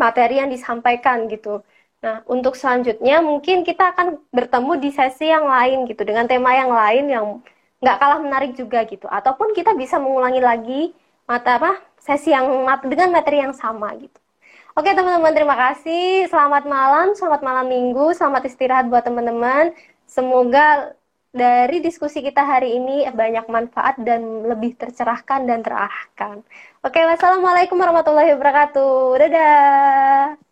materi 0.01 0.41
yang 0.41 0.49
disampaikan 0.49 1.29
gitu. 1.29 1.61
Nah, 2.01 2.25
untuk 2.25 2.57
selanjutnya 2.57 3.21
mungkin 3.21 3.61
kita 3.61 3.93
akan 3.93 4.17
bertemu 4.33 4.71
di 4.81 4.89
sesi 4.89 5.29
yang 5.29 5.45
lain 5.45 5.85
gitu 5.85 6.01
dengan 6.01 6.25
tema 6.25 6.57
yang 6.57 6.73
lain 6.73 7.05
yang 7.05 7.25
nggak 7.77 7.97
kalah 8.01 8.17
menarik 8.17 8.57
juga 8.57 8.81
gitu. 8.89 9.05
Ataupun 9.05 9.53
kita 9.53 9.77
bisa 9.77 10.01
mengulangi 10.01 10.41
lagi 10.41 10.81
mata 11.29 11.61
apa 11.61 11.90
sesi 12.01 12.33
yang 12.33 12.65
dengan 12.89 13.13
materi 13.13 13.45
yang 13.45 13.53
sama 13.53 13.93
gitu. 14.01 14.17
Oke 14.73 14.89
teman-teman 14.95 15.35
terima 15.35 15.53
kasih. 15.53 16.25
Selamat 16.31 16.63
malam, 16.65 17.13
selamat 17.13 17.41
malam 17.43 17.67
minggu, 17.69 18.15
selamat 18.17 18.49
istirahat 18.49 18.87
buat 18.89 19.03
teman-teman. 19.05 19.75
Semoga 20.09 20.95
dari 21.31 21.79
diskusi 21.79 22.19
kita 22.19 22.43
hari 22.43 22.75
ini 22.75 23.07
banyak 23.11 23.47
manfaat 23.47 23.95
dan 24.03 24.47
lebih 24.47 24.75
tercerahkan 24.75 25.47
dan 25.47 25.63
terarahkan. 25.63 26.43
Oke, 26.83 26.99
wassalamualaikum 27.07 27.79
warahmatullahi 27.79 28.35
wabarakatuh. 28.35 28.95
Dadah. 29.21 30.50